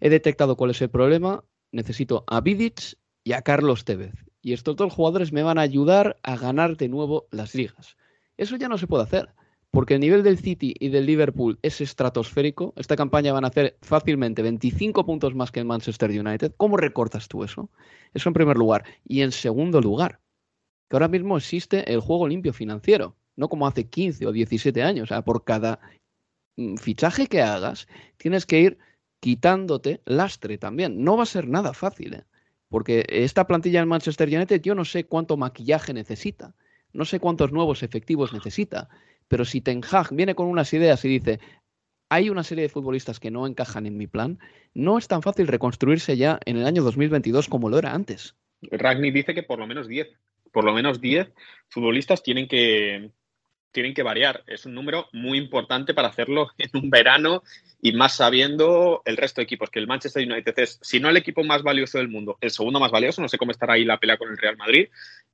he 0.00 0.10
detectado 0.10 0.54
cuál 0.54 0.72
es 0.72 0.82
el 0.82 0.90
problema, 0.90 1.44
necesito 1.72 2.24
a 2.26 2.40
Vidic 2.40 2.98
y 3.24 3.32
a 3.32 3.42
Carlos 3.42 3.84
Tevez. 3.84 4.14
Y 4.40 4.52
estos 4.52 4.76
dos 4.76 4.92
jugadores 4.92 5.32
me 5.32 5.42
van 5.42 5.58
a 5.58 5.62
ayudar 5.62 6.18
a 6.22 6.36
ganar 6.36 6.76
de 6.76 6.88
nuevo 6.88 7.26
las 7.30 7.54
ligas. 7.54 7.96
Eso 8.36 8.56
ya 8.56 8.68
no 8.68 8.78
se 8.78 8.86
puede 8.86 9.02
hacer, 9.02 9.28
porque 9.70 9.94
el 9.94 10.00
nivel 10.00 10.22
del 10.22 10.38
City 10.38 10.74
y 10.78 10.88
del 10.88 11.06
Liverpool 11.06 11.58
es 11.62 11.80
estratosférico. 11.80 12.72
Esta 12.76 12.96
campaña 12.96 13.32
van 13.32 13.44
a 13.44 13.48
hacer 13.48 13.76
fácilmente 13.82 14.42
25 14.42 15.04
puntos 15.04 15.34
más 15.34 15.50
que 15.50 15.60
el 15.60 15.66
Manchester 15.66 16.10
United. 16.10 16.54
¿Cómo 16.56 16.76
recortas 16.76 17.28
tú 17.28 17.44
eso? 17.44 17.68
Eso 18.14 18.28
en 18.28 18.34
primer 18.34 18.56
lugar. 18.56 18.84
Y 19.04 19.22
en 19.22 19.32
segundo 19.32 19.80
lugar, 19.80 20.20
que 20.88 20.96
ahora 20.96 21.08
mismo 21.08 21.36
existe 21.36 21.92
el 21.92 22.00
juego 22.00 22.28
limpio 22.28 22.52
financiero, 22.52 23.16
no 23.36 23.48
como 23.48 23.66
hace 23.66 23.88
15 23.88 24.26
o 24.26 24.32
17 24.32 24.82
años. 24.82 25.04
O 25.04 25.06
sea, 25.08 25.22
por 25.22 25.44
cada 25.44 25.80
mm, 26.56 26.76
fichaje 26.76 27.26
que 27.26 27.42
hagas, 27.42 27.88
tienes 28.16 28.46
que 28.46 28.60
ir 28.60 28.78
quitándote 29.20 30.00
lastre 30.04 30.58
también. 30.58 31.02
No 31.02 31.16
va 31.16 31.24
a 31.24 31.26
ser 31.26 31.48
nada 31.48 31.72
fácil, 31.72 32.14
¿eh? 32.14 32.24
porque 32.68 33.04
esta 33.08 33.46
plantilla 33.46 33.80
del 33.80 33.88
Manchester 33.88 34.28
United 34.28 34.60
yo 34.60 34.74
no 34.74 34.84
sé 34.84 35.04
cuánto 35.04 35.36
maquillaje 35.36 35.94
necesita, 35.94 36.54
no 36.92 37.04
sé 37.04 37.20
cuántos 37.20 37.52
nuevos 37.52 37.82
efectivos 37.82 38.32
necesita, 38.32 38.88
pero 39.26 39.44
si 39.44 39.60
Ten 39.60 39.82
Hag 39.90 40.14
viene 40.14 40.34
con 40.34 40.46
unas 40.46 40.72
ideas 40.72 41.04
y 41.04 41.08
dice, 41.08 41.40
hay 42.08 42.30
una 42.30 42.44
serie 42.44 42.62
de 42.62 42.68
futbolistas 42.68 43.20
que 43.20 43.30
no 43.30 43.46
encajan 43.46 43.86
en 43.86 43.96
mi 43.96 44.06
plan, 44.06 44.38
no 44.74 44.98
es 44.98 45.08
tan 45.08 45.22
fácil 45.22 45.46
reconstruirse 45.46 46.16
ya 46.16 46.38
en 46.44 46.56
el 46.56 46.66
año 46.66 46.82
2022 46.82 47.48
como 47.48 47.68
lo 47.68 47.78
era 47.78 47.94
antes. 47.94 48.36
Ragni 48.62 49.10
dice 49.10 49.34
que 49.34 49.42
por 49.42 49.58
lo 49.58 49.66
menos 49.66 49.88
10 49.88 50.08
por 50.52 50.64
lo 50.64 50.72
menos 50.72 51.00
10 51.00 51.32
futbolistas 51.68 52.22
tienen 52.22 52.48
que, 52.48 53.10
tienen 53.72 53.94
que 53.94 54.02
variar. 54.02 54.44
Es 54.46 54.66
un 54.66 54.74
número 54.74 55.08
muy 55.12 55.38
importante 55.38 55.94
para 55.94 56.08
hacerlo 56.08 56.50
en 56.58 56.70
un 56.74 56.90
verano 56.90 57.42
y 57.80 57.92
más 57.92 58.16
sabiendo 58.16 59.02
el 59.04 59.16
resto 59.16 59.40
de 59.40 59.44
equipos, 59.44 59.70
que 59.70 59.78
el 59.78 59.86
Manchester 59.86 60.28
United 60.28 60.54
es, 60.58 60.80
si 60.82 60.98
no 60.98 61.08
el 61.08 61.16
equipo 61.16 61.44
más 61.44 61.62
valioso 61.62 61.98
del 61.98 62.08
mundo, 62.08 62.36
el 62.40 62.50
segundo 62.50 62.80
más 62.80 62.90
valioso, 62.90 63.22
no 63.22 63.28
sé 63.28 63.38
cómo 63.38 63.52
estará 63.52 63.74
ahí 63.74 63.84
la 63.84 63.98
pelea 63.98 64.16
con 64.16 64.30
el 64.30 64.36
Real 64.36 64.56
Madrid, 64.56 64.88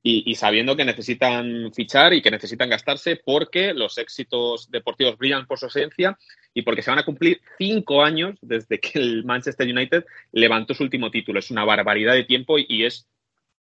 y, 0.07 0.35
sabiendo 0.35 0.75
que 0.75 0.85
necesitan 0.85 1.73
fichar 1.73 2.13
y 2.13 2.21
que 2.21 2.29
necesitan 2.29 2.69
gastarse 2.69 3.15
porque 3.15 3.73
los 3.73 3.97
éxitos 3.97 4.69
deportivos 4.69 5.17
brillan 5.17 5.47
por 5.47 5.57
su 5.57 5.65
esencia 5.65 6.15
y 6.53 6.61
porque 6.61 6.83
se 6.83 6.91
van 6.91 6.99
a 6.99 7.05
cumplir 7.05 7.41
cinco 7.57 8.03
años 8.03 8.37
desde 8.43 8.79
que 8.79 8.99
el 8.99 9.25
Manchester 9.25 9.67
United 9.67 10.05
levantó 10.31 10.75
su 10.75 10.83
último 10.83 11.09
título. 11.09 11.39
Es 11.39 11.49
una 11.49 11.65
barbaridad 11.65 12.13
de 12.13 12.23
tiempo 12.23 12.59
y 12.59 12.85
es 12.85 13.07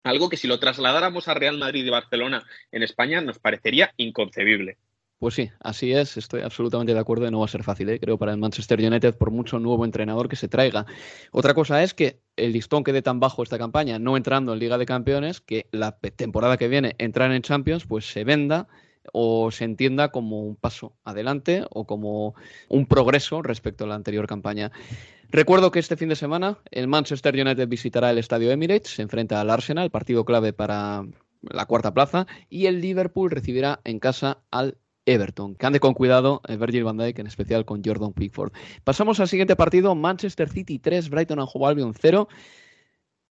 algo 0.04 0.30
que 0.30 0.38
si 0.38 0.48
lo 0.48 0.60
trasladáramos 0.60 1.28
a 1.28 1.34
Real 1.34 1.58
Madrid 1.58 1.86
y 1.86 1.90
Barcelona 1.90 2.44
en 2.72 2.84
España 2.84 3.22
nos 3.22 3.40
parecería 3.40 3.94
inconcebible. 3.98 4.78
Pues 5.24 5.36
sí, 5.36 5.50
así 5.62 5.94
es, 5.94 6.18
estoy 6.18 6.42
absolutamente 6.42 6.94
de 6.94 7.00
acuerdo 7.00 7.26
y 7.26 7.32
no 7.32 7.40
va 7.40 7.46
a 7.46 7.48
ser 7.48 7.64
fácil, 7.64 7.88
¿eh? 7.88 7.98
creo, 7.98 8.18
para 8.18 8.34
el 8.34 8.38
Manchester 8.38 8.78
United, 8.78 9.16
por 9.18 9.32
mucho 9.32 9.58
nuevo 9.58 9.86
entrenador 9.86 10.28
que 10.28 10.36
se 10.36 10.50
traiga. 10.50 10.86
Otra 11.32 11.54
cosa 11.54 11.82
es 11.82 11.94
que 11.94 12.20
el 12.36 12.52
listón 12.52 12.84
quede 12.84 13.02
tan 13.02 13.22
bajo 13.22 13.42
esta 13.42 13.58
campaña, 13.58 14.00
no 14.00 14.18
entrando 14.18 14.52
en 14.52 14.60
Liga 14.60 14.78
de 14.78 14.86
Campeones, 14.86 15.40
que 15.40 15.68
la 15.72 15.98
temporada 15.98 16.58
que 16.58 16.68
viene 16.68 16.96
entrar 16.98 17.32
en 17.32 17.42
Champions, 17.42 17.86
pues 17.86 18.06
se 18.06 18.26
venda 18.26 18.68
o 19.14 19.50
se 19.52 19.64
entienda 19.64 20.10
como 20.10 20.42
un 20.42 20.58
paso 20.58 20.98
adelante 21.06 21.64
o 21.70 21.86
como 21.86 22.36
un 22.68 22.86
progreso 22.86 23.42
respecto 23.42 23.86
a 23.86 23.88
la 23.88 23.96
anterior 23.96 24.28
campaña. 24.28 24.74
Recuerdo 25.34 25.72
que 25.72 25.80
este 25.80 25.98
fin 25.98 26.10
de 26.10 26.16
semana 26.16 26.60
el 26.70 26.88
Manchester 26.88 27.34
United 27.34 27.68
visitará 27.68 28.12
el 28.12 28.20
Estadio 28.20 28.52
Emirates, 28.52 28.92
se 28.92 29.02
enfrenta 29.02 29.42
al 29.42 29.50
Arsenal, 29.50 29.90
partido 29.90 30.26
clave 30.26 30.54
para 30.54 31.08
la 31.42 31.66
cuarta 31.66 31.92
plaza, 31.92 32.28
y 32.52 32.68
el 32.68 32.82
Liverpool 32.82 33.32
recibirá 33.32 33.80
en 33.84 33.98
casa 33.98 34.44
al 34.52 34.78
Everton. 35.08 35.56
Que 35.56 35.66
ande 35.66 35.80
con 35.80 35.96
cuidado 35.96 36.44
eh, 36.48 36.56
Virgil 36.56 36.84
van 36.84 36.98
Dijk, 36.98 37.18
en 37.18 37.26
especial 37.26 37.66
con 37.66 37.82
Jordan 37.84 38.14
Pickford. 38.14 38.54
Pasamos 38.84 39.20
al 39.20 39.28
siguiente 39.28 39.56
partido, 39.56 39.96
Manchester 39.96 40.50
City 40.50 40.78
3, 40.78 41.10
Brighton 41.10 41.40
and 41.40 41.50
Hove 41.52 41.66
Albion 41.66 41.96
0. 42.00 42.28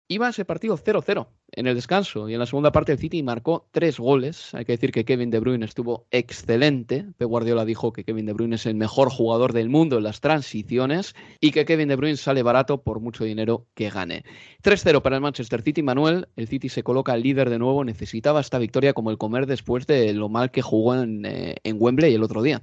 Iba 0.09 0.29
ese 0.29 0.45
partido 0.45 0.79
0-0 0.79 1.27
en 1.51 1.67
el 1.67 1.75
descanso 1.75 2.29
y 2.29 2.35
en 2.35 2.39
la 2.39 2.47
segunda 2.47 2.71
parte 2.71 2.93
el 2.93 2.99
City 2.99 3.25
marcó 3.25 3.67
tres 3.73 3.99
goles. 3.99 4.55
Hay 4.55 4.65
que 4.65 4.71
decir 4.71 4.93
que 4.93 5.05
Kevin 5.05 5.31
De 5.31 5.41
Bruyne 5.41 5.65
estuvo 5.65 6.07
excelente. 6.13 7.07
Pep 7.17 7.27
Guardiola 7.27 7.65
dijo 7.65 7.93
que 7.93 8.05
Kevin 8.05 8.25
De 8.25 8.33
Bruyne 8.33 8.55
es 8.55 8.67
el 8.67 8.77
mejor 8.77 9.11
jugador 9.11 9.53
del 9.53 9.69
mundo 9.69 9.99
en 9.99 10.05
las 10.05 10.21
transiciones 10.21 11.17
y 11.41 11.51
que 11.51 11.65
Kevin 11.65 11.89
De 11.89 11.97
Bruyne 11.97 12.17
sale 12.17 12.45
barato 12.45 12.85
por 12.85 13.01
mucho 13.01 13.25
dinero 13.25 13.67
que 13.75 13.91
gane. 13.91 14.25
3-0 14.63 15.03
para 15.03 15.17
el 15.17 15.23
Manchester 15.23 15.63
City. 15.63 15.83
Manuel, 15.83 16.29
el 16.37 16.47
City 16.47 16.69
se 16.69 16.85
coloca 16.85 17.17
líder 17.17 17.51
de 17.51 17.59
nuevo. 17.59 17.85
Necesitaba 17.85 18.39
esta 18.39 18.61
victoria 18.61 18.93
como 18.93 19.11
el 19.11 19.19
comer 19.19 19.47
después 19.47 19.89
de 19.89 20.13
lo 20.13 20.29
mal 20.29 20.53
que 20.53 20.63
jugó 20.63 20.95
en, 20.95 21.27
eh, 21.27 21.57
en 21.65 21.79
Wembley 21.81 22.15
el 22.15 22.23
otro 22.23 22.43
día. 22.43 22.63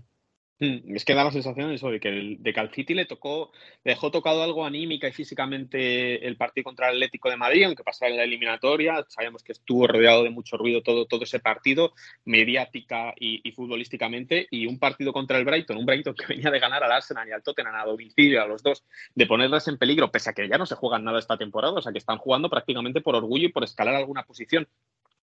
Mm, 0.60 0.96
es 0.96 1.04
que 1.04 1.16
da 1.16 1.24
la 1.24 1.32
sensación 1.32 1.76
de 1.76 2.00
que, 2.00 2.10
el, 2.10 2.42
de 2.42 2.54
que 2.54 2.70
City 2.74 2.94
le 2.94 3.06
tocó, 3.06 3.52
le 3.84 3.94
dejó 3.94 4.12
tocado 4.12 4.44
algo 4.44 4.66
anímica 4.66 5.08
y 5.08 5.12
físicamente 5.12 6.26
el 6.26 6.38
partido 6.38 6.64
contra 6.64 6.90
el 6.90 6.96
Atlético 6.96 7.30
de 7.30 7.38
Madrid, 7.38 7.66
aunque 7.66 7.84
pasara 7.84 8.12
en 8.12 8.18
la 8.18 8.24
eliminatoria. 8.24 9.04
Sabemos 9.10 9.44
que 9.44 9.54
estuvo 9.54 9.88
rodeado 9.88 10.24
de 10.24 10.30
mucho 10.30 10.56
ruido 10.58 10.84
todo, 10.84 11.06
todo 11.06 11.24
ese 11.24 11.40
partido, 11.40 11.94
mediática 12.26 13.14
y, 13.20 13.52
futbolísticamente, 13.52 14.48
y 14.52 14.68
un 14.68 14.80
partido 14.80 15.12
contra 15.12 15.38
el 15.38 15.46
Brighton, 15.46 15.78
un 15.78 15.86
Brighton 15.86 16.14
que 16.16 16.28
venía 16.30 16.52
de 16.52 16.60
ganar 16.60 16.84
al 16.84 16.92
Arsenal 16.92 17.28
y 17.28 17.32
al 17.32 17.44
Tottenham 17.44 17.76
a 17.76 17.86
domicilio, 17.86 18.42
a 18.42 18.48
los 18.48 18.62
dos, 18.64 18.84
de 19.16 19.26
ponerles 19.26 19.68
en 19.68 19.78
peligro, 19.78 20.12
pese 20.12 20.30
a 20.30 20.34
que 20.34 20.48
ya 20.48 20.58
no 20.58 20.66
se 20.66 20.76
juegan 20.76 21.04
nada 21.04 21.20
esta 21.20 21.38
temporada, 21.38 21.74
o 21.74 21.82
sea 21.82 21.92
que 21.92 21.98
están 21.98 22.20
jugando 22.20 22.50
prácticamente 22.50 23.02
por 23.02 23.16
orgullo 23.16 23.48
y 23.48 23.52
por 23.52 23.64
escalar 23.64 23.96
alguna 23.96 24.24
posición. 24.24 24.68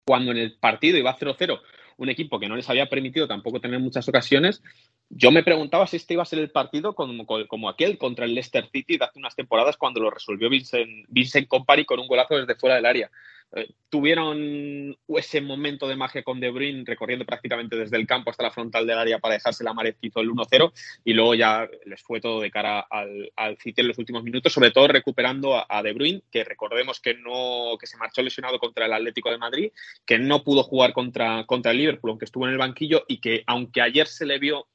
Cuando 0.04 0.32
en 0.32 0.38
el 0.38 0.58
partido 0.58 0.98
iba 0.98 1.16
0-0 1.16 1.62
un 1.98 2.10
equipo 2.10 2.40
que 2.40 2.48
no 2.48 2.56
les 2.56 2.70
había 2.70 2.90
permitido 2.90 3.28
tampoco 3.28 3.60
tener 3.60 3.80
muchas 3.80 4.08
ocasiones, 4.08 4.62
yo 5.10 5.32
me 5.32 5.44
preguntaba 5.44 5.88
si 5.88 5.98
este 5.98 6.14
iba 6.14 6.24
a 6.24 6.26
ser 6.26 6.40
el 6.40 6.52
partido 6.52 6.96
como, 6.96 7.26
como 7.26 7.70
aquel 7.70 7.98
contra 7.98 8.26
el 8.26 8.34
Leicester 8.34 8.68
City 8.72 8.98
de 8.98 9.06
hace 9.06 9.20
unas 9.20 9.36
temporadas 9.36 9.78
cuando 9.78 10.00
lo 10.00 10.10
resolvió 10.10 10.50
Vincent, 10.50 11.06
Vincent 11.10 11.48
con 11.48 12.00
un 12.00 12.08
golazo 12.08 12.38
desde 12.38 12.56
fuera 12.56 12.76
del 12.76 12.86
área. 12.86 13.12
Eh, 13.54 13.70
tuvieron 13.90 14.98
ese 15.10 15.42
momento 15.42 15.88
de 15.88 15.98
magia 15.98 16.24
con 16.24 16.40
De 16.40 16.50
Bruyne 16.50 16.84
recorriendo 16.86 17.26
prácticamente 17.26 17.76
desde 17.76 17.98
el 17.98 18.08
campo 18.08 18.30
hasta 18.30 18.44
la 18.44 18.52
frontal 18.52 18.88
del 18.88 18.98
área 18.98 19.20
para 19.20 19.34
dejarse 19.34 19.66
la 19.66 19.74
mared 19.74 19.96
que 20.00 20.08
hizo 20.08 20.22
el 20.22 20.30
1-0 20.30 20.72
y 21.04 21.14
luego 21.14 21.36
ya 21.36 21.70
les 21.86 22.02
fue 22.02 22.22
todo 22.22 22.40
de 22.40 22.50
cara 22.50 22.80
al, 22.80 23.32
al 23.36 23.58
en 23.64 23.88
los 23.88 23.98
últimos 23.98 24.24
minutos, 24.24 24.54
sobre 24.54 24.72
todo 24.72 24.88
recuperando 24.88 25.66
a, 25.70 25.84
De 25.84 25.92
Bruyne, 25.92 26.22
que 26.32 26.44
recordemos 26.44 27.02
que 27.02 27.16
no 27.16 27.78
que 27.80 27.88
se 27.88 27.98
marchó 27.98 28.22
lesionado 28.22 28.60
contra 28.60 28.86
el 28.86 28.94
Atlético 28.94 29.30
de 29.30 29.38
Madrid, 29.38 29.72
que 30.06 30.18
no 30.18 30.44
pudo 30.44 30.64
jugar 30.64 30.94
contra, 30.94 31.46
contra 31.46 31.72
el 31.72 31.78
Liverpool, 31.78 32.12
aunque 32.12 32.26
estuvo 32.26 32.46
en 32.46 32.54
el 32.54 32.58
banquillo 32.58 33.04
y 33.08 33.20
que 33.20 33.44
aunque 33.48 33.82
ayer 33.82 34.08
se 34.08 34.26
le 34.26 34.40
vio 34.40 34.68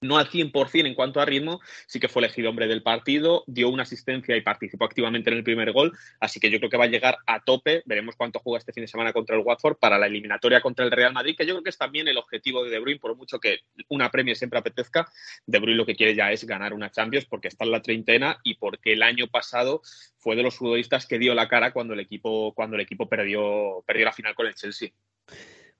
no 0.00 0.18
al 0.18 0.28
100% 0.28 0.86
en 0.86 0.94
cuanto 0.94 1.20
a 1.20 1.24
ritmo, 1.24 1.60
sí 1.86 2.00
que 2.00 2.08
fue 2.08 2.20
elegido 2.20 2.50
hombre 2.50 2.66
del 2.66 2.82
partido, 2.82 3.44
dio 3.46 3.68
una 3.68 3.84
asistencia 3.84 4.36
y 4.36 4.42
participó 4.42 4.84
activamente 4.84 5.30
en 5.30 5.36
el 5.36 5.44
primer 5.44 5.72
gol, 5.72 5.92
así 6.20 6.40
que 6.40 6.50
yo 6.50 6.58
creo 6.58 6.70
que 6.70 6.76
va 6.76 6.84
a 6.84 6.88
llegar 6.88 7.18
a 7.26 7.42
tope, 7.42 7.82
veremos 7.86 8.16
cuánto 8.16 8.38
juega 8.40 8.58
este 8.58 8.72
fin 8.72 8.82
de 8.82 8.88
semana 8.88 9.12
contra 9.12 9.36
el 9.36 9.42
Watford 9.42 9.76
para 9.78 9.98
la 9.98 10.06
eliminatoria 10.06 10.60
contra 10.60 10.84
el 10.84 10.90
Real 10.90 11.12
Madrid, 11.12 11.34
que 11.36 11.46
yo 11.46 11.54
creo 11.54 11.62
que 11.62 11.70
es 11.70 11.78
también 11.78 12.08
el 12.08 12.18
objetivo 12.18 12.64
de 12.64 12.70
De 12.70 12.78
Bruyne, 12.78 13.00
por 13.00 13.16
mucho 13.16 13.38
que 13.38 13.60
una 13.88 14.10
premia 14.10 14.34
siempre 14.34 14.58
apetezca, 14.58 15.10
De 15.46 15.58
Bruyne 15.58 15.76
lo 15.76 15.86
que 15.86 15.94
quiere 15.94 16.14
ya 16.14 16.32
es 16.32 16.44
ganar 16.44 16.74
una 16.74 16.90
Champions 16.90 17.26
porque 17.26 17.48
está 17.48 17.64
en 17.64 17.70
la 17.70 17.82
treintena 17.82 18.38
y 18.42 18.54
porque 18.54 18.92
el 18.92 19.02
año 19.02 19.26
pasado 19.28 19.82
fue 20.18 20.36
de 20.36 20.42
los 20.42 20.56
futbolistas 20.56 21.06
que 21.06 21.18
dio 21.18 21.34
la 21.34 21.48
cara 21.48 21.72
cuando 21.72 21.94
el 21.94 22.00
equipo, 22.00 22.52
cuando 22.54 22.76
el 22.76 22.82
equipo 22.82 23.08
perdió, 23.08 23.82
perdió 23.86 24.06
la 24.06 24.12
final 24.12 24.34
con 24.34 24.46
el 24.46 24.54
Chelsea. 24.54 24.90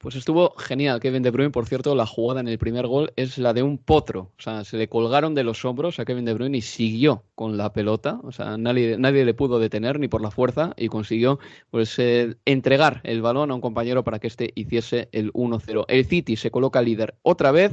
Pues 0.05 0.17
estuvo 0.17 0.55
genial 0.59 1.01
Kevin 1.01 1.23
De 1.23 1.31
Bruyne, 1.31 1.51
por 1.51 1.65
cierto, 1.65 1.95
la 1.95 2.05
jugada 2.05 2.41
en 2.41 2.49
el 2.49 2.59
primer 2.59 2.87
gol 2.87 3.15
es 3.17 3.39
la 3.39 3.55
de 3.55 3.63
un 3.63 3.79
potro, 3.79 4.33
o 4.39 4.43
sea, 4.43 4.63
se 4.63 4.77
le 4.77 4.87
colgaron 4.87 5.35
de 5.35 5.45
los 5.45 5.65
hombros 5.65 5.99
a 5.99 6.05
Kevin 6.05 6.27
De 6.27 6.35
Bruyne 6.35 6.59
y 6.59 6.61
siguió 6.61 7.25
con 7.35 7.57
la 7.57 7.73
pelota, 7.73 8.21
o 8.23 8.31
sea, 8.31 8.59
nadie, 8.59 8.99
nadie 8.99 9.25
le 9.25 9.33
pudo 9.33 9.59
detener 9.59 9.99
ni 9.99 10.07
por 10.07 10.21
la 10.21 10.31
fuerza 10.31 10.75
y 10.77 10.89
consiguió 10.89 11.39
pues 11.71 11.99
eh, 11.99 12.37
entregar 12.45 13.01
el 13.05 13.23
balón 13.23 13.51
a 13.51 13.55
un 13.55 13.63
compañero 13.63 14.05
para 14.05 14.19
que 14.19 14.27
éste 14.27 14.53
hiciese 14.55 15.09
el 15.13 15.33
1-0. 15.33 15.87
El 15.89 16.05
City 16.05 16.37
se 16.37 16.51
coloca 16.51 16.83
líder 16.83 17.15
otra 17.23 17.51
vez 17.51 17.73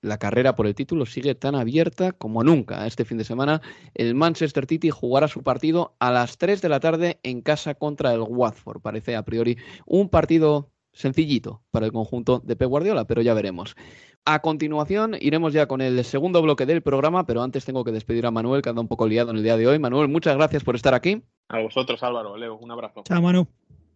la 0.00 0.18
carrera 0.18 0.56
por 0.56 0.66
el 0.66 0.74
título 0.74 1.06
sigue 1.06 1.36
tan 1.36 1.54
abierta 1.54 2.10
como 2.10 2.42
nunca. 2.42 2.88
Este 2.88 3.04
fin 3.04 3.18
de 3.18 3.24
semana 3.24 3.62
el 3.94 4.16
Manchester 4.16 4.66
City 4.66 4.90
jugará 4.90 5.28
su 5.28 5.44
partido 5.44 5.94
a 6.00 6.10
las 6.10 6.38
3 6.38 6.60
de 6.60 6.68
la 6.68 6.80
tarde 6.80 7.20
en 7.22 7.40
casa 7.40 7.74
contra 7.74 8.12
el 8.12 8.22
Watford. 8.22 8.80
Parece 8.80 9.14
a 9.14 9.24
priori 9.24 9.58
un 9.86 10.08
partido 10.08 10.72
sencillito 10.98 11.62
para 11.70 11.86
el 11.86 11.92
conjunto 11.92 12.40
de 12.44 12.56
Pep 12.56 12.68
Guardiola, 12.68 13.06
pero 13.06 13.22
ya 13.22 13.34
veremos. 13.34 13.76
A 14.24 14.40
continuación 14.40 15.16
iremos 15.20 15.52
ya 15.52 15.66
con 15.66 15.80
el 15.80 16.04
segundo 16.04 16.42
bloque 16.42 16.66
del 16.66 16.82
programa, 16.82 17.24
pero 17.24 17.42
antes 17.42 17.64
tengo 17.64 17.84
que 17.84 17.92
despedir 17.92 18.26
a 18.26 18.30
Manuel, 18.30 18.62
que 18.62 18.68
anda 18.68 18.82
un 18.82 18.88
poco 18.88 19.06
liado 19.06 19.30
en 19.30 19.36
el 19.36 19.42
día 19.42 19.56
de 19.56 19.66
hoy. 19.66 19.78
Manuel, 19.78 20.08
muchas 20.08 20.36
gracias 20.36 20.64
por 20.64 20.74
estar 20.74 20.94
aquí. 20.94 21.22
A 21.48 21.60
vosotros, 21.60 22.02
Álvaro, 22.02 22.36
Leo, 22.36 22.56
un 22.56 22.70
abrazo. 22.70 23.02
Chao, 23.04 23.22
Manu. 23.22 23.46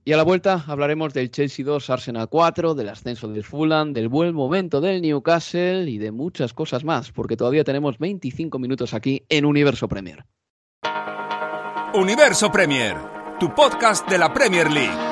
Y 0.04 0.12
a 0.12 0.16
la 0.16 0.24
vuelta 0.24 0.64
hablaremos 0.66 1.12
del 1.12 1.30
Chelsea 1.30 1.64
2, 1.64 1.90
Arsenal 1.90 2.28
4, 2.28 2.74
del 2.74 2.88
ascenso 2.88 3.28
del 3.28 3.44
Fulham, 3.44 3.92
del 3.92 4.08
buen 4.08 4.34
momento 4.34 4.80
del 4.80 5.02
Newcastle 5.02 5.88
y 5.88 5.98
de 5.98 6.10
muchas 6.10 6.54
cosas 6.54 6.82
más, 6.82 7.12
porque 7.12 7.36
todavía 7.36 7.62
tenemos 7.62 7.98
25 7.98 8.58
minutos 8.58 8.94
aquí 8.94 9.24
en 9.28 9.44
Universo 9.44 9.86
Premier. 9.86 10.24
Universo 11.94 12.50
Premier, 12.50 12.96
tu 13.38 13.54
podcast 13.54 14.08
de 14.08 14.18
la 14.18 14.32
Premier 14.32 14.70
League. 14.70 15.11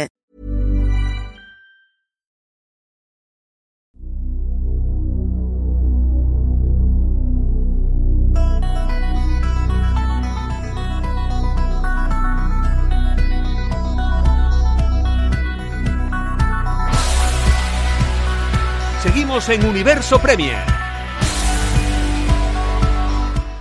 En 19.31 19.65
Universo 19.65 20.19
Premier. 20.19 20.57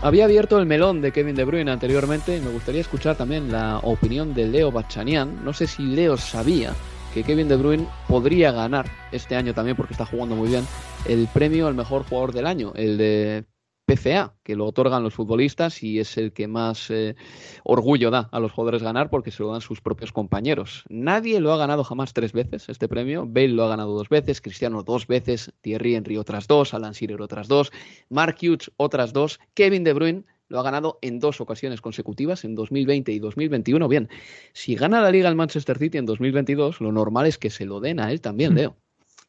Había 0.02 0.24
abierto 0.24 0.58
el 0.58 0.66
melón 0.66 1.00
de 1.00 1.12
Kevin 1.12 1.36
De 1.36 1.44
Bruyne 1.44 1.70
anteriormente 1.70 2.36
y 2.36 2.40
me 2.40 2.50
gustaría 2.50 2.80
escuchar 2.80 3.14
también 3.14 3.52
la 3.52 3.78
opinión 3.78 4.34
de 4.34 4.48
Leo 4.48 4.72
Bachanian. 4.72 5.44
No 5.44 5.52
sé 5.52 5.68
si 5.68 5.84
Leo 5.84 6.16
sabía 6.16 6.74
que 7.14 7.22
Kevin 7.22 7.46
De 7.46 7.54
Bruyne 7.54 7.86
podría 8.08 8.50
ganar 8.50 8.90
este 9.12 9.36
año 9.36 9.54
también, 9.54 9.76
porque 9.76 9.94
está 9.94 10.04
jugando 10.04 10.34
muy 10.34 10.48
bien, 10.48 10.66
el 11.06 11.28
premio 11.32 11.68
al 11.68 11.74
mejor 11.74 12.02
jugador 12.02 12.32
del 12.32 12.48
año, 12.48 12.72
el 12.74 12.98
de 12.98 13.44
PCA, 13.90 14.34
que 14.44 14.54
lo 14.54 14.66
otorgan 14.66 15.02
los 15.02 15.14
futbolistas 15.14 15.82
y 15.82 15.98
es 15.98 16.16
el 16.16 16.32
que 16.32 16.46
más 16.46 16.90
eh, 16.90 17.16
orgullo 17.64 18.12
da 18.12 18.28
a 18.30 18.38
los 18.38 18.52
jugadores 18.52 18.84
ganar 18.84 19.10
porque 19.10 19.32
se 19.32 19.42
lo 19.42 19.50
dan 19.50 19.60
sus 19.60 19.80
propios 19.80 20.12
compañeros. 20.12 20.84
Nadie 20.88 21.40
lo 21.40 21.52
ha 21.52 21.56
ganado 21.56 21.82
jamás 21.82 22.12
tres 22.12 22.32
veces 22.32 22.68
este 22.68 22.86
premio. 22.86 23.26
Bale 23.26 23.48
lo 23.48 23.64
ha 23.64 23.68
ganado 23.68 23.92
dos 23.92 24.08
veces, 24.08 24.40
Cristiano 24.40 24.84
dos 24.84 25.08
veces, 25.08 25.52
Thierry 25.60 25.96
Henry 25.96 26.18
otras 26.18 26.46
dos, 26.46 26.72
Alan 26.72 26.92
Shearer 26.92 27.20
otras 27.20 27.48
dos, 27.48 27.72
Mark 28.08 28.36
Hughes 28.40 28.70
otras 28.76 29.12
dos, 29.12 29.40
Kevin 29.54 29.82
De 29.82 29.92
Bruyne 29.92 30.24
lo 30.46 30.60
ha 30.60 30.62
ganado 30.62 30.98
en 31.02 31.18
dos 31.18 31.40
ocasiones 31.40 31.80
consecutivas, 31.80 32.44
en 32.44 32.54
2020 32.54 33.10
y 33.10 33.18
2021. 33.18 33.88
Bien, 33.88 34.08
si 34.52 34.76
gana 34.76 35.00
la 35.00 35.10
liga 35.10 35.28
el 35.28 35.36
Manchester 35.36 35.78
City 35.78 35.98
en 35.98 36.06
2022, 36.06 36.80
lo 36.80 36.92
normal 36.92 37.26
es 37.26 37.38
que 37.38 37.50
se 37.50 37.64
lo 37.64 37.80
den 37.80 37.98
a 37.98 38.12
él 38.12 38.20
también, 38.20 38.54
Leo. 38.54 38.76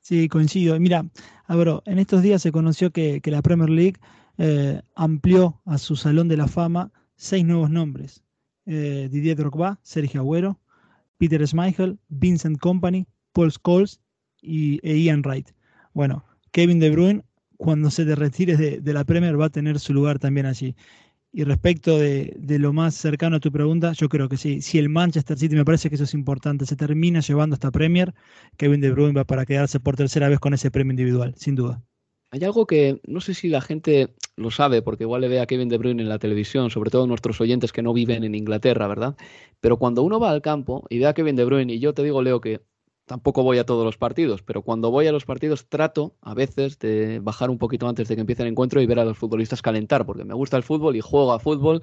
Sí, 0.02 0.28
coincido. 0.28 0.80
Mira, 0.80 1.06
Abro, 1.46 1.84
en 1.86 2.00
estos 2.00 2.22
días 2.24 2.42
se 2.42 2.52
conoció 2.52 2.92
que, 2.92 3.22
que 3.22 3.30
la 3.30 3.42
Premier 3.42 3.70
League 3.70 4.00
eh, 4.38 4.82
amplió 4.96 5.62
a 5.66 5.78
su 5.78 5.96
salón 5.96 6.28
de 6.28 6.38
la 6.38 6.48
fama 6.48 6.92
seis 7.16 7.46
nuevos 7.46 7.70
nombres. 7.70 8.24
Eh, 8.66 9.10
Didier 9.12 9.38
Drogba, 9.38 9.80
Sergio 9.84 10.22
Agüero, 10.22 10.60
Peter 11.18 11.46
Schmeichel, 11.46 12.00
Vincent 12.10 12.60
Company, 12.60 13.06
Paul 13.34 13.52
Scholes 13.52 14.00
y 14.42 14.80
e 14.82 14.98
Ian 14.98 15.22
Wright. 15.22 15.50
Bueno, 15.94 16.26
Kevin 16.52 16.80
De 16.80 16.90
Bruyne, 16.90 17.24
cuando 17.58 17.92
se 17.92 18.06
te 18.06 18.16
retire 18.16 18.58
de, 18.58 18.82
de, 18.82 18.94
la 18.94 19.04
Premier, 19.04 19.40
va 19.40 19.46
a 19.46 19.50
tener 19.50 19.80
su 19.80 19.94
lugar 19.94 20.20
también 20.20 20.46
allí. 20.46 20.76
Y 21.32 21.44
respecto 21.44 21.98
de, 21.98 22.36
de, 22.38 22.60
lo 22.60 22.74
más 22.74 22.96
cercano 22.96 23.38
a 23.38 23.40
tu 23.40 23.52
pregunta, 23.52 23.94
yo 23.94 24.10
creo 24.10 24.28
que 24.28 24.38
sí. 24.38 24.62
Si 24.62 24.80
el 24.80 24.90
Manchester 24.90 25.38
City, 25.38 25.56
me 25.56 25.64
parece 25.64 25.90
que 25.90 25.96
eso 25.96 26.04
es 26.04 26.14
importante, 26.14 26.66
se 26.66 26.76
termina 26.76 27.20
llevando 27.20 27.54
esta 27.54 27.72
Premier, 27.72 28.14
Kevin 28.58 28.82
De 28.82 28.92
Bruyne 28.92 29.14
va 29.14 29.26
para 29.26 29.46
quedarse 29.46 29.80
por 29.80 29.96
tercera 29.96 30.28
vez 30.28 30.40
con 30.40 30.54
ese 30.54 30.72
premio 30.72 30.92
individual, 30.92 31.36
sin 31.38 31.56
duda. 31.56 31.84
Hay 32.32 32.44
algo 32.46 32.66
que 32.66 33.02
no 33.06 33.20
sé 33.20 33.34
si 33.34 33.50
la 33.50 33.60
gente 33.60 34.16
lo 34.38 34.52
sabe, 34.52 34.82
porque 34.82 35.04
igual 35.04 35.20
le 35.20 35.28
ve 35.28 35.42
a 35.42 35.46
Kevin 35.46 35.68
De 35.68 35.78
Bruyne 35.78 36.02
en 36.02 36.08
la 36.08 36.18
televisión, 36.18 36.70
sobre 36.70 36.90
todo 36.90 37.06
nuestros 37.06 37.42
oyentes 37.42 37.74
que 37.74 37.82
no 37.82 37.92
viven 37.92 38.24
en 38.24 38.36
Inglaterra, 38.36 38.88
¿verdad? 38.88 39.18
Pero 39.60 39.78
cuando 39.78 40.02
uno 40.02 40.18
va 40.18 40.32
al 40.32 40.42
campo 40.42 40.86
y 40.90 41.00
ve 41.00 41.08
a 41.08 41.14
Kevin 41.14 41.36
De 41.36 41.44
Bruyne, 41.44 41.74
y 41.74 41.80
yo 41.80 41.94
te 41.94 42.04
digo, 42.04 42.22
Leo, 42.22 42.40
que 42.40 42.62
tampoco 43.06 43.44
voy 43.44 43.58
a 43.58 43.66
todos 43.66 43.84
los 43.84 43.98
partidos, 43.98 44.44
pero 44.44 44.62
cuando 44.62 44.92
voy 44.92 45.08
a 45.08 45.12
los 45.12 45.26
partidos 45.26 45.68
trato 45.68 46.16
a 46.22 46.34
veces 46.34 46.80
de 46.80 47.20
bajar 47.20 47.50
un 47.50 47.58
poquito 47.58 47.90
antes 47.90 48.08
de 48.08 48.16
que 48.16 48.22
empiece 48.22 48.44
el 48.44 48.50
encuentro 48.50 48.82
y 48.82 48.86
ver 48.86 49.00
a 49.00 49.06
los 49.06 49.18
futbolistas 49.18 49.62
calentar, 49.62 50.06
porque 50.06 50.24
me 50.24 50.34
gusta 50.34 50.56
el 50.56 50.64
fútbol 50.64 50.96
y 50.96 51.02
juego 51.02 51.34
a 51.34 51.40
fútbol 51.40 51.82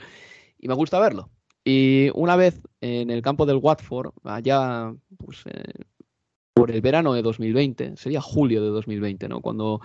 y 0.58 0.68
me 0.68 0.74
gusta 0.74 0.98
verlo. 0.98 1.30
Y 1.62 2.08
una 2.14 2.36
vez 2.36 2.62
en 2.80 3.10
el 3.10 3.20
campo 3.20 3.44
del 3.44 3.58
Watford, 3.58 4.12
allá 4.24 4.94
pues, 5.18 5.42
eh, 5.44 5.84
por 6.54 6.70
el 6.70 6.80
verano 6.80 7.12
de 7.12 7.20
2020, 7.20 7.98
sería 7.98 8.22
julio 8.22 8.62
de 8.62 8.70
2020, 8.70 9.28
¿no? 9.28 9.42
Cuando 9.42 9.82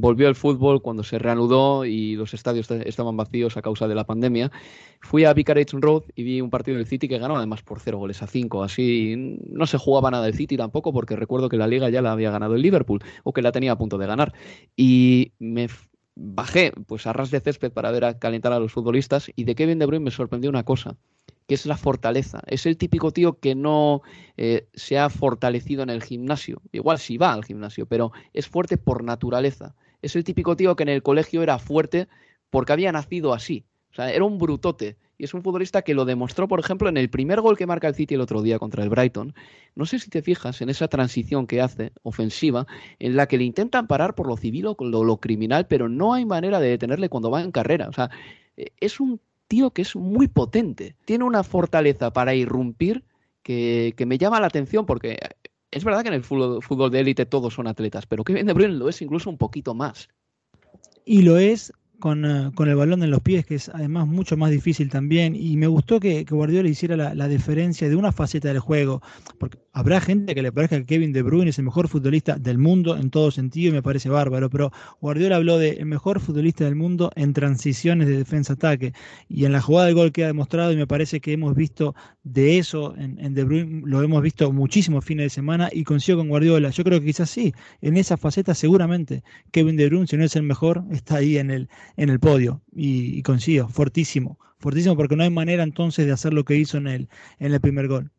volvió 0.00 0.28
el 0.28 0.34
fútbol 0.34 0.82
cuando 0.82 1.02
se 1.02 1.18
reanudó 1.18 1.84
y 1.84 2.16
los 2.16 2.32
estadios 2.34 2.70
estaban 2.70 3.16
vacíos 3.16 3.56
a 3.56 3.62
causa 3.62 3.86
de 3.88 3.94
la 3.94 4.04
pandemia. 4.04 4.50
Fui 5.00 5.24
a 5.24 5.32
Vicarage 5.32 5.76
Road 5.78 6.04
y 6.14 6.22
vi 6.22 6.40
un 6.40 6.50
partido 6.50 6.76
del 6.76 6.86
City 6.86 7.08
que 7.08 7.18
ganó 7.18 7.36
además 7.36 7.62
por 7.62 7.80
cero 7.80 7.98
goles 7.98 8.22
a 8.22 8.26
cinco. 8.26 8.62
Así 8.62 9.14
no 9.16 9.66
se 9.66 9.78
jugaba 9.78 10.10
nada 10.10 10.24
del 10.24 10.34
City 10.34 10.56
tampoco 10.56 10.92
porque 10.92 11.16
recuerdo 11.16 11.48
que 11.48 11.56
la 11.56 11.66
liga 11.66 11.90
ya 11.90 12.02
la 12.02 12.12
había 12.12 12.30
ganado 12.30 12.54
el 12.54 12.62
Liverpool 12.62 13.02
o 13.24 13.32
que 13.32 13.42
la 13.42 13.52
tenía 13.52 13.72
a 13.72 13.78
punto 13.78 13.98
de 13.98 14.06
ganar. 14.06 14.32
Y 14.76 15.32
me 15.38 15.68
bajé 16.14 16.72
pues 16.86 17.06
a 17.06 17.12
ras 17.12 17.30
de 17.30 17.40
césped 17.40 17.72
para 17.72 17.90
ver 17.90 18.04
a 18.04 18.18
calentar 18.18 18.52
a 18.52 18.60
los 18.60 18.72
futbolistas 18.72 19.30
y 19.36 19.44
de 19.44 19.54
Kevin 19.54 19.78
De 19.78 19.86
Bruyne 19.86 20.04
me 20.04 20.10
sorprendió 20.10 20.50
una 20.50 20.64
cosa 20.64 20.96
que 21.50 21.54
es 21.54 21.66
la 21.66 21.76
fortaleza. 21.76 22.40
Es 22.46 22.64
el 22.64 22.76
típico 22.76 23.10
tío 23.10 23.40
que 23.40 23.56
no 23.56 24.02
eh, 24.36 24.68
se 24.72 24.98
ha 24.98 25.10
fortalecido 25.10 25.82
en 25.82 25.90
el 25.90 26.00
gimnasio. 26.00 26.62
Igual 26.70 27.00
sí 27.00 27.18
va 27.18 27.32
al 27.32 27.44
gimnasio, 27.44 27.86
pero 27.86 28.12
es 28.32 28.46
fuerte 28.46 28.76
por 28.76 29.02
naturaleza. 29.02 29.74
Es 30.00 30.14
el 30.14 30.22
típico 30.22 30.54
tío 30.54 30.76
que 30.76 30.84
en 30.84 30.90
el 30.90 31.02
colegio 31.02 31.42
era 31.42 31.58
fuerte 31.58 32.06
porque 32.50 32.72
había 32.72 32.92
nacido 32.92 33.34
así. 33.34 33.64
O 33.90 33.94
sea, 33.96 34.12
era 34.12 34.22
un 34.22 34.38
brutote. 34.38 34.96
Y 35.18 35.24
es 35.24 35.34
un 35.34 35.42
futbolista 35.42 35.82
que 35.82 35.92
lo 35.92 36.04
demostró, 36.04 36.46
por 36.46 36.60
ejemplo, 36.60 36.88
en 36.88 36.96
el 36.96 37.10
primer 37.10 37.40
gol 37.40 37.58
que 37.58 37.66
marca 37.66 37.88
el 37.88 37.96
City 37.96 38.14
el 38.14 38.20
otro 38.20 38.42
día 38.42 38.60
contra 38.60 38.84
el 38.84 38.88
Brighton. 38.88 39.34
No 39.74 39.86
sé 39.86 39.98
si 39.98 40.08
te 40.08 40.22
fijas 40.22 40.60
en 40.60 40.70
esa 40.70 40.86
transición 40.86 41.48
que 41.48 41.60
hace, 41.60 41.90
ofensiva, 42.04 42.68
en 43.00 43.16
la 43.16 43.26
que 43.26 43.38
le 43.38 43.42
intentan 43.44 43.88
parar 43.88 44.14
por 44.14 44.28
lo 44.28 44.36
civil 44.36 44.68
o 44.68 44.76
lo, 44.78 45.02
lo 45.02 45.16
criminal, 45.16 45.66
pero 45.66 45.88
no 45.88 46.14
hay 46.14 46.24
manera 46.24 46.60
de 46.60 46.68
detenerle 46.68 47.08
cuando 47.08 47.28
va 47.28 47.42
en 47.42 47.50
carrera. 47.50 47.88
O 47.88 47.92
sea, 47.92 48.08
eh, 48.56 48.70
es 48.78 49.00
un 49.00 49.20
tío 49.50 49.72
que 49.72 49.82
es 49.82 49.96
muy 49.96 50.28
potente. 50.28 50.94
Tiene 51.04 51.24
una 51.24 51.42
fortaleza 51.42 52.12
para 52.12 52.34
irrumpir 52.36 53.04
que, 53.42 53.94
que 53.96 54.06
me 54.06 54.16
llama 54.16 54.38
la 54.40 54.46
atención 54.46 54.86
porque 54.86 55.18
es 55.72 55.82
verdad 55.82 56.02
que 56.02 56.08
en 56.08 56.14
el 56.14 56.22
fútbol, 56.22 56.90
de 56.90 57.00
élite 57.00 57.26
todos 57.26 57.54
son 57.54 57.66
atletas, 57.66 58.06
pero 58.06 58.22
Kevin 58.22 58.46
De 58.46 58.52
Bruyne 58.52 58.74
lo 58.74 58.88
es 58.88 59.02
incluso 59.02 59.28
un 59.28 59.38
poquito 59.38 59.74
más. 59.74 60.08
Y 61.04 61.22
lo 61.22 61.36
es 61.36 61.72
con, 62.00 62.24
eh, 62.24 62.50
con, 62.54 62.68
el 62.68 62.74
balón 62.74 63.02
en 63.02 63.10
los 63.10 63.20
pies, 63.20 63.46
que 63.46 63.54
es 63.54 63.68
además 63.68 64.08
mucho 64.08 64.36
más 64.36 64.50
difícil 64.50 64.90
también. 64.90 65.36
Y 65.36 65.56
me 65.56 65.68
gustó 65.68 66.00
que, 66.00 66.24
Guardiola 66.24 66.68
hiciera 66.68 66.96
la, 66.96 67.14
la, 67.14 67.28
diferencia 67.28 67.88
de 67.88 67.96
una 67.96 68.10
faceta 68.10 68.48
del 68.48 68.58
juego, 68.58 69.02
porque 69.38 69.58
habrá 69.72 70.00
gente 70.00 70.34
que 70.34 70.42
le 70.42 70.50
parezca 70.52 70.78
que 70.78 70.86
Kevin 70.86 71.12
De 71.12 71.22
Bruyne 71.22 71.50
es 71.50 71.58
el 71.58 71.64
mejor 71.64 71.88
futbolista 71.88 72.36
del 72.36 72.58
mundo 72.58 72.96
en 72.96 73.10
todo 73.10 73.30
sentido 73.30 73.70
y 73.70 73.72
me 73.72 73.82
parece 73.82 74.08
bárbaro, 74.08 74.50
pero 74.50 74.72
Guardiola 75.00 75.36
habló 75.36 75.58
de 75.58 75.70
el 75.70 75.86
mejor 75.86 76.20
futbolista 76.20 76.64
del 76.64 76.74
mundo 76.74 77.12
en 77.14 77.32
transiciones 77.32 78.08
de 78.08 78.16
defensa-ataque. 78.16 78.92
Y 79.28 79.44
en 79.44 79.52
la 79.52 79.60
jugada 79.60 79.86
del 79.86 79.94
gol 79.94 80.12
que 80.12 80.24
ha 80.24 80.28
demostrado, 80.28 80.72
y 80.72 80.76
me 80.76 80.86
parece 80.86 81.20
que 81.20 81.32
hemos 81.32 81.54
visto 81.54 81.94
de 82.24 82.58
eso 82.58 82.94
en, 82.96 83.34
De 83.34 83.44
Bruyne, 83.44 83.82
lo 83.84 84.02
hemos 84.02 84.22
visto 84.22 84.52
muchísimos 84.52 85.04
fines 85.04 85.26
de 85.26 85.30
semana 85.30 85.68
y 85.72 85.84
consigo 85.84 86.18
con 86.18 86.28
Guardiola. 86.28 86.70
Yo 86.70 86.84
creo 86.84 87.00
que 87.00 87.06
quizás 87.06 87.30
sí, 87.30 87.54
en 87.80 87.96
esa 87.96 88.16
faceta 88.16 88.54
seguramente 88.54 89.22
Kevin 89.52 89.76
De 89.76 89.86
Bruyne, 89.88 90.06
si 90.06 90.16
no 90.16 90.24
es 90.24 90.36
el 90.36 90.42
mejor, 90.42 90.84
está 90.90 91.16
ahí 91.16 91.38
en 91.38 91.50
el 91.50 91.68
en 92.00 92.08
el 92.08 92.18
podio 92.18 92.62
y, 92.72 93.18
y 93.18 93.22
consigo, 93.22 93.68
fortísimo, 93.68 94.38
fortísimo 94.58 94.96
porque 94.96 95.16
no 95.16 95.22
hay 95.22 95.28
manera 95.28 95.62
entonces 95.62 96.06
de 96.06 96.12
hacer 96.12 96.32
lo 96.32 96.46
que 96.46 96.56
hizo 96.56 96.78
en 96.78 96.86
el, 96.86 97.08
en 97.38 97.52
el 97.52 97.60
primer 97.60 97.88
gol. 97.88 98.10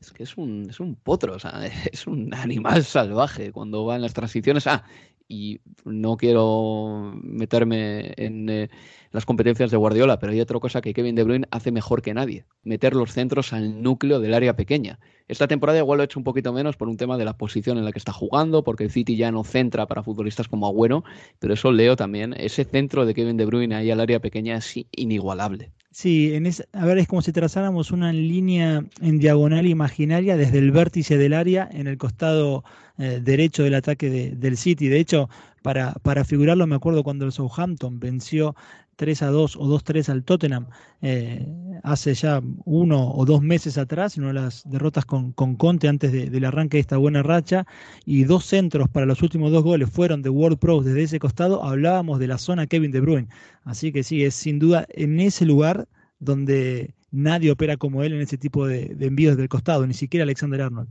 Es 0.00 0.10
que 0.10 0.24
es 0.24 0.36
un, 0.36 0.66
es 0.68 0.80
un 0.80 0.96
potro, 0.96 1.34
o 1.34 1.38
sea, 1.38 1.64
es 1.92 2.08
un 2.08 2.34
animal 2.34 2.84
salvaje 2.84 3.52
cuando 3.52 3.84
va 3.84 3.94
en 3.94 4.02
las 4.02 4.12
transiciones. 4.12 4.66
Ah, 4.66 4.82
y 5.28 5.60
no 5.84 6.16
quiero 6.16 7.12
meterme 7.22 8.14
en 8.16 8.48
eh, 8.48 8.70
las 9.12 9.26
competencias 9.26 9.70
de 9.70 9.76
Guardiola, 9.76 10.18
pero 10.18 10.32
hay 10.32 10.40
otra 10.40 10.58
cosa 10.58 10.80
que 10.80 10.94
Kevin 10.94 11.14
De 11.14 11.22
Bruyne 11.22 11.46
hace 11.50 11.70
mejor 11.70 12.02
que 12.02 12.14
nadie, 12.14 12.46
meter 12.62 12.94
los 12.94 13.12
centros 13.12 13.52
al 13.52 13.82
núcleo 13.82 14.20
del 14.20 14.34
área 14.34 14.56
pequeña. 14.56 14.98
Esta 15.28 15.46
temporada 15.46 15.78
igual 15.78 15.98
lo 15.98 16.02
ha 16.02 16.04
hecho 16.06 16.18
un 16.18 16.24
poquito 16.24 16.52
menos 16.52 16.76
por 16.76 16.88
un 16.88 16.96
tema 16.96 17.18
de 17.18 17.26
la 17.26 17.36
posición 17.36 17.76
en 17.76 17.84
la 17.84 17.92
que 17.92 17.98
está 17.98 18.12
jugando, 18.12 18.64
porque 18.64 18.84
el 18.84 18.90
City 18.90 19.16
ya 19.16 19.30
no 19.30 19.44
centra 19.44 19.86
para 19.86 20.02
futbolistas 20.02 20.48
como 20.48 20.66
Agüero, 20.66 21.04
pero 21.38 21.54
eso 21.54 21.70
leo 21.70 21.96
también, 21.96 22.34
ese 22.38 22.64
centro 22.64 23.04
de 23.04 23.14
Kevin 23.14 23.36
De 23.36 23.44
Bruyne 23.44 23.74
ahí 23.74 23.90
al 23.90 24.00
área 24.00 24.20
pequeña 24.20 24.56
es 24.56 24.74
inigualable. 24.92 25.72
Sí, 26.00 26.32
en 26.32 26.48
a 26.74 26.84
ver, 26.86 26.98
es 26.98 27.08
como 27.08 27.22
si 27.22 27.32
trazáramos 27.32 27.90
una 27.90 28.12
línea 28.12 28.84
en 29.00 29.18
diagonal 29.18 29.66
imaginaria 29.66 30.36
desde 30.36 30.58
el 30.58 30.70
vértice 30.70 31.18
del 31.18 31.32
área 31.32 31.68
en 31.72 31.88
el 31.88 31.98
costado 31.98 32.62
eh, 32.98 33.18
derecho 33.20 33.64
del 33.64 33.74
ataque 33.74 34.08
del 34.08 34.56
City. 34.56 34.86
De 34.86 35.00
hecho, 35.00 35.28
para, 35.60 35.94
para 35.94 36.24
figurarlo, 36.24 36.68
me 36.68 36.76
acuerdo 36.76 37.02
cuando 37.02 37.24
el 37.24 37.32
Southampton 37.32 37.98
venció 37.98 38.54
3 38.98 39.22
a 39.22 39.26
2 39.28 39.56
o 39.56 39.66
2 39.66 39.84
3 39.84 40.08
al 40.08 40.24
Tottenham 40.24 40.66
eh, 41.02 41.46
hace 41.84 42.14
ya 42.14 42.42
uno 42.64 43.12
o 43.14 43.24
dos 43.24 43.42
meses 43.42 43.78
atrás, 43.78 44.16
una 44.18 44.28
de 44.28 44.32
las 44.34 44.68
derrotas 44.68 45.04
con, 45.04 45.32
con 45.32 45.54
Conte 45.54 45.86
antes 45.86 46.10
del 46.10 46.44
arranque 46.44 46.78
de 46.78 46.80
esta 46.80 46.96
buena 46.96 47.22
racha, 47.22 47.64
y 48.04 48.24
dos 48.24 48.44
centros 48.44 48.88
para 48.88 49.06
los 49.06 49.22
últimos 49.22 49.52
dos 49.52 49.62
goles 49.62 49.88
fueron 49.88 50.22
de 50.22 50.30
World 50.30 50.58
Pros 50.58 50.84
desde 50.84 51.04
ese 51.04 51.20
costado, 51.20 51.62
hablábamos 51.64 52.18
de 52.18 52.26
la 52.26 52.38
zona 52.38 52.66
Kevin 52.66 52.90
De 52.90 53.00
Bruyne. 53.00 53.28
Así 53.62 53.92
que 53.92 54.02
sí, 54.02 54.24
es 54.24 54.34
sin 54.34 54.58
duda 54.58 54.84
en 54.90 55.20
ese 55.20 55.46
lugar 55.46 55.86
donde 56.18 56.94
nadie 57.12 57.52
opera 57.52 57.76
como 57.76 58.02
él 58.02 58.14
en 58.14 58.20
ese 58.20 58.36
tipo 58.36 58.66
de, 58.66 58.96
de 58.96 59.06
envíos 59.06 59.36
del 59.36 59.48
costado, 59.48 59.86
ni 59.86 59.94
siquiera 59.94 60.24
Alexander 60.24 60.62
Arnold. 60.62 60.88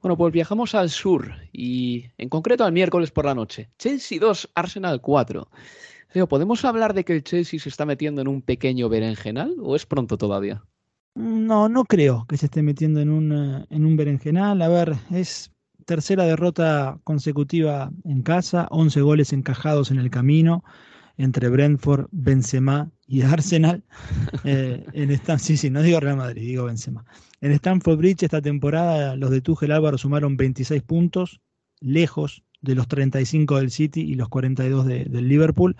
Bueno, 0.00 0.16
pues 0.16 0.32
viajamos 0.32 0.74
al 0.74 0.88
sur 0.88 1.30
y 1.52 2.06
en 2.16 2.30
concreto 2.30 2.64
al 2.64 2.72
miércoles 2.72 3.10
por 3.10 3.26
la 3.26 3.34
noche. 3.34 3.68
Chelsea 3.78 4.18
2, 4.18 4.52
Arsenal 4.54 5.02
4. 5.02 5.46
Leo, 6.12 6.28
¿podemos 6.28 6.64
hablar 6.64 6.92
de 6.94 7.04
que 7.04 7.12
el 7.12 7.22
Chelsea 7.22 7.60
se 7.60 7.68
está 7.68 7.86
metiendo 7.86 8.20
en 8.20 8.28
un 8.28 8.42
pequeño 8.42 8.88
berenjenal 8.88 9.54
o 9.60 9.76
es 9.76 9.86
pronto 9.86 10.18
todavía? 10.18 10.64
No, 11.14 11.68
no 11.68 11.84
creo 11.84 12.26
que 12.28 12.36
se 12.36 12.46
esté 12.46 12.62
metiendo 12.62 13.00
en 13.00 13.10
un, 13.10 13.66
en 13.68 13.84
un 13.84 13.96
berenjenal. 13.96 14.60
A 14.62 14.68
ver, 14.68 14.94
es 15.10 15.52
tercera 15.86 16.24
derrota 16.24 16.98
consecutiva 17.04 17.90
en 18.04 18.22
casa, 18.22 18.66
11 18.70 19.00
goles 19.02 19.32
encajados 19.32 19.90
en 19.90 19.98
el 19.98 20.10
camino 20.10 20.64
entre 21.16 21.48
Brentford, 21.48 22.06
Benzema 22.10 22.90
y 23.06 23.22
Arsenal. 23.22 23.84
Eh, 24.44 24.84
en 24.92 25.10
Stan, 25.12 25.38
sí, 25.38 25.56
sí, 25.56 25.70
no 25.70 25.82
digo 25.82 26.00
Real 26.00 26.16
Madrid, 26.16 26.42
digo 26.42 26.64
Benzema. 26.64 27.04
En 27.40 27.52
Stanford 27.52 27.98
Bridge 27.98 28.24
esta 28.24 28.40
temporada 28.40 29.16
los 29.16 29.30
de 29.30 29.40
Tuchel 29.40 29.72
Álvaro 29.72 29.98
sumaron 29.98 30.36
26 30.36 30.82
puntos, 30.82 31.40
lejos 31.80 32.42
de 32.60 32.74
los 32.74 32.88
35 32.88 33.58
del 33.58 33.70
City 33.70 34.00
y 34.02 34.14
los 34.14 34.28
42 34.28 34.86
del 34.86 35.28
Liverpool. 35.28 35.76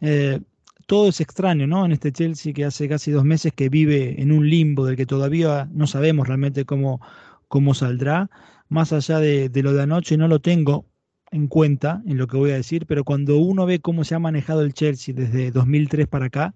Eh, 0.00 0.40
todo 0.86 1.08
es 1.08 1.20
extraño, 1.20 1.66
¿no? 1.66 1.84
En 1.84 1.92
este 1.92 2.12
Chelsea 2.12 2.52
que 2.52 2.64
hace 2.64 2.88
casi 2.88 3.10
dos 3.10 3.24
meses 3.24 3.52
que 3.54 3.68
vive 3.68 4.20
en 4.20 4.32
un 4.32 4.48
limbo 4.48 4.86
del 4.86 4.96
que 4.96 5.06
todavía 5.06 5.68
no 5.72 5.86
sabemos 5.86 6.28
realmente 6.28 6.64
cómo, 6.64 7.00
cómo 7.48 7.74
saldrá. 7.74 8.30
Más 8.68 8.92
allá 8.92 9.18
de, 9.18 9.48
de 9.48 9.62
lo 9.62 9.72
de 9.72 9.82
anoche, 9.82 10.16
no 10.16 10.28
lo 10.28 10.40
tengo 10.40 10.86
en 11.30 11.48
cuenta 11.48 12.02
en 12.06 12.16
lo 12.16 12.26
que 12.26 12.36
voy 12.36 12.50
a 12.50 12.56
decir, 12.56 12.86
pero 12.86 13.04
cuando 13.04 13.38
uno 13.38 13.66
ve 13.66 13.80
cómo 13.80 14.04
se 14.04 14.14
ha 14.14 14.18
manejado 14.18 14.62
el 14.62 14.72
Chelsea 14.72 15.14
desde 15.14 15.50
2003 15.50 16.06
para 16.06 16.26
acá, 16.26 16.54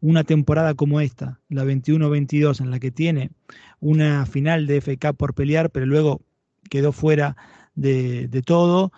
una 0.00 0.24
temporada 0.24 0.74
como 0.74 1.00
esta, 1.00 1.40
la 1.48 1.64
21-22, 1.64 2.60
en 2.60 2.70
la 2.70 2.78
que 2.78 2.90
tiene 2.90 3.30
una 3.80 4.26
final 4.26 4.66
de 4.66 4.80
FK 4.80 5.12
por 5.16 5.34
pelear, 5.34 5.70
pero 5.70 5.86
luego 5.86 6.22
quedó 6.68 6.92
fuera 6.92 7.36
de, 7.76 8.28
de 8.28 8.42
todo, 8.42 8.92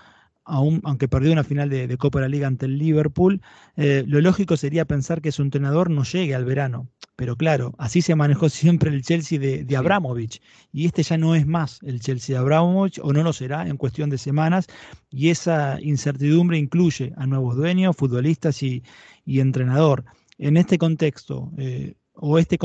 aunque 0.48 1.08
perdió 1.08 1.32
una 1.32 1.44
final 1.44 1.68
de, 1.68 1.96
Copa 1.98 2.20
de 2.20 2.24
la 2.24 2.28
Liga 2.28 2.46
ante 2.46 2.66
el 2.66 2.78
Liverpool, 2.78 3.42
eh, 3.76 4.04
lo 4.06 4.20
lógico 4.20 4.56
sería 4.56 4.86
pensar 4.86 5.20
que 5.20 5.32
su 5.32 5.42
entrenador 5.42 5.90
no 5.90 6.04
llegue 6.04 6.34
al 6.34 6.44
verano. 6.44 6.88
Pero 7.16 7.36
claro, 7.36 7.74
así 7.78 8.00
se 8.00 8.14
manejó 8.14 8.48
siempre 8.48 8.90
el 8.90 9.02
Chelsea 9.02 9.38
de, 9.38 9.64
de 9.64 9.76
Abramovich. 9.76 10.40
Y 10.72 10.86
este 10.86 11.02
ya 11.02 11.18
no 11.18 11.34
es 11.34 11.46
más 11.46 11.80
el 11.82 12.00
Chelsea 12.00 12.34
de 12.34 12.40
Abramovich, 12.40 12.98
o 13.02 13.12
no 13.12 13.22
lo 13.22 13.32
será 13.32 13.68
en 13.68 13.76
cuestión 13.76 14.08
de 14.08 14.16
semanas. 14.16 14.66
Y 15.10 15.28
esa 15.28 15.78
incertidumbre 15.82 16.56
incluye 16.56 17.12
a 17.16 17.26
nuevos 17.26 17.56
dueños, 17.56 17.96
futbolistas 17.96 18.62
y, 18.62 18.82
entrenador. 19.26 20.04
En 20.38 20.56
este 20.56 20.78
contexto, 20.78 21.52
eh, 21.58 21.94
o 22.14 22.38
este 22.38 22.58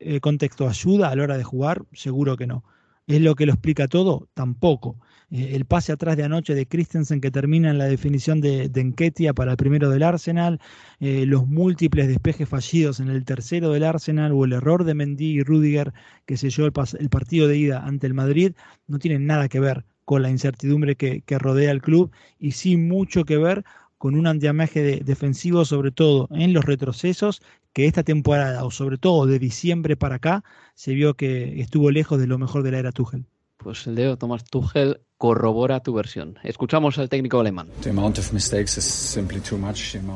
eh, 0.00 0.20
contexto 0.20 0.68
ayuda 0.68 1.08
a 1.08 1.16
la 1.16 1.22
hora 1.22 1.38
de 1.38 1.44
jugar, 1.44 1.82
seguro 1.92 2.36
que 2.36 2.46
no. 2.46 2.62
¿Es 3.06 3.20
lo 3.20 3.34
que 3.34 3.46
lo 3.46 3.52
explica 3.52 3.88
todo? 3.88 4.28
Tampoco. 4.34 4.98
Eh, 5.32 5.56
el 5.56 5.64
pase 5.64 5.92
atrás 5.92 6.16
de 6.16 6.24
anoche 6.24 6.54
de 6.54 6.66
Christensen 6.66 7.20
que 7.20 7.30
termina 7.30 7.70
en 7.70 7.78
la 7.78 7.86
definición 7.86 8.40
de, 8.42 8.68
de 8.68 9.32
para 9.34 9.52
el 9.52 9.56
primero 9.56 9.88
del 9.88 10.02
Arsenal, 10.02 10.60
eh, 11.00 11.24
los 11.26 11.46
múltiples 11.46 12.06
despejes 12.06 12.48
fallidos 12.48 13.00
en 13.00 13.08
el 13.08 13.24
tercero 13.24 13.70
del 13.70 13.84
Arsenal 13.84 14.32
o 14.32 14.44
el 14.44 14.52
error 14.52 14.84
de 14.84 14.94
Mendy 14.94 15.38
y 15.38 15.42
Rudiger 15.42 15.94
que 16.26 16.36
selló 16.36 16.66
el, 16.66 16.72
el 16.98 17.08
partido 17.08 17.48
de 17.48 17.56
ida 17.56 17.82
ante 17.84 18.06
el 18.06 18.14
Madrid, 18.14 18.52
no 18.86 18.98
tienen 18.98 19.26
nada 19.26 19.48
que 19.48 19.58
ver 19.58 19.84
con 20.04 20.20
la 20.20 20.30
incertidumbre 20.30 20.96
que, 20.96 21.22
rodea 21.38 21.70
al 21.70 21.80
club 21.80 22.10
y 22.38 22.52
sí 22.52 22.76
mucho 22.76 23.24
que 23.24 23.38
ver 23.38 23.64
con 23.96 24.14
un 24.14 24.26
antiamaje 24.26 25.00
defensivo, 25.04 25.64
sobre 25.64 25.92
todo 25.92 26.28
en 26.32 26.52
los 26.52 26.64
retrocesos, 26.64 27.40
que 27.72 27.86
esta 27.86 28.02
temporada, 28.02 28.64
o 28.64 28.70
sobre 28.70 28.98
todo 28.98 29.26
de 29.26 29.38
diciembre 29.38 29.96
para 29.96 30.16
acá, 30.16 30.44
se 30.74 30.92
vio 30.92 31.14
que 31.14 31.60
estuvo 31.60 31.90
lejos 31.90 32.18
de 32.18 32.26
lo 32.26 32.36
mejor 32.36 32.64
de 32.64 32.72
la 32.72 32.80
era 32.80 32.92
Tuchel. 32.92 33.24
Pues 33.58 33.86
Leo 33.86 34.18
Tomás 34.18 34.44
Tuchel 34.44 35.00
corrobora 35.22 35.78
tu 35.78 35.94
versión. 35.94 36.36
Escuchamos 36.42 36.98
al 36.98 37.08
técnico 37.08 37.38
alemán. 37.38 37.68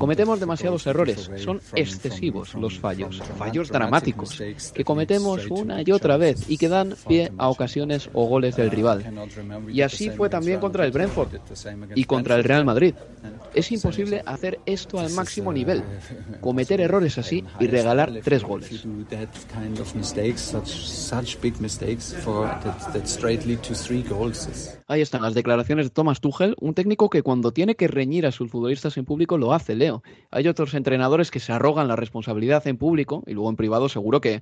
Cometemos 0.00 0.40
demasiados 0.40 0.84
errores, 0.88 1.30
son 1.36 1.60
excesivos 1.76 2.54
los 2.54 2.80
fallos, 2.80 3.22
fallos 3.38 3.68
dramáticos, 3.68 4.42
que 4.74 4.82
cometemos 4.82 5.46
una 5.48 5.80
y 5.86 5.92
otra 5.92 6.16
vez 6.16 6.50
y 6.50 6.58
que 6.58 6.68
dan 6.68 6.96
pie 7.06 7.30
a 7.38 7.48
ocasiones 7.50 8.10
o 8.14 8.26
goles 8.26 8.56
del 8.56 8.68
rival. 8.68 9.04
Y 9.68 9.82
así 9.82 10.10
fue 10.10 10.28
también 10.28 10.58
contra 10.58 10.84
el 10.84 10.90
Brentford 10.90 11.38
y 11.94 12.02
contra 12.02 12.34
el 12.34 12.42
Real 12.42 12.64
Madrid. 12.64 12.96
Es 13.54 13.70
imposible 13.70 14.24
hacer 14.26 14.58
esto 14.66 14.98
al 14.98 15.12
máximo 15.12 15.52
nivel, 15.52 15.84
cometer 16.40 16.80
errores 16.80 17.16
así 17.16 17.44
y 17.60 17.68
regalar 17.68 18.12
tres 18.24 18.42
goles. 18.42 18.84
Ahí 24.96 25.02
están 25.02 25.20
las 25.20 25.34
declaraciones 25.34 25.84
de 25.84 25.90
Thomas 25.90 26.22
Tuchel, 26.22 26.56
un 26.58 26.72
técnico 26.72 27.10
que 27.10 27.22
cuando 27.22 27.52
tiene 27.52 27.74
que 27.74 27.86
reñir 27.86 28.24
a 28.24 28.32
sus 28.32 28.50
futbolistas 28.50 28.96
en 28.96 29.04
público 29.04 29.36
lo 29.36 29.52
hace, 29.52 29.74
Leo. 29.74 30.02
Hay 30.30 30.48
otros 30.48 30.72
entrenadores 30.72 31.30
que 31.30 31.38
se 31.38 31.52
arrogan 31.52 31.86
la 31.86 31.96
responsabilidad 31.96 32.66
en 32.66 32.78
público 32.78 33.22
y 33.26 33.34
luego 33.34 33.50
en 33.50 33.56
privado 33.56 33.90
seguro 33.90 34.22
que 34.22 34.40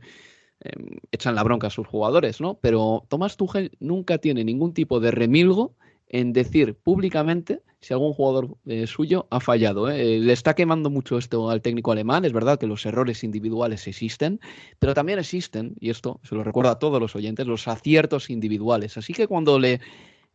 em, 0.60 0.98
echan 1.10 1.34
la 1.34 1.42
bronca 1.42 1.66
a 1.66 1.70
sus 1.70 1.88
jugadores, 1.88 2.40
¿no? 2.40 2.60
Pero 2.60 3.04
Thomas 3.08 3.36
Tuchel 3.36 3.72
nunca 3.80 4.18
tiene 4.18 4.44
ningún 4.44 4.74
tipo 4.74 5.00
de 5.00 5.10
remilgo 5.10 5.74
en 6.06 6.32
decir 6.32 6.76
públicamente 6.76 7.62
si 7.80 7.92
algún 7.92 8.12
jugador 8.12 8.56
eh, 8.66 8.86
suyo 8.86 9.26
ha 9.30 9.40
fallado. 9.40 9.90
¿eh? 9.90 10.20
Le 10.20 10.32
está 10.32 10.54
quemando 10.54 10.88
mucho 10.88 11.18
esto 11.18 11.50
al 11.50 11.62
técnico 11.62 11.90
alemán. 11.90 12.24
Es 12.24 12.32
verdad 12.32 12.60
que 12.60 12.68
los 12.68 12.86
errores 12.86 13.24
individuales 13.24 13.88
existen, 13.88 14.38
pero 14.78 14.94
también 14.94 15.18
existen, 15.18 15.74
y 15.80 15.90
esto 15.90 16.20
se 16.22 16.36
lo 16.36 16.44
recuerdo 16.44 16.70
a 16.70 16.78
todos 16.78 17.00
los 17.00 17.16
oyentes, 17.16 17.44
los 17.48 17.66
aciertos 17.66 18.30
individuales. 18.30 18.96
Así 18.96 19.12
que 19.12 19.26
cuando 19.26 19.58
le 19.58 19.80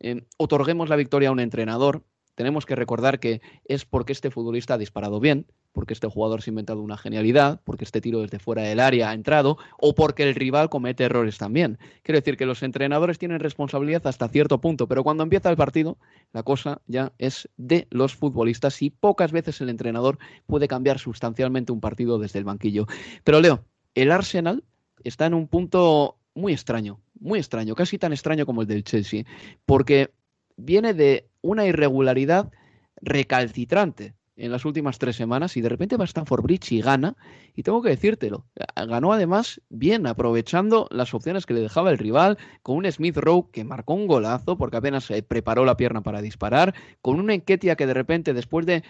Em, 0.00 0.24
otorguemos 0.38 0.88
la 0.88 0.96
victoria 0.96 1.28
a 1.28 1.32
un 1.32 1.40
entrenador, 1.40 2.02
tenemos 2.34 2.64
que 2.64 2.74
recordar 2.74 3.20
que 3.20 3.42
es 3.66 3.84
porque 3.84 4.12
este 4.12 4.30
futbolista 4.30 4.74
ha 4.74 4.78
disparado 4.78 5.20
bien, 5.20 5.46
porque 5.72 5.92
este 5.92 6.06
jugador 6.06 6.40
se 6.40 6.48
ha 6.48 6.52
inventado 6.52 6.80
una 6.80 6.96
genialidad, 6.96 7.60
porque 7.64 7.84
este 7.84 8.00
tiro 8.00 8.22
desde 8.22 8.38
fuera 8.38 8.62
del 8.62 8.80
área 8.80 9.10
ha 9.10 9.14
entrado, 9.14 9.58
o 9.78 9.94
porque 9.94 10.22
el 10.22 10.34
rival 10.34 10.70
comete 10.70 11.04
errores 11.04 11.36
también. 11.36 11.78
Quiero 12.02 12.18
decir 12.18 12.38
que 12.38 12.46
los 12.46 12.62
entrenadores 12.62 13.18
tienen 13.18 13.40
responsabilidad 13.40 14.06
hasta 14.06 14.28
cierto 14.28 14.58
punto, 14.58 14.88
pero 14.88 15.04
cuando 15.04 15.22
empieza 15.22 15.50
el 15.50 15.56
partido, 15.56 15.98
la 16.32 16.42
cosa 16.42 16.80
ya 16.86 17.12
es 17.18 17.48
de 17.58 17.86
los 17.90 18.14
futbolistas 18.16 18.80
y 18.80 18.88
pocas 18.88 19.32
veces 19.32 19.60
el 19.60 19.68
entrenador 19.68 20.18
puede 20.46 20.66
cambiar 20.66 20.98
sustancialmente 20.98 21.72
un 21.72 21.80
partido 21.80 22.18
desde 22.18 22.38
el 22.38 22.46
banquillo. 22.46 22.86
Pero 23.22 23.40
Leo, 23.40 23.64
el 23.94 24.10
Arsenal 24.10 24.64
está 25.04 25.26
en 25.26 25.34
un 25.34 25.46
punto 25.46 26.16
muy 26.34 26.52
extraño, 26.52 27.00
muy 27.18 27.38
extraño, 27.38 27.74
casi 27.74 27.98
tan 27.98 28.12
extraño 28.12 28.46
como 28.46 28.62
el 28.62 28.68
del 28.68 28.84
Chelsea, 28.84 29.24
porque 29.66 30.10
viene 30.56 30.94
de 30.94 31.28
una 31.42 31.66
irregularidad 31.66 32.50
recalcitrante 33.00 34.14
en 34.40 34.50
las 34.50 34.64
últimas 34.64 34.98
tres 34.98 35.16
semanas 35.16 35.56
y 35.56 35.60
de 35.60 35.68
repente 35.68 35.96
va 35.96 36.04
a 36.04 36.06
Stanford 36.06 36.42
Bridge 36.42 36.72
y 36.72 36.80
gana. 36.80 37.16
Y 37.54 37.62
tengo 37.62 37.82
que 37.82 37.90
decírtelo, 37.90 38.46
ganó 38.74 39.12
además 39.12 39.60
bien, 39.68 40.06
aprovechando 40.06 40.88
las 40.90 41.12
opciones 41.12 41.44
que 41.44 41.54
le 41.54 41.60
dejaba 41.60 41.90
el 41.90 41.98
rival, 41.98 42.38
con 42.62 42.76
un 42.76 42.90
Smith 42.90 43.18
Rowe 43.18 43.50
que 43.52 43.64
marcó 43.64 43.94
un 43.94 44.06
golazo 44.06 44.56
porque 44.56 44.78
apenas 44.78 45.04
se 45.04 45.22
preparó 45.22 45.64
la 45.64 45.76
pierna 45.76 46.02
para 46.02 46.22
disparar, 46.22 46.74
con 47.02 47.20
una 47.20 47.34
Enquetia 47.34 47.76
que 47.76 47.86
de 47.86 47.94
repente 47.94 48.32
después 48.32 48.64
de 48.64 48.82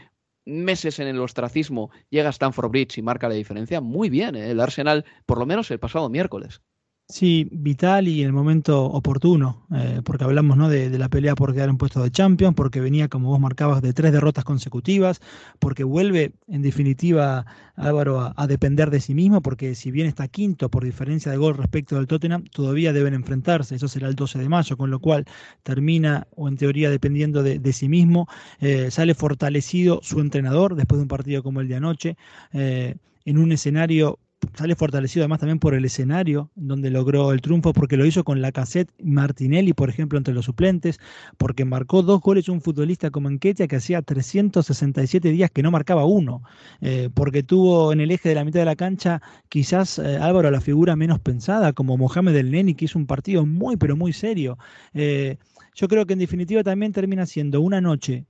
meses 0.45 0.99
en 0.99 1.09
el 1.09 1.21
ostracismo 1.21 1.91
llega 2.11 2.29
a 2.29 2.31
Stanford 2.31 2.71
Bridge 2.71 2.99
y 2.99 3.03
marca 3.03 3.29
la 3.29 3.35
diferencia. 3.35 3.81
Muy 3.81 4.09
bien, 4.09 4.37
¿eh? 4.37 4.51
el 4.51 4.61
Arsenal, 4.61 5.05
por 5.27 5.39
lo 5.39 5.47
menos 5.47 5.71
el 5.71 5.81
pasado 5.81 6.09
miércoles. 6.09 6.63
Sí, 7.11 7.49
vital 7.51 8.07
y 8.07 8.21
en 8.21 8.29
el 8.29 8.33
momento 8.33 8.85
oportuno, 8.85 9.67
eh, 9.75 10.01
porque 10.05 10.23
hablamos 10.23 10.57
¿no? 10.57 10.69
de, 10.69 10.97
la 10.97 11.09
pelea 11.09 11.35
por 11.35 11.53
quedar 11.53 11.69
en 11.69 11.77
puesto 11.77 12.01
de 12.01 12.13
Champions, 12.13 12.55
porque 12.55 12.81
venía, 12.81 13.09
como 13.09 13.31
vos 13.31 13.41
marcabas, 13.41 13.83
de 13.83 13.93
tres 13.93 14.13
derrotas 14.13 14.45
consecutivas, 14.45 15.21
porque 15.59 15.83
vuelve, 15.83 16.33
en 16.47 16.63
definitiva, 16.63 17.47
Álvaro, 17.75 18.33
a, 18.37 18.47
depender 18.47 18.91
de 18.91 19.01
sí 19.01 19.15
mismo, 19.15 19.41
porque 19.41 19.75
si 19.75 19.91
bien 19.91 20.07
está 20.07 20.29
quinto 20.29 20.69
por 20.69 20.85
diferencia 20.85 21.33
de 21.33 21.39
gol 21.39 21.57
respecto 21.57 21.97
del 21.97 22.07
Tottenham, 22.07 22.45
todavía 22.45 22.93
deben 22.93 23.15
enfrentarse, 23.15 23.75
eso 23.75 23.89
será 23.89 24.07
el 24.07 24.15
12 24.15 24.39
de 24.39 24.49
mayo, 24.49 24.77
con 24.77 24.91
lo 24.91 25.01
cual 25.01 25.25
termina, 25.65 26.29
o 26.37 26.49
en 26.49 26.57
teoría 26.57 26.91
dependiendo 26.91 27.43
de, 27.43 27.73
sí 27.73 27.89
mismo, 27.89 28.29
eh, 28.61 28.91
sale 28.93 29.15
fortalecido 29.15 30.01
su 30.03 30.21
entrenador 30.21 30.77
después 30.77 30.99
de 30.99 31.03
un 31.03 31.09
partido 31.09 31.43
como 31.43 31.61
el 31.61 31.67
de 31.67 31.75
anoche, 31.75 32.17
eh, 32.53 32.95
en 33.25 33.39
un 33.39 33.51
escenario 33.51 34.21
sale 34.55 34.75
fortalecido 34.75 35.23
además 35.25 35.41
también 35.41 35.59
por 35.59 35.75
el 35.75 35.85
escenario 35.85 36.51
donde 36.55 36.91
logró 36.91 37.33
el 37.33 37.41
triunfo, 37.41 37.73
porque 37.73 37.97
lo 37.97 38.07
hizo 38.07 38.25
con 38.25 38.41
la 38.41 38.53
cassette 38.53 38.91
Martinelli, 39.03 39.73
por 39.73 39.91
ejemplo, 39.91 40.19
entre 40.19 40.35
los 40.35 40.47
suplentes, 40.47 40.99
porque 41.39 41.65
marcó 41.65 42.03
dos 42.03 42.21
goles 42.21 42.49
un 42.49 42.61
futbolista 42.61 43.11
como 43.11 43.29
Enquetia 43.29 43.69
que 43.69 43.77
hacía 43.77 44.03
367 44.03 45.31
días 45.31 45.51
que 45.51 45.63
no 45.63 45.71
marcaba 45.71 46.05
uno, 46.05 46.43
eh, 46.81 47.11
porque 47.15 47.43
tuvo 47.43 47.93
en 47.93 48.01
el 48.01 48.11
eje 48.11 48.31
de 48.31 48.35
la 48.35 48.45
mitad 48.45 48.61
de 48.61 48.67
la 48.67 48.77
cancha 48.77 49.23
quizás 49.49 49.99
eh, 49.99 50.17
Álvaro 50.17 50.51
la 50.51 50.61
figura 50.61 50.97
menos 50.97 51.21
pensada, 51.21 51.73
como 51.73 51.97
Mohamed 51.97 52.35
El 52.37 52.51
Neni, 52.51 52.75
que 52.75 52.87
hizo 52.87 52.99
un 52.99 53.07
partido 53.07 53.47
muy, 53.47 53.77
pero 53.77 53.97
muy 53.97 54.13
serio. 54.13 54.59
Eh, 54.95 55.37
yo 55.75 55.89
creo 55.89 56.07
que 56.07 56.15
en 56.15 56.19
definitiva 56.19 56.63
también 56.63 56.93
termina 56.93 57.27
siendo 57.27 57.61
una 57.61 57.81
noche 57.81 58.27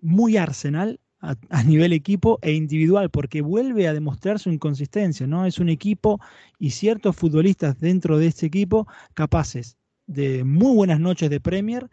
muy 0.00 0.36
arsenal 0.36 1.00
a, 1.20 1.62
nivel 1.64 1.92
equipo 1.92 2.38
e 2.42 2.52
individual, 2.52 3.10
porque 3.10 3.42
vuelve 3.42 3.88
a 3.88 3.92
demostrar 3.92 4.38
su 4.38 4.50
inconsistencia, 4.50 5.26
¿no? 5.26 5.46
Es 5.46 5.58
un 5.58 5.68
equipo 5.68 6.20
y 6.58 6.70
ciertos 6.70 7.16
futbolistas 7.16 7.78
dentro 7.80 8.18
de 8.18 8.28
este 8.28 8.46
equipo 8.46 8.86
capaces 9.14 9.76
de 10.06 10.44
muy 10.44 10.74
buenas 10.74 11.00
noches 11.00 11.28
de 11.30 11.40
Premier, 11.40 11.90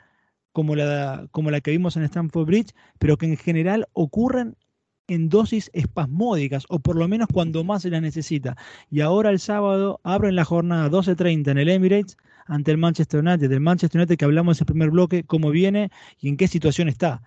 como 0.51 0.76
la, 0.76 1.28
como 1.32 1.51
la 1.51 1.59
que 1.61 1.71
vimos 1.71 1.97
en 1.97 2.03
Stamford 2.03 2.45
Bridge, 2.45 2.73
pero 2.99 3.17
que 3.17 3.26
en 3.26 3.38
general 3.38 3.88
ocurren 3.93 4.55
en 5.07 5.30
dosis 5.30 5.69
espasmódicas, 5.73 6.65
o 6.69 6.80
por 6.80 6.95
lo 6.95 7.07
menos 7.07 7.28
cuando 7.32 7.63
más 7.63 7.84
se 7.84 7.89
las 7.89 8.01
necesita. 8.01 8.55
Y 8.89 9.01
ahora 9.01 9.30
el 9.32 9.39
sábado 9.39 9.99
abren 10.03 10.36
la 10.36 10.45
jornada 10.45 10.89
12.30 10.89 11.51
en 11.51 11.57
el 11.57 11.69
Emirates 11.69 12.17
ante 12.47 12.71
el 12.71 12.78
Manchester 12.78 13.19
United, 13.21 13.49
del 13.49 13.59
Manchester 13.59 13.99
United 13.99 14.17
que 14.17 14.26
hablamos 14.26 14.57
en 14.57 14.63
el 14.63 14.65
primer 14.67 14.91
bloque, 14.91 15.23
cómo 15.23 15.49
viene 15.51 15.91
y 16.19 16.30
en 16.30 16.38
qué 16.38 16.47
situación 16.47 16.89
está. 16.89 17.21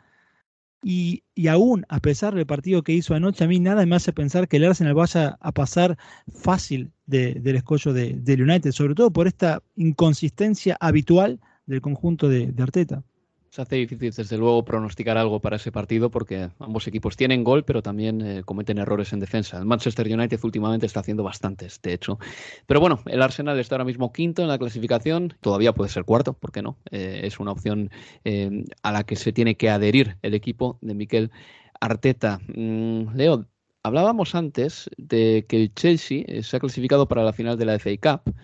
Y, 0.83 1.24
aún, 1.49 1.85
a 1.89 2.01
pesar 2.01 2.35
del 2.35 2.47
partido 2.47 2.83
que 2.83 2.93
hizo 2.93 3.14
anoche, 3.14 3.45
a 3.45 3.49
mí 3.49 3.59
nada 3.59 3.85
me 3.85 3.97
hace 3.97 4.12
pensar 4.12 4.47
que 4.49 4.59
el 4.59 4.64
Arsenal 4.64 4.95
vaya 4.95 5.37
a 5.41 5.53
pasar 5.53 5.99
fácil 6.33 6.93
del 7.07 7.57
escollo 7.57 7.93
de, 7.93 8.14
del 8.14 8.43
United, 8.43 8.72
sobre 8.72 8.95
todo 8.95 9.11
por 9.11 9.26
esta 9.26 9.62
inconsistencia 9.76 10.76
habitual 10.81 11.41
del 11.66 11.81
conjunto 11.81 12.29
de 12.29 12.55
Arteta. 12.59 13.03
Se 13.51 13.62
hace 13.62 13.76
difícil, 13.76 14.12
desde 14.12 14.36
luego, 14.36 14.62
pronosticar 14.62 15.16
algo 15.16 15.40
para 15.40 15.57
ese 15.57 15.72
partido 15.72 16.11
porque 16.11 16.51
ambos 16.59 16.86
equipos 16.86 17.16
tienen 17.16 17.44
gol, 17.44 17.64
pero 17.64 17.82
también 17.82 18.20
eh, 18.20 18.42
cometen 18.44 18.76
errores 18.76 19.14
en 19.14 19.20
defensa. 19.20 19.57
El 19.57 19.64
Manchester 19.64 20.07
United 20.07 20.38
últimamente 20.42 20.84
está 20.84 21.01
haciendo 21.01 21.22
bastantes, 21.22 21.80
de 21.80 21.94
hecho. 21.94 22.18
Pero 22.66 22.80
bueno, 22.80 23.01
el 23.07 23.22
Arsenal 23.22 23.59
está 23.59 23.76
ahora 23.76 23.86
mismo 23.86 24.12
quinto 24.12 24.42
en 24.42 24.49
la 24.49 24.59
clasificación, 24.59 25.34
todavía 25.40 25.72
puede 25.72 25.88
ser 25.88 26.05
cuarto, 26.05 26.34
¿por 26.34 26.53
qué 26.53 26.61
no? 26.61 26.76
Eh, 26.90 27.20
es 27.24 27.40
una 27.40 27.53
opción 27.53 27.90
eh, 28.24 28.64
a 28.82 28.92
la 28.92 29.05
que 29.05 29.16
se 29.16 29.32
tiene 29.32 29.57
que 29.57 29.70
adherir 29.70 30.18
el 30.20 30.34
equipo 30.34 30.78
de 30.82 30.94
Miquel 30.94 31.30
Arteta. 31.80 32.40
Mm, 32.55 33.16
Leo, 33.16 33.46
hablábamos 33.82 34.34
antes 34.34 34.90
de 34.99 35.46
que 35.49 35.57
el 35.57 35.74
Chelsea 35.74 36.42
se 36.42 36.57
ha 36.57 36.61
clasificado 36.61 37.09
para 37.09 37.24
la 37.24 37.32
final 37.32 37.57
de 37.57 37.64
la 37.64 37.78
FA 37.78 37.96
Cup. 37.96 38.34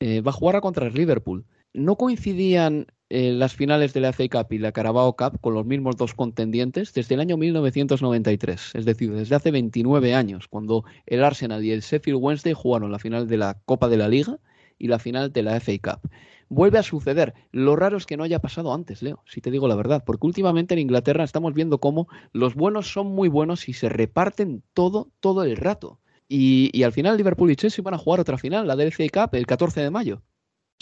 va 0.00 0.30
a 0.30 0.32
jugar 0.32 0.60
contra 0.60 0.86
el 0.86 0.94
Liverpool. 0.94 1.44
¿No 1.74 1.96
coincidían 1.96 2.86
las 3.12 3.54
finales 3.54 3.92
de 3.92 4.00
la 4.00 4.12
FA 4.12 4.28
Cup 4.28 4.52
y 4.52 4.58
la 4.58 4.72
Carabao 4.72 5.16
Cup 5.16 5.38
con 5.40 5.52
los 5.52 5.66
mismos 5.66 5.96
dos 5.96 6.14
contendientes 6.14 6.94
desde 6.94 7.14
el 7.14 7.20
año 7.20 7.36
1993, 7.36 8.70
es 8.74 8.84
decir, 8.86 9.12
desde 9.12 9.34
hace 9.34 9.50
29 9.50 10.14
años, 10.14 10.48
cuando 10.48 10.84
el 11.04 11.22
Arsenal 11.22 11.62
y 11.62 11.72
el 11.72 11.82
Sheffield 11.82 12.18
Wednesday 12.22 12.54
jugaron 12.54 12.90
la 12.90 12.98
final 12.98 13.28
de 13.28 13.36
la 13.36 13.58
Copa 13.66 13.88
de 13.88 13.98
la 13.98 14.08
Liga 14.08 14.38
y 14.78 14.88
la 14.88 14.98
final 14.98 15.30
de 15.30 15.42
la 15.42 15.60
FA 15.60 15.72
Cup. 15.82 16.10
Vuelve 16.48 16.78
a 16.78 16.82
suceder. 16.82 17.34
Lo 17.50 17.76
raro 17.76 17.98
es 17.98 18.06
que 18.06 18.16
no 18.16 18.24
haya 18.24 18.40
pasado 18.40 18.72
antes, 18.72 19.02
Leo, 19.02 19.22
si 19.26 19.42
te 19.42 19.50
digo 19.50 19.68
la 19.68 19.74
verdad, 19.74 20.04
porque 20.06 20.26
últimamente 20.26 20.72
en 20.72 20.80
Inglaterra 20.80 21.24
estamos 21.24 21.52
viendo 21.52 21.78
cómo 21.78 22.08
los 22.32 22.54
buenos 22.54 22.90
son 22.90 23.08
muy 23.08 23.28
buenos 23.28 23.68
y 23.68 23.74
se 23.74 23.90
reparten 23.90 24.62
todo, 24.72 25.10
todo 25.20 25.44
el 25.44 25.56
rato. 25.56 26.00
Y, 26.28 26.70
y 26.72 26.82
al 26.84 26.92
final 26.92 27.18
Liverpool 27.18 27.50
y 27.50 27.56
Chelsea 27.56 27.82
van 27.82 27.94
a 27.94 27.98
jugar 27.98 28.20
otra 28.20 28.38
final, 28.38 28.66
la 28.66 28.76
del 28.76 28.90
FA 28.92 29.04
Cup, 29.12 29.34
el 29.34 29.46
14 29.46 29.82
de 29.82 29.90
mayo. 29.90 30.22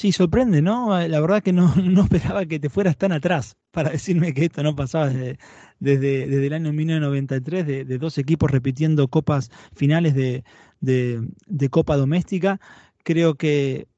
Sí, 0.00 0.12
sorprende, 0.12 0.62
¿no? 0.62 0.98
La 1.08 1.20
verdad 1.20 1.42
que 1.42 1.52
no, 1.52 1.74
no, 1.76 2.04
esperaba 2.04 2.46
que 2.46 2.58
te 2.58 2.70
fueras 2.70 2.96
tan 2.96 3.12
atrás 3.12 3.58
para 3.70 3.90
decirme 3.90 4.32
que 4.32 4.46
esto 4.46 4.62
no 4.62 4.74
pasaba 4.74 5.10
desde, 5.10 5.36
desde, 5.78 6.46
el 6.46 6.54
año 6.54 6.72
1993, 6.72 7.66
de, 7.66 7.84
de, 7.84 7.98
dos 7.98 8.16
equipos 8.16 8.50
repitiendo 8.50 9.08
copas 9.08 9.50
finales 9.74 10.14
de, 10.14 10.42
de, 10.80 11.68
Copa 11.68 11.98
Doméstica. 11.98 12.60
Creo 13.04 13.34
que 13.34 13.88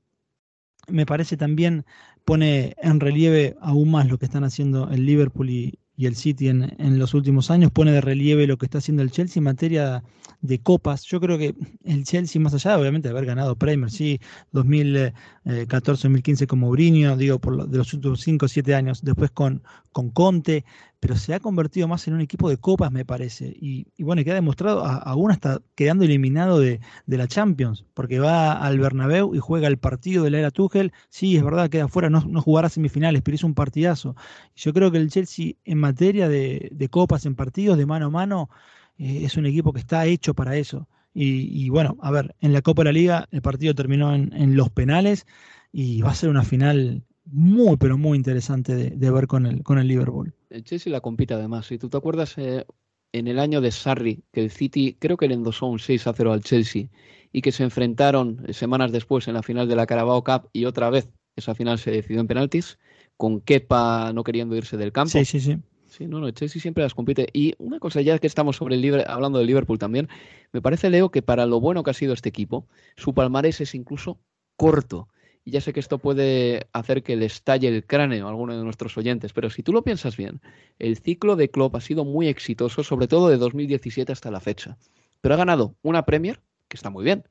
me 0.88 1.06
parece 1.06 1.36
también 1.36 1.84
pone 2.24 2.74
en 2.78 2.98
relieve 2.98 3.54
aún 3.60 3.92
más 3.92 4.08
lo 4.08 4.18
que 4.18 4.24
están 4.24 4.42
haciendo 4.42 4.90
el 4.90 5.06
Liverpool 5.06 5.50
y, 5.50 5.78
y 5.96 6.06
el 6.06 6.16
City 6.16 6.48
en, 6.48 6.74
en, 6.78 6.98
los 6.98 7.14
últimos 7.14 7.50
años, 7.50 7.70
pone 7.70 7.92
de 7.92 8.00
relieve 8.00 8.46
lo 8.46 8.56
que 8.56 8.66
está 8.66 8.78
haciendo 8.78 9.02
el 9.02 9.10
Chelsea 9.10 9.40
en 9.40 9.44
materia 9.44 10.02
de 10.40 10.58
copas. 10.58 11.04
Yo 11.04 11.20
creo 11.20 11.38
que 11.38 11.54
el 11.84 12.04
Chelsea, 12.04 12.40
más 12.40 12.54
allá 12.54 12.78
obviamente 12.78 13.08
de 13.08 13.12
haber 13.12 13.26
ganado 13.26 13.56
Premier, 13.56 13.90
sí, 13.90 14.20
2014, 14.52 16.02
2015 16.02 16.46
con 16.46 16.58
Mourinho, 16.60 17.16
digo, 17.16 17.38
por 17.38 17.68
de 17.68 17.78
los 17.78 17.92
últimos 17.94 18.20
5 18.20 18.46
o 18.46 18.48
7 18.48 18.74
años, 18.74 19.02
después 19.02 19.30
con, 19.30 19.62
con 19.92 20.10
Conte, 20.10 20.64
pero 21.02 21.16
se 21.16 21.34
ha 21.34 21.40
convertido 21.40 21.88
más 21.88 22.06
en 22.06 22.14
un 22.14 22.20
equipo 22.20 22.48
de 22.48 22.58
copas, 22.58 22.92
me 22.92 23.04
parece. 23.04 23.46
Y, 23.60 23.88
y 23.96 24.04
bueno, 24.04 24.22
que 24.22 24.30
ha 24.30 24.34
demostrado, 24.34 24.84
aún 24.84 25.32
hasta 25.32 25.60
quedando 25.74 26.04
eliminado 26.04 26.60
de, 26.60 26.78
la 27.08 27.26
Champions, 27.26 27.84
porque 27.92 28.20
va 28.20 28.52
al 28.52 28.78
Bernabéu 28.78 29.34
y 29.34 29.40
juega 29.40 29.66
el 29.66 29.78
partido 29.78 30.22
de 30.22 30.30
la 30.30 30.38
era 30.38 30.52
Tuchel. 30.52 30.92
Sí, 31.08 31.36
es 31.36 31.42
verdad, 31.42 31.68
queda 31.70 31.88
fuera, 31.88 32.08
no, 32.08 32.20
jugará 32.40 32.68
semifinales, 32.68 33.20
pero 33.22 33.34
hizo 33.34 33.48
un 33.48 33.54
partidazo. 33.54 34.14
Yo 34.54 34.72
creo 34.72 34.92
que 34.92 34.98
el 34.98 35.10
Chelsea, 35.10 35.54
en 35.64 35.78
materia 35.78 36.28
de, 36.28 36.68
de 36.70 36.88
copas, 36.88 37.26
en 37.26 37.34
partidos 37.34 37.78
de 37.78 37.86
mano 37.86 38.06
a 38.06 38.10
mano, 38.10 38.48
eh, 38.96 39.24
es 39.24 39.36
un 39.36 39.46
equipo 39.46 39.72
que 39.72 39.80
está 39.80 40.06
hecho 40.06 40.34
para 40.34 40.56
eso. 40.56 40.88
Y, 41.14 41.68
bueno, 41.68 41.98
a 42.00 42.12
ver, 42.12 42.36
en 42.40 42.52
la 42.52 42.62
Copa 42.62 42.82
de 42.82 42.84
la 42.84 42.92
Liga 42.92 43.28
el 43.32 43.42
partido 43.42 43.74
terminó 43.74 44.14
en, 44.14 44.56
los 44.56 44.70
penales 44.70 45.26
y 45.72 46.00
va 46.00 46.10
a 46.12 46.14
ser 46.14 46.30
una 46.30 46.44
final 46.44 47.04
muy, 47.32 47.76
pero 47.78 47.96
muy 47.96 48.16
interesante 48.16 48.74
de, 48.74 49.10
ver 49.10 49.26
con 49.26 49.46
el, 49.46 49.62
con 49.62 49.78
el 49.78 49.88
Liverpool. 49.88 50.34
El 50.50 50.64
Chelsea 50.64 50.92
la 50.92 51.00
compite 51.00 51.34
además. 51.34 51.66
Si 51.66 51.78
tú 51.78 51.88
te 51.88 51.96
acuerdas, 51.96 52.36
eh, 52.36 52.66
en 53.12 53.26
el 53.26 53.38
año 53.38 53.60
de 53.60 53.70
Sarri, 53.70 54.22
que 54.32 54.42
el 54.42 54.50
City 54.50 54.96
creo 54.98 55.16
que 55.16 55.28
le 55.28 55.34
endosó 55.34 55.66
un 55.66 55.78
6 55.78 56.06
a 56.06 56.12
0 56.12 56.32
al 56.32 56.42
Chelsea 56.42 56.88
y 57.32 57.40
que 57.42 57.52
se 57.52 57.62
enfrentaron 57.62 58.46
semanas 58.52 58.92
después 58.92 59.28
en 59.28 59.34
la 59.34 59.42
final 59.42 59.68
de 59.68 59.76
la 59.76 59.86
Carabao 59.86 60.22
Cup 60.22 60.48
y 60.52 60.66
otra 60.66 60.90
vez 60.90 61.08
esa 61.36 61.54
final 61.54 61.78
se 61.78 61.90
decidió 61.90 62.20
en 62.20 62.26
penaltis, 62.26 62.78
con 63.16 63.40
Kepa 63.40 64.12
no 64.12 64.24
queriendo 64.24 64.54
irse 64.56 64.76
del 64.76 64.92
campo. 64.92 65.10
Sí, 65.10 65.24
sí, 65.24 65.40
sí. 65.40 65.58
Sí, 65.86 66.06
no, 66.06 66.20
no, 66.20 66.30
Chelsea 66.30 66.60
siempre 66.60 66.82
las 66.82 66.94
compite. 66.94 67.28
Y 67.34 67.54
una 67.58 67.78
cosa, 67.78 68.00
ya 68.00 68.18
que 68.18 68.26
estamos 68.26 68.56
sobre 68.56 68.76
el 68.76 69.04
hablando 69.06 69.38
de 69.38 69.44
Liverpool 69.44 69.78
también, 69.78 70.08
me 70.50 70.62
parece, 70.62 70.88
Leo, 70.88 71.10
que 71.10 71.20
para 71.20 71.44
lo 71.44 71.60
bueno 71.60 71.82
que 71.82 71.90
ha 71.90 71.94
sido 71.94 72.14
este 72.14 72.30
equipo, 72.30 72.66
su 72.96 73.12
palmarés 73.12 73.60
es 73.60 73.74
incluso 73.74 74.18
corto. 74.56 75.08
Y 75.44 75.50
ya 75.50 75.60
sé 75.60 75.72
que 75.72 75.80
esto 75.80 75.98
puede 75.98 76.68
hacer 76.72 77.02
que 77.02 77.16
le 77.16 77.26
estalle 77.26 77.68
el 77.68 77.84
cráneo 77.84 78.26
a 78.26 78.30
alguno 78.30 78.56
de 78.56 78.62
nuestros 78.62 78.96
oyentes, 78.96 79.32
pero 79.32 79.50
si 79.50 79.62
tú 79.62 79.72
lo 79.72 79.82
piensas 79.82 80.16
bien, 80.16 80.40
el 80.78 80.98
ciclo 80.98 81.34
de 81.34 81.50
Klopp 81.50 81.74
ha 81.76 81.80
sido 81.80 82.04
muy 82.04 82.28
exitoso, 82.28 82.84
sobre 82.84 83.08
todo 83.08 83.28
de 83.28 83.38
2017 83.38 84.12
hasta 84.12 84.30
la 84.30 84.40
fecha. 84.40 84.76
Pero 85.20 85.34
ha 85.34 85.38
ganado 85.38 85.74
una 85.82 86.04
Premier, 86.04 86.40
que 86.68 86.76
está 86.76 86.90
muy 86.90 87.04
bien, 87.04 87.24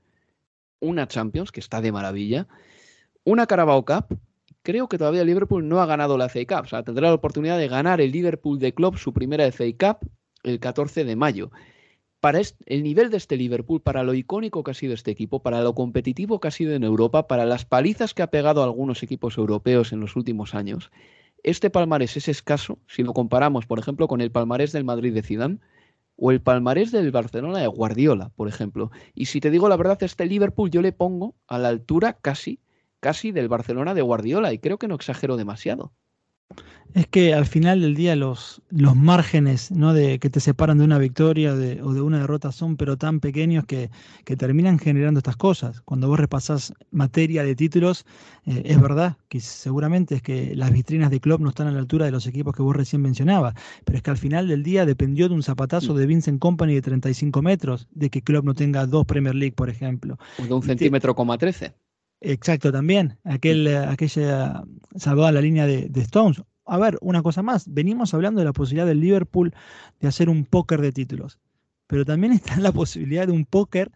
una 0.79 1.07
Champions, 1.07 1.51
que 1.51 1.61
está 1.61 1.79
de 1.79 1.91
maravilla, 1.91 2.47
una 3.23 3.47
Carabao 3.47 3.85
Cup, 3.85 4.19
creo 4.63 4.87
que 4.87 4.97
todavía 4.97 5.23
Liverpool 5.23 5.67
no 5.67 5.81
ha 5.81 5.85
ganado 5.85 6.17
la 6.17 6.29
FA 6.29 6.45
Cup. 6.45 6.65
O 6.65 6.67
sea, 6.67 6.83
tendrá 6.83 7.07
la 7.07 7.15
oportunidad 7.15 7.57
de 7.57 7.67
ganar 7.67 8.01
el 8.01 8.11
Liverpool 8.11 8.59
de 8.59 8.73
Club 8.73 8.97
su 8.97 9.13
primera 9.13 9.45
FA 9.51 9.65
Cup 9.79 10.09
el 10.43 10.59
14 10.59 11.03
de 11.05 11.15
mayo. 11.15 11.51
Para 12.21 12.39
el 12.39 12.83
nivel 12.83 13.09
de 13.09 13.17
este 13.17 13.35
Liverpool, 13.35 13.81
para 13.81 14.03
lo 14.03 14.13
icónico 14.13 14.63
que 14.63 14.71
ha 14.71 14.75
sido 14.75 14.93
este 14.93 15.09
equipo, 15.09 15.41
para 15.41 15.61
lo 15.61 15.75
competitivo 15.75 16.39
que 16.39 16.47
ha 16.47 16.51
sido 16.51 16.73
en 16.73 16.83
Europa, 16.83 17.27
para 17.27 17.45
las 17.45 17.65
palizas 17.65 18.13
que 18.13 18.21
ha 18.21 18.31
pegado 18.31 18.61
a 18.61 18.65
algunos 18.65 19.01
equipos 19.03 19.37
europeos 19.37 19.91
en 19.91 19.99
los 19.99 20.15
últimos 20.15 20.53
años, 20.53 20.91
este 21.43 21.71
palmarés 21.71 22.15
es 22.17 22.27
escaso 22.27 22.77
si 22.87 23.01
lo 23.03 23.13
comparamos, 23.13 23.65
por 23.65 23.79
ejemplo, 23.79 24.07
con 24.07 24.21
el 24.21 24.31
palmarés 24.31 24.71
del 24.71 24.83
Madrid 24.83 25.13
de 25.13 25.23
Zidane 25.23 25.59
o 26.15 26.31
el 26.31 26.41
palmarés 26.41 26.91
del 26.91 27.09
Barcelona 27.11 27.59
de 27.59 27.67
Guardiola, 27.67 28.29
por 28.35 28.47
ejemplo. 28.47 28.91
Y 29.15 29.25
si 29.25 29.41
te 29.41 29.49
digo 29.49 29.67
la 29.67 29.77
verdad, 29.77 30.01
este 30.03 30.27
Liverpool 30.27 30.69
yo 30.69 30.83
le 30.83 30.91
pongo 30.91 31.35
a 31.47 31.57
la 31.57 31.69
altura 31.69 32.13
casi 32.21 32.59
casi 33.01 33.31
del 33.31 33.49
Barcelona 33.49 33.93
de 33.93 34.03
Guardiola 34.03 34.53
y 34.53 34.59
creo 34.59 34.77
que 34.77 34.87
no 34.87 34.95
exagero 34.95 35.35
demasiado. 35.35 35.91
Es 36.93 37.07
que 37.07 37.33
al 37.33 37.45
final 37.45 37.79
del 37.81 37.95
día 37.95 38.17
los, 38.17 38.61
los 38.69 38.97
márgenes 38.97 39.71
¿no? 39.71 39.93
de, 39.93 40.19
que 40.19 40.29
te 40.29 40.41
separan 40.41 40.77
de 40.77 40.83
una 40.83 40.97
victoria 40.97 41.53
o 41.53 41.93
de 41.93 42.01
una 42.01 42.19
derrota 42.19 42.51
son 42.51 42.75
pero 42.75 42.97
tan 42.97 43.21
pequeños 43.21 43.63
que, 43.65 43.89
que, 44.25 44.35
terminan 44.35 44.77
generando 44.77 45.19
estas 45.19 45.37
cosas. 45.37 45.79
Cuando 45.81 46.09
vos 46.09 46.19
repasás 46.19 46.73
materia 46.91 47.43
de 47.43 47.55
títulos, 47.55 48.05
eh, 48.45 48.63
es 48.65 48.81
verdad 48.81 49.15
que 49.29 49.39
seguramente 49.39 50.15
es 50.15 50.21
que 50.21 50.53
las 50.53 50.71
vitrinas 50.71 51.11
de 51.11 51.21
club 51.21 51.39
no 51.39 51.49
están 51.49 51.67
a 51.67 51.71
la 51.71 51.79
altura 51.79 52.05
de 52.05 52.11
los 52.11 52.27
equipos 52.27 52.53
que 52.53 52.61
vos 52.61 52.75
recién 52.75 53.01
mencionabas, 53.01 53.53
pero 53.85 53.97
es 53.97 54.03
que 54.03 54.11
al 54.11 54.17
final 54.17 54.49
del 54.49 54.61
día 54.61 54.85
dependió 54.85 55.29
de 55.29 55.35
un 55.35 55.43
zapatazo 55.43 55.93
mm. 55.93 55.97
de 55.97 56.05
Vincent 56.05 56.39
Company 56.39 56.73
de 56.73 56.81
35 56.81 57.41
metros, 57.41 57.87
de 57.91 58.09
que 58.09 58.21
club 58.21 58.43
no 58.43 58.53
tenga 58.53 58.85
dos 58.85 59.05
Premier 59.05 59.35
League, 59.35 59.55
por 59.55 59.69
ejemplo. 59.69 60.17
O 60.39 60.45
de 60.45 60.53
un 60.53 60.63
centímetro 60.63 61.15
coma 61.15 61.37
13. 61.37 61.73
Exacto, 62.21 62.71
también. 62.71 63.17
Aquel, 63.23 63.67
eh, 63.67 63.77
aquella 63.77 64.63
salvada 64.95 65.31
la 65.31 65.41
línea 65.41 65.65
de, 65.65 65.89
Stones. 66.01 66.41
A 66.65 66.77
ver, 66.77 66.97
una 67.01 67.23
cosa 67.23 67.41
más. 67.41 67.65
Venimos 67.67 68.13
hablando 68.13 68.39
de 68.39 68.45
la 68.45 68.53
posibilidad 68.53 68.85
del 68.85 69.01
Liverpool 69.01 69.53
de 69.99 70.07
hacer 70.07 70.29
un 70.29 70.45
póker 70.45 70.81
de 70.81 70.91
títulos. 70.91 71.39
Pero 71.87 72.05
también 72.05 72.33
está 72.33 72.57
la 72.59 72.71
posibilidad 72.71 73.25
de 73.25 73.33
un 73.33 73.45
póker 73.45 73.91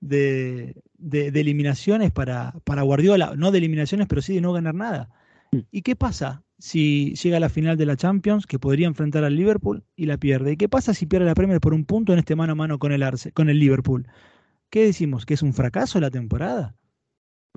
de, 0.00 0.82
de, 0.98 1.28
eliminaciones 1.28 2.10
para, 2.12 2.54
para 2.64 2.82
Guardiola. 2.82 3.34
No 3.36 3.52
de 3.52 3.58
eliminaciones, 3.58 4.08
pero 4.08 4.22
sí 4.22 4.34
de 4.34 4.40
no 4.40 4.54
ganar 4.54 4.74
nada. 4.74 5.10
Mm. 5.52 5.58
¿Y 5.70 5.82
qué 5.82 5.96
pasa 5.96 6.42
si 6.58 7.14
llega 7.14 7.36
a 7.36 7.40
la 7.40 7.50
final 7.50 7.76
de 7.76 7.84
la 7.84 7.96
Champions, 7.96 8.46
que 8.46 8.58
podría 8.58 8.86
enfrentar 8.86 9.22
al 9.22 9.36
Liverpool 9.36 9.84
y 9.96 10.06
la 10.06 10.16
pierde? 10.16 10.52
¿Y 10.52 10.56
qué 10.56 10.70
pasa 10.70 10.94
si 10.94 11.04
pierde 11.04 11.26
la 11.26 11.34
Premier 11.34 11.60
por 11.60 11.74
un 11.74 11.84
punto 11.84 12.14
en 12.14 12.20
este 12.20 12.36
mano 12.36 12.52
a 12.52 12.56
mano 12.56 12.78
con 12.78 12.92
el, 12.92 13.02
Arce, 13.02 13.32
con 13.32 13.50
el 13.50 13.58
Liverpool? 13.58 14.08
¿Qué 14.70 14.86
decimos? 14.86 15.26
¿Que 15.26 15.34
es 15.34 15.42
un 15.42 15.52
fracaso 15.52 16.00
la 16.00 16.10
temporada? 16.10 16.74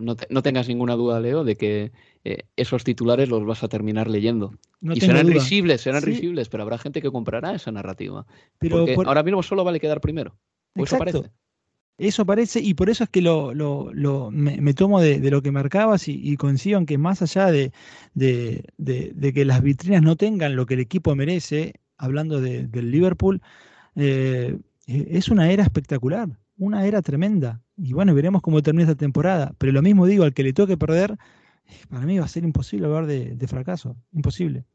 No, 0.01 0.41
tengas 0.41 0.67
ninguna 0.67 0.95
duda, 0.95 1.19
Leo, 1.19 1.43
de 1.43 1.55
que 1.55 1.91
eh, 2.23 2.43
esos 2.55 2.83
titulares 2.83 3.29
los 3.29 3.45
vas 3.45 3.63
a 3.63 3.67
terminar 3.67 4.09
leyendo. 4.09 4.53
y 4.81 4.99
serán 5.01 5.27
risibles, 5.27 5.81
serán 5.81 6.03
risibles, 6.03 6.49
pero 6.49 6.63
habrá 6.63 6.77
gente 6.77 7.01
que 7.01 7.11
comprará 7.11 7.53
esa 7.55 7.71
narrativa. 7.71 8.25
Pero 8.59 8.85
porque 8.85 9.07
ahora 9.07 9.23
mismo 9.23 9.43
solo 9.43 9.63
vale 9.63 9.79
quedar 9.79 10.01
primero. 10.01 10.37
eso 10.75 10.97
parece. 10.97 11.31
Eso 11.97 12.25
parece, 12.25 12.61
y 12.61 12.75
por 12.75 12.89
eso 12.89 13.03
es 13.03 13.09
que 13.09 13.21
lo, 13.21 13.53
me, 14.31 14.73
tomo 14.73 15.01
de, 15.01 15.19
lo 15.29 15.41
que 15.41 15.51
marcabas 15.51 16.07
y, 16.07 16.13
y, 16.13 16.37
coincido 16.37 16.79
en 16.79 16.85
que 16.85 16.97
más 16.97 17.21
allá 17.21 17.51
de, 17.51 17.73
que 18.15 19.45
las 19.45 19.61
vitrinas 19.61 20.01
no 20.01 20.15
tengan 20.15 20.55
lo 20.55 20.65
que 20.65 20.75
el 20.75 20.79
equipo 20.79 21.13
merece, 21.15 21.73
hablando 21.97 22.39
del 22.39 22.91
Liverpool, 22.91 23.41
eh, 23.97 24.57
es 24.87 25.27
una 25.27 25.51
era 25.51 25.63
espectacular 25.63 26.29
una 26.59 26.85
era 26.85 27.01
tremenda. 27.01 27.61
Y 27.81 27.93
bueno, 27.93 28.13
veremos 28.13 28.41
cómo 28.41 28.61
termina 28.61 28.89
esta 28.89 28.97
temporada. 28.97 29.53
Pero 29.57 29.71
lo 29.71 29.81
mismo 29.81 30.05
digo, 30.05 30.23
al 30.23 30.33
que 30.33 30.43
le 30.43 30.53
toque 30.53 30.77
perder, 30.77 31.17
para 31.89 32.05
mí 32.05 32.19
va 32.19 32.25
a 32.25 32.29
ser 32.29 32.43
imposible 32.43 32.87
hablar 32.87 33.05
de, 33.05 33.47
fracaso. 33.47 33.95
Imposible. 34.11 34.65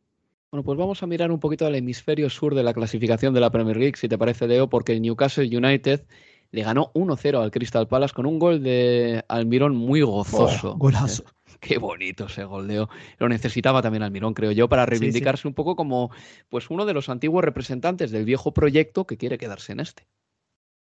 Bueno, 0.51 0.65
pues 0.65 0.79
vamos 0.79 1.03
a 1.03 1.07
mirar 1.07 1.31
un 1.31 1.41
poquito 1.41 1.67
al 1.67 1.75
hemisferio 1.75 2.31
sur 2.31 2.55
de 2.55 2.63
la 2.63 2.73
clasificación 2.73 3.35
de 3.35 3.41
la 3.41 3.51
Premier 3.51 3.77
League, 3.77 3.97
si 3.97 4.09
te 4.09 4.17
parece, 4.17 4.47
Leo, 4.47 4.69
porque 4.69 4.93
el 4.93 5.03
Newcastle 5.03 5.45
United 5.45 6.07
le 6.51 6.63
ganó 6.63 6.93
1-0 6.95 7.43
al 7.43 7.51
Crystal 7.51 7.89
Palace 7.89 8.15
con 8.15 8.27
un 8.27 8.39
gol 8.39 8.63
de 8.63 9.25
Almirón 9.29 9.75
muy 9.75 10.03
gozoso. 10.03 10.73
Oh, 10.73 10.77
golazo. 10.77 11.25
Qué 11.61 11.79
bonito 11.79 12.27
ese 12.27 12.45
gol, 12.45 12.69
Leo. 12.69 12.89
Lo 13.19 13.29
necesitaba 13.29 13.83
también 13.83 14.03
Almirón, 14.03 14.35
creo 14.35 14.53
yo, 14.53 14.69
para 14.69 14.87
reivindicarse 14.87 15.49
un 15.49 15.55
poco 15.55 15.77
como 15.77 16.11
pues 16.49 16.71
uno 16.71 16.87
de 16.87 16.95
los 16.95 17.09
antiguos 17.09 17.45
representantes 17.45 18.13
del 18.13 18.25
viejo 18.25 18.55
proyecto 18.55 19.07
que 19.07 19.17
quiere 19.17 19.39
quedarse 19.39 19.73
en 19.73 19.81
este. 19.81 20.07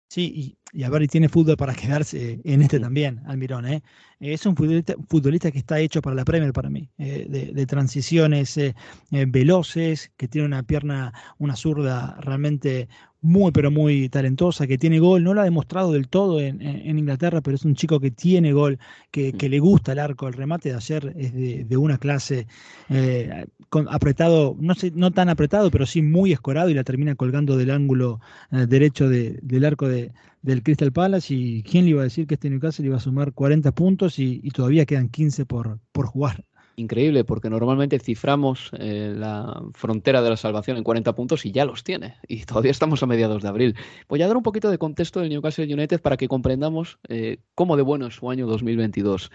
Sí, 0.10 0.58
y, 0.72 0.84
a 0.84 0.90
ver, 0.90 1.02
y 1.04 1.08
tiene 1.08 1.28
fútbol 1.28 1.58
para 1.58 1.74
quedarse 1.76 2.40
en 2.44 2.62
este 2.62 2.80
también, 2.80 3.22
Almirón. 3.26 3.68
¿eh? 3.68 3.84
Es 4.20 4.46
un 4.46 4.56
futbolista, 4.56 5.52
que 5.52 5.60
está 5.60 5.80
hecho 5.80 6.02
para 6.02 6.16
la 6.16 6.24
Premier 6.24 6.54
para 6.54 6.70
mí, 6.70 6.90
eh, 6.98 7.52
de, 7.54 7.66
transiciones 7.66 8.58
eh, 8.58 8.74
eh, 9.12 9.26
veloces, 9.28 10.12
que 10.16 10.28
tiene 10.30 10.48
una 10.48 10.64
pierna, 10.64 11.14
una 11.40 11.56
zurda 11.58 12.16
realmente 12.22 12.88
muy, 13.22 13.52
pero 13.52 13.72
muy 13.72 14.10
talentosa, 14.10 14.68
que 14.68 14.78
tiene 14.78 15.00
gol, 15.00 15.24
no 15.24 15.34
lo 15.34 15.42
ha 15.42 15.44
demostrado 15.44 15.92
del 15.92 16.08
todo 16.08 16.40
en, 16.40 16.62
Inglaterra, 16.98 17.42
pero 17.42 17.56
es 17.56 17.66
un 17.66 17.76
chico 17.76 18.00
que 18.00 18.12
tiene 18.12 18.54
gol, 18.54 18.80
que, 19.12 19.34
mm. 19.34 19.46
le 19.46 19.60
gusta 19.60 19.92
el 19.92 20.00
arco, 20.00 20.28
el 20.28 20.34
remate 20.34 20.70
de 20.70 20.76
ayer 20.76 21.14
es 21.18 21.34
de, 21.34 21.78
una 21.78 21.98
clase 21.98 22.48
eh, 22.90 23.46
apretado, 23.90 24.56
no, 24.60 24.76
sé, 24.76 24.92
no 24.96 25.12
tan 25.12 25.30
apretado, 25.30 25.72
pero 25.72 25.86
sí 25.86 26.02
muy 26.02 26.32
escorado 26.32 26.70
y 26.70 26.74
la 26.74 26.84
termina 26.84 27.16
colgando 27.16 27.58
del 27.58 27.72
ángulo 27.72 28.20
eh, 28.52 28.66
derecho 28.68 29.10
del 29.10 29.66
arco 29.66 29.88
de, 29.88 30.14
del 30.42 30.64
Crystal 30.64 30.92
Palace. 30.92 31.34
Y 31.34 31.64
quién 31.64 31.86
le 31.86 31.92
iba 31.92 32.02
a 32.02 32.06
decir 32.06 32.28
que 32.28 32.36
este 32.36 32.50
Newcastle 32.50 32.86
iba 32.86 32.98
a 32.98 33.02
sumar 33.02 33.34
40 33.34 33.72
puntos 33.74 34.20
y, 34.20 34.40
y 34.44 34.52
todavía 34.52 34.86
quedan 34.86 35.10
15 35.10 35.46
por, 35.46 35.80
por 35.92 36.06
jugar 36.08 36.46
increíble 36.78 37.26
porque 37.26 37.50
normalmente 37.50 38.00
ciframos 38.00 38.72
eh, 38.80 39.14
la 39.16 39.62
frontera 39.74 40.22
de 40.22 40.30
la 40.30 40.38
salvación 40.38 40.78
en 40.78 40.84
40 40.84 41.14
puntos 41.14 41.46
y 41.46 41.52
ya 41.52 41.66
los 41.66 41.84
tiene. 41.84 42.16
Y 42.28 42.46
todavía 42.46 42.72
estamos 42.72 43.04
a 43.04 43.08
mediados 43.08 43.44
de 43.44 43.50
abril. 43.50 43.76
Voy 44.08 44.22
a 44.22 44.28
dar 44.28 44.38
un 44.38 44.44
poquito 44.44 44.70
de 44.70 44.78
contexto 44.78 45.20
del 45.20 45.30
Newcastle 45.30 45.72
United 45.72 46.02
para 46.02 46.18
que 46.18 46.28
comprendamos 46.28 47.00
eh, 47.10 47.40
cómo 47.56 47.76
de 47.76 47.84
bueno 47.84 48.08
es 48.08 48.16
su 48.16 48.30
año 48.30 48.48
2022. 48.48 49.32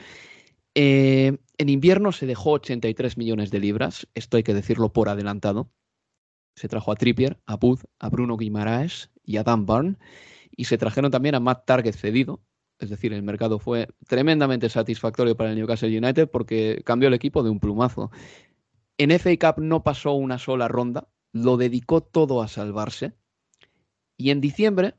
Eh, 0.74 1.36
en 1.58 1.68
invierno 1.68 2.12
se 2.12 2.26
dejó 2.26 2.52
83 2.52 3.18
millones 3.18 3.50
de 3.50 3.60
libras, 3.60 4.08
esto 4.14 4.38
hay 4.38 4.42
que 4.42 4.54
decirlo 4.54 4.92
por 4.92 5.08
adelantado. 5.08 5.70
Se 6.56 6.68
trajo 6.68 6.92
a 6.92 6.96
Trippier, 6.96 7.38
a 7.46 7.56
Booth, 7.56 7.84
a 7.98 8.08
Bruno 8.08 8.36
Guimaraes 8.36 9.10
y 9.24 9.36
a 9.36 9.42
Dan 9.42 9.66
Barn. 9.66 9.98
Y 10.54 10.64
se 10.64 10.78
trajeron 10.78 11.10
también 11.10 11.34
a 11.34 11.40
Matt 11.40 11.64
Target 11.66 11.94
cedido, 11.94 12.40
es 12.82 12.90
decir, 12.90 13.12
el 13.12 13.22
mercado 13.22 13.58
fue 13.58 13.88
tremendamente 14.06 14.68
satisfactorio 14.68 15.36
para 15.36 15.50
el 15.50 15.56
Newcastle 15.56 15.96
United 15.96 16.28
porque 16.28 16.82
cambió 16.84 17.08
el 17.08 17.14
equipo 17.14 17.42
de 17.42 17.50
un 17.50 17.60
plumazo. 17.60 18.10
En 18.98 19.10
FA 19.18 19.36
Cup 19.38 19.62
no 19.62 19.82
pasó 19.82 20.12
una 20.12 20.38
sola 20.38 20.68
ronda, 20.68 21.08
lo 21.32 21.56
dedicó 21.56 22.02
todo 22.02 22.42
a 22.42 22.48
salvarse. 22.48 23.12
Y 24.16 24.30
en 24.30 24.40
diciembre, 24.40 24.94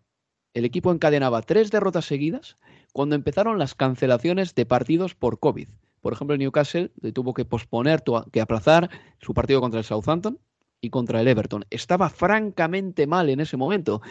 el 0.54 0.66
equipo 0.66 0.92
encadenaba 0.92 1.42
tres 1.42 1.72
derrotas 1.72 2.06
seguidas 2.06 2.58
cuando 2.92 3.16
empezaron 3.16 3.60
las 3.60 3.76
cancelaciones 3.76 4.56
de 4.56 4.66
partidos 4.66 5.16
por 5.16 5.40
COVID. 5.40 5.68
Por 6.02 6.14
ejemplo, 6.14 6.34
el 6.34 6.40
Newcastle 6.40 6.92
tuvo 7.14 7.34
que 7.34 7.46
posponer, 7.46 8.04
que 8.32 8.42
aplazar 8.42 8.90
su 9.22 9.34
partido 9.34 9.62
contra 9.62 9.80
el 9.80 9.86
Southampton 9.86 10.40
y 10.82 10.90
contra 10.90 11.22
el 11.22 11.28
Everton. 11.28 11.66
Estaba 11.70 12.10
francamente 12.10 13.08
mal 13.08 13.30
en 13.30 13.40
ese 13.40 13.56
momento. 13.56 14.02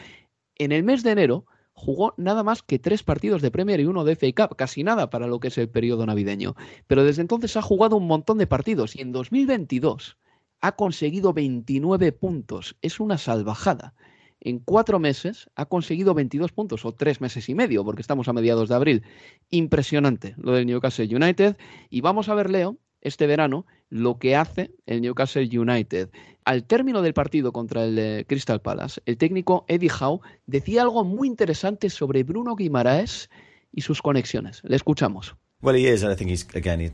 En 0.57 0.73
el 0.73 0.85
mes 0.85 1.03
de 1.03 1.11
enero 1.11 1.47
jugó 1.73 2.15
nada 2.17 2.43
más 2.43 2.63
que 2.63 2.79
tres 2.79 3.03
partidos 3.03 3.43
de 3.43 3.51
Premier 3.51 3.81
y 3.81 3.87
uno 3.87 4.05
de 4.05 4.17
FA 4.17 4.49
Cup, 4.49 4.57
casi 4.57 4.85
nada 4.85 5.11
para 5.11 5.27
lo 5.27 5.41
que 5.41 5.49
es 5.49 5.59
el 5.59 5.69
periodo 5.69 6.07
navideño. 6.07 6.55
Pero 6.87 7.05
desde 7.05 7.23
entonces 7.23 7.57
ha 7.57 7.63
jugado 7.63 7.97
un 7.97 8.07
montón 8.07 8.39
de 8.39 8.47
partidos 8.47 8.97
y 8.97 9.01
en 9.01 9.13
2022 9.13 10.17
ha 10.61 10.73
conseguido 10.77 11.33
29 11.33 12.13
puntos. 12.13 12.77
Es 12.83 13.01
una 13.01 13.19
salvajada. 13.19 13.95
En 14.41 14.59
cuatro 14.59 14.99
meses 14.99 15.51
ha 15.55 15.67
conseguido 15.67 16.15
22 16.15 16.53
puntos, 16.53 16.85
o 16.85 16.93
tres 16.93 17.21
meses 17.21 17.49
y 17.49 17.55
medio, 17.55 17.85
porque 17.85 18.03
estamos 18.03 18.29
a 18.29 18.33
mediados 18.33 18.69
de 18.69 18.75
abril. 18.75 19.03
Impresionante 19.51 20.35
lo 20.37 20.53
del 20.53 20.67
Newcastle 20.67 21.15
United. 21.15 21.57
Y 21.91 22.01
vamos 22.01 22.29
a 22.29 22.35
ver, 22.35 22.51
Leo, 22.51 22.77
este 23.01 23.27
verano, 23.27 23.67
lo 23.93 24.19
que 24.19 24.37
hace 24.37 24.71
el 24.87 25.03
Newcastle 25.03 25.47
United. 25.53 26.09
Al 26.47 26.65
término 26.65 27.03
del 27.03 27.13
partido 27.13 27.53
contra 27.53 27.85
el 27.85 27.99
eh, 27.99 28.25
Crystal 28.27 28.63
Palace, 28.63 29.03
el 29.05 29.19
técnico 29.19 29.67
Eddie 29.69 29.91
Howe 29.91 30.23
decía 30.47 30.81
algo 30.81 31.05
muy 31.05 31.29
interesante 31.29 31.91
sobre 31.91 32.23
Bruno 32.23 32.57
Guimaraes 32.57 33.29
y 33.71 33.83
sus 33.83 34.01
conexiones. 34.01 34.63
Le 34.65 34.77
escuchamos. 34.77 35.37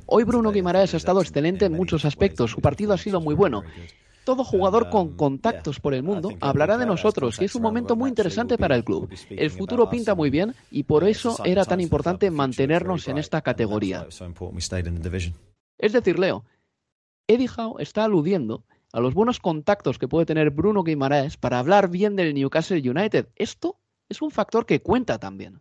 Hoy 0.06 0.24
Bruno 0.24 0.50
Guimaraes 0.50 0.92
ha 0.92 0.96
estado 0.96 1.20
excelente 1.20 1.66
en 1.66 1.72
muchos 1.72 2.04
aspectos. 2.04 2.50
Su 2.50 2.60
partido 2.60 2.92
ha 2.92 2.98
sido 2.98 3.20
muy 3.20 3.36
bueno. 3.36 3.62
todo 4.24 4.42
jugador 4.42 4.90
con 4.90 5.16
contactos 5.16 5.78
por 5.78 5.94
el 5.94 6.02
mundo 6.02 6.32
hablará 6.40 6.78
de 6.78 6.84
nosotros 6.84 7.40
y 7.40 7.44
es 7.44 7.54
un 7.54 7.62
momento 7.62 7.94
muy 7.94 8.08
interesante 8.08 8.58
para 8.58 8.74
el 8.74 8.82
club. 8.82 9.08
El 9.30 9.50
futuro 9.50 9.88
pinta 9.88 10.16
muy 10.16 10.30
bien 10.30 10.52
y 10.72 10.82
por 10.82 11.04
eso 11.04 11.36
era 11.44 11.64
tan 11.64 11.80
importante 11.80 12.28
mantenernos 12.32 13.06
en 13.06 13.18
esta 13.18 13.40
categoría. 13.40 14.08
Es 15.78 15.92
decir, 15.92 16.18
Leo, 16.18 16.44
Eddie 17.28 17.50
Howe 17.54 17.80
está 17.80 18.04
aludiendo 18.04 18.64
a 18.92 19.00
los 19.00 19.12
buenos 19.12 19.38
contactos 19.38 19.98
que 19.98 20.08
puede 20.08 20.24
tener 20.24 20.50
Bruno 20.50 20.82
Guimaraes 20.82 21.36
para 21.36 21.58
hablar 21.58 21.90
bien 21.90 22.16
del 22.16 22.34
Newcastle 22.34 22.90
United. 22.90 23.28
Esto 23.36 23.76
es 24.08 24.22
un 24.22 24.30
factor 24.30 24.64
que 24.64 24.80
cuenta 24.80 25.18
también. 25.18 25.60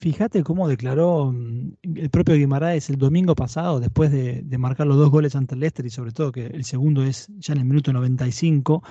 Fíjate 0.00 0.42
cómo 0.42 0.66
declaró 0.66 1.32
mm, 1.32 1.74
el 1.94 2.10
propio 2.10 2.34
Guimaraes 2.34 2.90
el 2.90 2.98
domingo 2.98 3.36
pasado, 3.36 3.78
después 3.78 4.10
de, 4.10 4.44
marcar 4.58 4.88
los 4.88 4.96
dos 4.96 5.10
goles 5.10 5.36
ante 5.36 5.54
el 5.54 5.60
Leicester 5.60 5.86
y 5.86 5.90
sobre 5.90 6.10
todo 6.10 6.32
que 6.32 6.46
el 6.46 6.64
segundo 6.64 7.04
es 7.04 7.28
ya 7.38 7.52
en 7.52 7.60
el 7.60 7.64
minuto 7.64 7.92
95, 7.92 8.82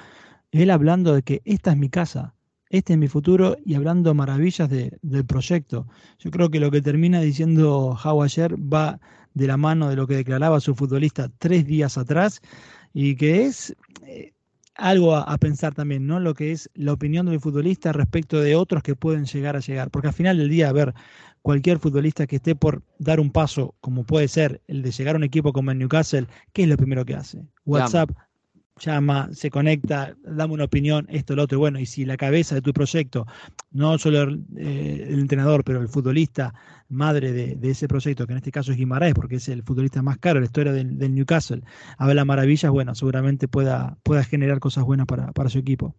él 0.52 0.70
hablando 0.70 1.14
de 1.14 1.24
que 1.24 1.42
esta 1.44 1.72
es 1.72 1.78
mi 1.78 1.89
casa, 1.89 2.36
este 2.70 2.94
es 2.94 3.00
mi 3.00 3.10
futuro 3.10 3.58
y 3.66 3.76
hablando 3.76 4.14
maravillas 4.14 4.70
del 4.70 5.26
proyecto. 5.26 5.88
Yo 6.20 6.32
creo 6.32 6.50
que 6.50 6.62
lo 6.62 6.72
que 6.72 6.82
termina 6.82 7.20
diciendo 7.20 7.98
Howe 8.02 8.24
ayer 8.24 8.56
va 8.56 9.02
de 9.34 9.47
la 9.47 9.57
mano 9.57 9.89
de 9.89 9.95
lo 9.95 10.07
que 10.07 10.15
declaraba 10.15 10.59
su 10.59 10.75
futbolista 10.75 11.29
tres 11.38 11.65
días 11.65 11.97
atrás 11.97 12.41
y 12.93 13.15
que 13.15 13.45
es 13.45 13.75
eh, 14.05 14.34
algo 14.75 15.15
a, 15.15 15.38
pensar 15.38 15.73
también, 15.73 16.07
¿no? 16.07 16.19
Lo 16.19 16.34
que 16.34 16.51
es 16.51 16.69
la 16.73 16.93
opinión 16.93 17.25
del 17.27 17.39
futbolista 17.39 17.91
respecto 17.91 18.39
de 18.39 18.55
otros 18.55 18.84
que 18.84 18.95
pueden 18.95 19.25
llegar 19.25 19.55
a 19.55 19.59
llegar. 19.59 19.91
Porque 19.91 20.07
al 20.07 20.13
final 20.13 20.38
del 20.38 20.49
día, 20.49 20.69
a 20.69 20.73
ver, 20.73 20.93
cualquier 21.41 21.79
futbolista 21.79 22.27
que 22.27 22.38
esté 22.38 22.55
por 22.55 22.84
dar 22.97 23.19
un 23.19 23.32
paso, 23.32 23.75
como 23.82 24.03
puede 24.03 24.27
ser 24.27 24.61
el 24.67 24.82
de 24.82 24.91
llegar 24.91 25.15
a 25.15 25.17
un 25.17 25.23
equipo 25.23 25.53
como 25.53 25.71
el 25.71 25.77
Newcastle, 25.77 26.27
¿qué 26.53 26.63
es 26.63 26.69
lo 26.69 26.77
primero 26.77 27.05
que 27.05 27.15
hace? 27.15 27.45
WhatsApp, 27.65 28.11
llama, 28.11 28.27
se 29.32 29.49
conecta, 29.51 30.15
dame 30.23 30.53
una 30.53 30.65
opinión, 30.65 31.05
esto, 31.09 31.36
lo 31.36 31.43
otro. 31.43 31.59
Bueno, 31.59 31.79
y 31.79 31.86
si 31.86 32.05
la 32.05 32.17
cabeza 32.17 32.55
de 32.55 32.61
tu 32.61 32.73
proyecto, 32.73 33.25
no 33.71 33.97
solo 33.97 34.23
el, 34.23 34.45
eh, 34.57 35.07
entrenador, 35.09 35.63
pero 35.63 35.82
el 35.82 35.88
futbolista, 35.88 36.53
madre 36.89 37.32
de, 37.32 37.69
ese 37.69 37.88
proyecto, 37.88 38.25
que 38.25 38.34
en 38.34 38.38
este 38.38 38.51
caso 38.51 38.71
es 38.71 38.77
Guimaraes, 38.77 39.13
porque 39.13 39.36
es 39.36 39.47
el 39.49 39.63
futbolista 39.63 40.01
más 40.01 40.17
caro, 40.17 40.39
la 40.39 40.45
historia 40.45 40.73
del, 40.73 41.15
Newcastle, 41.15 41.61
habla 41.97 42.25
maravillas, 42.25 42.71
bueno, 42.71 42.95
seguramente 42.95 43.47
pueda, 43.47 43.97
pueda 44.03 44.23
generar 44.23 44.59
cosas 44.59 44.84
buenas 44.84 45.05
para, 45.05 45.32
para 45.32 45.49
su 45.49 45.59
equipo. 45.59 45.95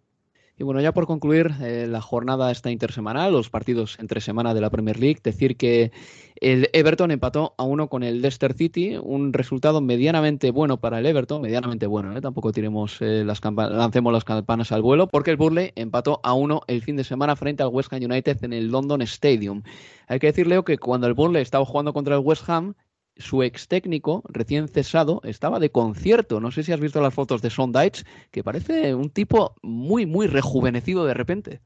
Y 0.57 0.63
bueno, 0.63 0.81
ya 0.81 0.91
por 0.93 1.07
concluir 1.07 1.51
eh, 1.61 1.87
la 1.89 1.99
jornada 1.99 2.51
esta 2.51 2.69
intersemanal, 2.69 3.33
los 3.33 3.49
partidos 3.49 3.97
entre 3.99 4.21
semana 4.21 4.53
de 4.53 4.61
la 4.61 4.69
Premier 4.69 4.99
League, 4.99 5.19
decir 5.23 5.57
que 5.57 5.91
el 6.35 6.69
Everton 6.73 7.09
empató 7.09 7.55
a 7.57 7.63
uno 7.63 7.89
con 7.89 8.03
el 8.03 8.21
Leicester 8.21 8.53
City, 8.53 8.97
un 9.01 9.33
resultado 9.33 9.81
medianamente 9.81 10.51
bueno 10.51 10.77
para 10.77 10.99
el 10.99 11.07
Everton, 11.07 11.41
medianamente 11.41 11.87
bueno, 11.87 12.15
¿eh? 12.15 12.21
tampoco 12.21 12.51
tiremos 12.51 13.01
eh, 13.01 13.23
las 13.25 13.41
lancemos 13.43 14.13
las 14.13 14.23
campanas 14.25 14.71
al 14.71 14.83
vuelo, 14.83 15.07
porque 15.07 15.31
el 15.31 15.37
Burley 15.37 15.71
empató 15.75 16.19
a 16.23 16.33
uno 16.33 16.61
el 16.67 16.83
fin 16.83 16.97
de 16.97 17.03
semana 17.03 17.35
frente 17.35 17.63
al 17.63 17.69
West 17.69 17.91
Ham 17.91 18.03
United 18.03 18.43
en 18.43 18.53
el 18.53 18.67
London 18.67 19.01
Stadium. 19.01 19.63
Hay 20.07 20.19
que 20.19 20.27
decirle 20.27 20.61
que 20.63 20.77
cuando 20.77 21.07
el 21.07 21.15
Burley 21.15 21.41
estaba 21.41 21.65
jugando 21.65 21.93
contra 21.93 22.13
el 22.13 22.21
West 22.21 22.47
Ham, 22.47 22.75
su 23.17 23.43
ex 23.43 23.67
técnico, 23.67 24.23
recién 24.27 24.67
cesado, 24.67 25.21
estaba 25.23 25.59
de 25.59 25.71
concierto. 25.71 26.39
No 26.39 26.51
sé 26.51 26.63
si 26.63 26.71
has 26.71 26.79
visto 26.79 27.01
las 27.01 27.13
fotos 27.13 27.41
de 27.41 27.49
Sondites, 27.49 28.05
que 28.31 28.43
parece 28.43 28.95
un 28.95 29.09
tipo 29.09 29.55
muy, 29.61 30.05
muy 30.05 30.27
rejuvenecido 30.27 31.05
de 31.05 31.13
repente. 31.13 31.61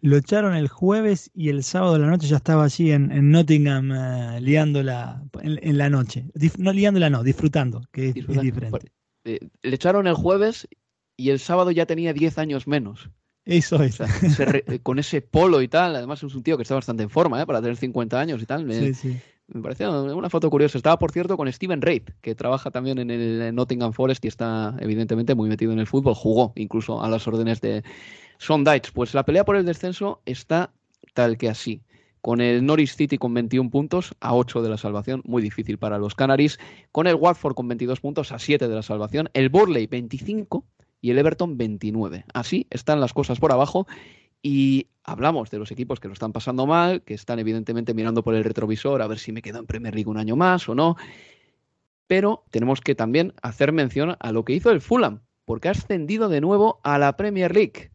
Lo 0.00 0.16
echaron 0.16 0.54
el 0.54 0.68
jueves 0.68 1.30
y 1.34 1.48
el 1.48 1.64
sábado 1.64 1.94
de 1.94 1.98
la 1.98 2.06
noche 2.06 2.28
ya 2.28 2.36
estaba 2.36 2.64
allí 2.64 2.92
en, 2.92 3.30
Nottingham 3.30 3.90
uh, 3.90 4.40
liándola 4.40 5.24
en, 5.42 5.76
la 5.76 5.90
noche. 5.90 6.26
no 6.58 6.72
liándola, 6.72 7.10
no, 7.10 7.24
disfrutando, 7.24 7.82
que 7.90 8.10
es, 8.10 8.14
diferente. 8.14 8.92
Eh, 9.24 9.40
le 9.62 9.74
echaron 9.74 10.06
el 10.06 10.14
jueves 10.14 10.68
y 11.16 11.30
el 11.30 11.40
sábado 11.40 11.72
ya 11.72 11.86
tenía 11.86 12.12
10 12.12 12.38
años 12.38 12.68
menos. 12.68 13.10
Eso 13.44 13.82
es. 13.82 13.98
con 14.82 14.98
ese 14.98 15.22
polo 15.22 15.62
y 15.62 15.68
tal. 15.68 15.96
Además, 15.96 16.22
es 16.22 16.34
un 16.34 16.42
tío 16.42 16.56
que 16.56 16.62
está 16.62 16.74
bastante 16.74 17.02
en 17.02 17.10
forma, 17.10 17.42
¿eh? 17.42 17.46
Para 17.46 17.60
tener 17.60 17.76
50 17.76 18.20
años 18.20 18.42
y 18.42 18.46
tal. 18.46 18.72
sí, 18.72 18.94
sí. 18.94 19.20
Me 19.50 19.62
parecía 19.62 19.90
una 19.90 20.28
foto 20.28 20.50
curiosa. 20.50 20.76
Estaba, 20.76 20.98
por 20.98 21.10
cierto, 21.10 21.38
con 21.38 21.50
Steven 21.50 21.80
Reid, 21.80 22.02
que 22.20 22.34
trabaja 22.34 22.70
también 22.70 22.98
en 22.98 23.10
el 23.10 23.54
Nottingham 23.54 23.94
Forest 23.94 24.22
y 24.26 24.28
está, 24.28 24.76
evidentemente, 24.78 25.34
muy 25.34 25.48
metido 25.48 25.72
en 25.72 25.78
el 25.78 25.86
fútbol. 25.86 26.14
Jugó 26.14 26.52
incluso 26.54 27.02
a 27.02 27.08
las 27.08 27.26
órdenes 27.26 27.62
de 27.62 27.82
Sondites. 28.36 28.90
Pues 28.90 29.14
la 29.14 29.24
pelea 29.24 29.46
por 29.46 29.56
el 29.56 29.64
descenso 29.64 30.20
está 30.26 30.70
tal 31.14 31.38
que 31.38 31.48
así. 31.48 31.80
Con 32.20 32.42
el 32.42 32.66
Norwich 32.66 32.94
City 32.94 33.16
con 33.16 33.32
21 33.32 33.70
puntos 33.70 34.14
a 34.20 34.34
8 34.34 34.60
de 34.60 34.68
la 34.68 34.76
salvación, 34.76 35.22
muy 35.24 35.40
difícil 35.40 35.78
para 35.78 35.96
los 35.96 36.14
Canaries. 36.14 36.58
Con 36.92 37.06
el 37.06 37.14
Watford 37.14 37.54
con 37.54 37.68
22 37.68 38.00
puntos 38.00 38.32
a 38.32 38.38
7 38.38 38.68
de 38.68 38.74
la 38.74 38.82
salvación. 38.82 39.30
El 39.32 39.48
Burley 39.48 39.86
25 39.86 40.62
y 41.00 41.10
el 41.10 41.18
Everton 41.18 41.56
29. 41.56 42.26
Así 42.34 42.66
están 42.68 43.00
las 43.00 43.14
cosas 43.14 43.38
por 43.40 43.52
abajo 43.52 43.86
y 44.42 44.88
hablamos 45.04 45.50
de 45.50 45.58
los 45.58 45.70
equipos 45.70 46.00
que 46.00 46.08
lo 46.08 46.14
están 46.14 46.32
pasando 46.32 46.66
mal, 46.66 47.02
que 47.02 47.14
están 47.14 47.38
evidentemente 47.38 47.94
mirando 47.94 48.22
por 48.22 48.34
el 48.34 48.44
retrovisor 48.44 49.02
a 49.02 49.06
ver 49.06 49.18
si 49.18 49.32
me 49.32 49.42
quedo 49.42 49.58
en 49.58 49.66
Premier 49.66 49.94
League 49.94 50.10
un 50.10 50.18
año 50.18 50.36
más 50.36 50.68
o 50.68 50.74
no. 50.74 50.96
Pero 52.06 52.44
tenemos 52.50 52.80
que 52.80 52.94
también 52.94 53.34
hacer 53.42 53.72
mención 53.72 54.16
a 54.18 54.32
lo 54.32 54.44
que 54.44 54.54
hizo 54.54 54.70
el 54.70 54.80
Fulham, 54.80 55.20
porque 55.44 55.68
ha 55.68 55.72
ascendido 55.72 56.28
de 56.28 56.40
nuevo 56.40 56.80
a 56.84 56.98
la 56.98 57.16
Premier 57.16 57.54
League. 57.54 57.90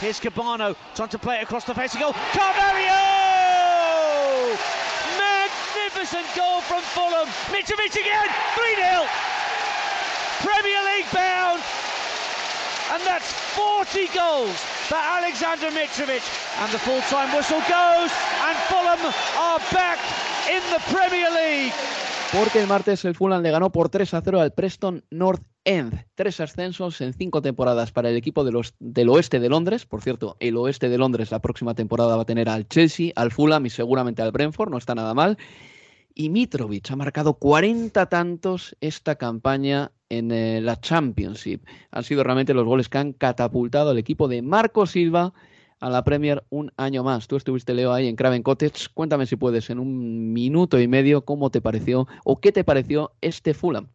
Here's 0.00 0.20
Cabano 0.20 0.76
trying 0.94 1.08
to 1.08 1.18
play 1.18 1.38
it 1.38 1.44
across 1.44 1.64
the 1.64 1.74
face! 1.74 1.96
Magnificent 6.06 6.36
goal 6.36 6.60
from 6.60 6.82
Fulham. 6.82 7.28
Mitrovic 7.50 7.94
again, 7.94 8.28
3-0. 8.54 9.06
Premier 10.42 10.82
League 10.94 11.10
bound. 11.12 11.62
And 12.92 13.02
that's 13.04 13.32
40 13.56 14.06
goals 14.14 14.54
for 14.86 14.96
Alexander 14.96 15.70
Mitrovic. 15.70 16.22
And 16.62 16.72
the 16.72 16.78
full-time 16.78 17.34
whistle 17.34 17.60
goes 17.68 18.10
and 18.46 18.56
Fulham 18.68 19.12
are 19.38 19.60
back 19.72 19.98
in 20.48 20.62
the 20.70 20.80
Premier 20.94 21.30
League. 21.30 21.72
Porque 22.32 22.60
el 22.60 22.66
martes 22.66 23.04
el 23.04 23.14
Fulham 23.14 23.42
le 23.42 23.50
ganó 23.50 23.70
por 23.70 23.88
3 23.88 24.14
a 24.14 24.20
0 24.20 24.40
al 24.40 24.52
Preston 24.52 25.04
North 25.10 25.42
End. 25.64 26.04
Tres 26.14 26.40
ascensos 26.40 27.00
en 27.00 27.14
cinco 27.14 27.40
temporadas 27.42 27.90
para 27.90 28.10
el 28.10 28.16
equipo 28.16 28.44
de 28.44 28.52
los, 28.52 28.74
del 28.78 29.08
oeste 29.08 29.40
de 29.40 29.48
Londres. 29.48 29.86
Por 29.86 30.02
cierto, 30.02 30.36
el 30.38 30.56
oeste 30.56 30.88
de 30.88 30.98
Londres 30.98 31.30
la 31.30 31.40
próxima 31.40 31.74
temporada 31.74 32.14
va 32.14 32.22
a 32.22 32.26
tener 32.26 32.48
al 32.48 32.68
Chelsea, 32.68 33.12
al 33.16 33.32
Fulham 33.32 33.66
y 33.66 33.70
seguramente 33.70 34.22
al 34.22 34.32
Brentford. 34.32 34.70
No 34.70 34.78
está 34.78 34.94
nada 34.94 35.14
mal 35.14 35.38
y 36.16 36.30
Mitrovic 36.30 36.90
ha 36.90 36.96
marcado 36.96 37.34
40 37.34 38.06
tantos 38.06 38.74
esta 38.80 39.16
campaña 39.16 39.92
en 40.08 40.32
eh, 40.32 40.60
la 40.62 40.80
Championship. 40.80 41.62
Han 41.90 42.04
sido 42.04 42.24
realmente 42.24 42.54
los 42.54 42.64
goles 42.64 42.88
que 42.88 42.98
han 42.98 43.12
catapultado 43.12 43.90
al 43.90 43.98
equipo 43.98 44.26
de 44.26 44.40
Marco 44.40 44.86
Silva 44.86 45.34
a 45.78 45.90
la 45.90 46.02
Premier 46.04 46.42
un 46.48 46.72
año 46.78 47.04
más. 47.04 47.28
Tú 47.28 47.36
estuviste, 47.36 47.74
Leo, 47.74 47.92
ahí 47.92 48.08
en 48.08 48.16
Craven 48.16 48.42
Cottage. 48.42 48.88
Cuéntame 48.94 49.26
si 49.26 49.36
puedes, 49.36 49.68
en 49.68 49.78
un 49.78 50.32
minuto 50.32 50.80
y 50.80 50.88
medio, 50.88 51.24
cómo 51.26 51.50
te 51.50 51.60
pareció 51.60 52.08
o 52.24 52.40
qué 52.40 52.50
te 52.50 52.64
pareció 52.64 53.12
este 53.20 53.52
Fulham. 53.52 53.88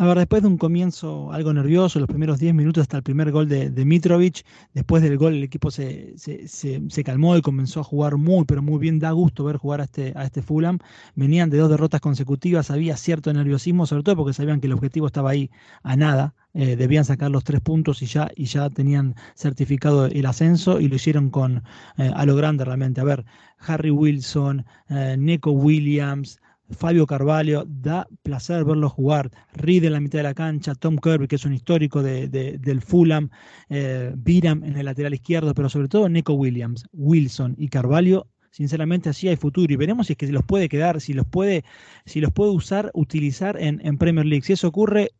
A 0.00 0.06
ver, 0.06 0.16
después 0.16 0.40
de 0.40 0.48
un 0.48 0.56
comienzo 0.56 1.30
algo 1.30 1.52
nervioso, 1.52 1.98
los 1.98 2.08
primeros 2.08 2.38
10 2.38 2.54
minutos 2.54 2.80
hasta 2.80 2.96
el 2.96 3.02
primer 3.02 3.30
gol 3.32 3.50
de, 3.50 3.84
Mitrovic, 3.84 4.46
después 4.72 5.02
del 5.02 5.18
gol 5.18 5.34
el 5.34 5.42
equipo 5.42 5.70
se, 5.70 6.14
se, 6.16 7.04
calmó 7.04 7.36
y 7.36 7.42
comenzó 7.42 7.80
a 7.80 7.84
jugar 7.84 8.16
muy, 8.16 8.46
pero 8.46 8.62
muy 8.62 8.78
bien. 8.78 8.98
Da 8.98 9.10
gusto 9.10 9.44
ver 9.44 9.58
jugar 9.58 9.82
a 9.82 9.84
este, 9.84 10.14
a 10.16 10.24
este 10.24 10.40
Fulham. 10.40 10.78
Venían 11.16 11.50
de 11.50 11.58
dos 11.58 11.68
derrotas 11.68 12.00
consecutivas, 12.00 12.70
había 12.70 12.96
cierto 12.96 13.30
nerviosismo, 13.30 13.84
sobre 13.84 14.02
todo 14.02 14.16
porque 14.16 14.32
sabían 14.32 14.62
que 14.62 14.68
el 14.68 14.72
objetivo 14.72 15.06
estaba 15.06 15.32
ahí 15.32 15.50
a 15.82 15.96
nada. 15.96 16.34
Eh, 16.54 16.76
debían 16.76 17.04
sacar 17.04 17.30
los 17.30 17.44
tres 17.44 17.60
puntos 17.60 18.00
y 18.00 18.06
ya, 18.06 18.30
y 18.34 18.46
ya 18.46 18.70
tenían 18.70 19.16
certificado 19.34 20.06
el 20.06 20.24
ascenso 20.24 20.80
y 20.80 20.88
lo 20.88 20.96
hicieron 20.96 21.28
con 21.28 21.62
eh, 21.98 22.10
a 22.14 22.24
lo 22.24 22.36
grande 22.36 22.64
realmente. 22.64 23.02
A 23.02 23.04
ver, 23.04 23.26
Harry 23.58 23.90
Wilson, 23.90 24.64
eh, 24.88 25.16
Nico 25.18 25.50
Williams, 25.50 26.40
Fabio 26.70 27.06
Carvalho, 27.06 27.64
da 27.66 28.06
placer 28.22 28.64
verlo 28.64 28.88
jugar. 28.88 29.30
Reed 29.54 29.84
en 29.84 29.92
la 29.92 30.00
mitad 30.00 30.18
de 30.20 30.22
la 30.24 30.34
cancha, 30.34 30.74
Tom 30.74 30.96
Kirby, 30.96 31.26
que 31.28 31.36
es 31.36 31.44
un 31.44 31.52
histórico 31.52 32.02
de, 32.02 32.28
del 32.28 32.80
Fulham, 32.80 33.30
eh, 33.68 34.14
en 34.14 34.76
el 34.76 34.84
lateral 34.84 35.14
izquierdo, 35.14 35.54
pero 35.54 35.68
sobre 35.68 35.88
todo 35.88 36.08
Nico 36.08 36.34
Williams, 36.34 36.84
Wilson 36.92 37.54
y 37.58 37.68
Carvalho. 37.68 38.26
Sinceramente, 38.50 39.08
así 39.08 39.28
hay 39.28 39.36
futuro 39.36 39.72
y 39.72 39.76
veremos 39.76 40.08
si 40.08 40.14
es 40.14 40.16
que 40.16 40.26
los 40.26 40.44
puede 40.44 40.68
quedar, 40.68 41.00
si 41.00 41.12
los 41.12 41.26
puede, 41.26 41.64
si 42.04 42.20
los 42.20 42.32
puede 42.32 42.50
usar, 42.50 42.90
utilizar 42.94 43.60
en, 43.60 43.80
en 43.84 43.96
Premier 43.96 44.26
League. 44.26 44.44
Si 44.44 44.52
eso 44.52 44.66
ocurre, 44.68 45.12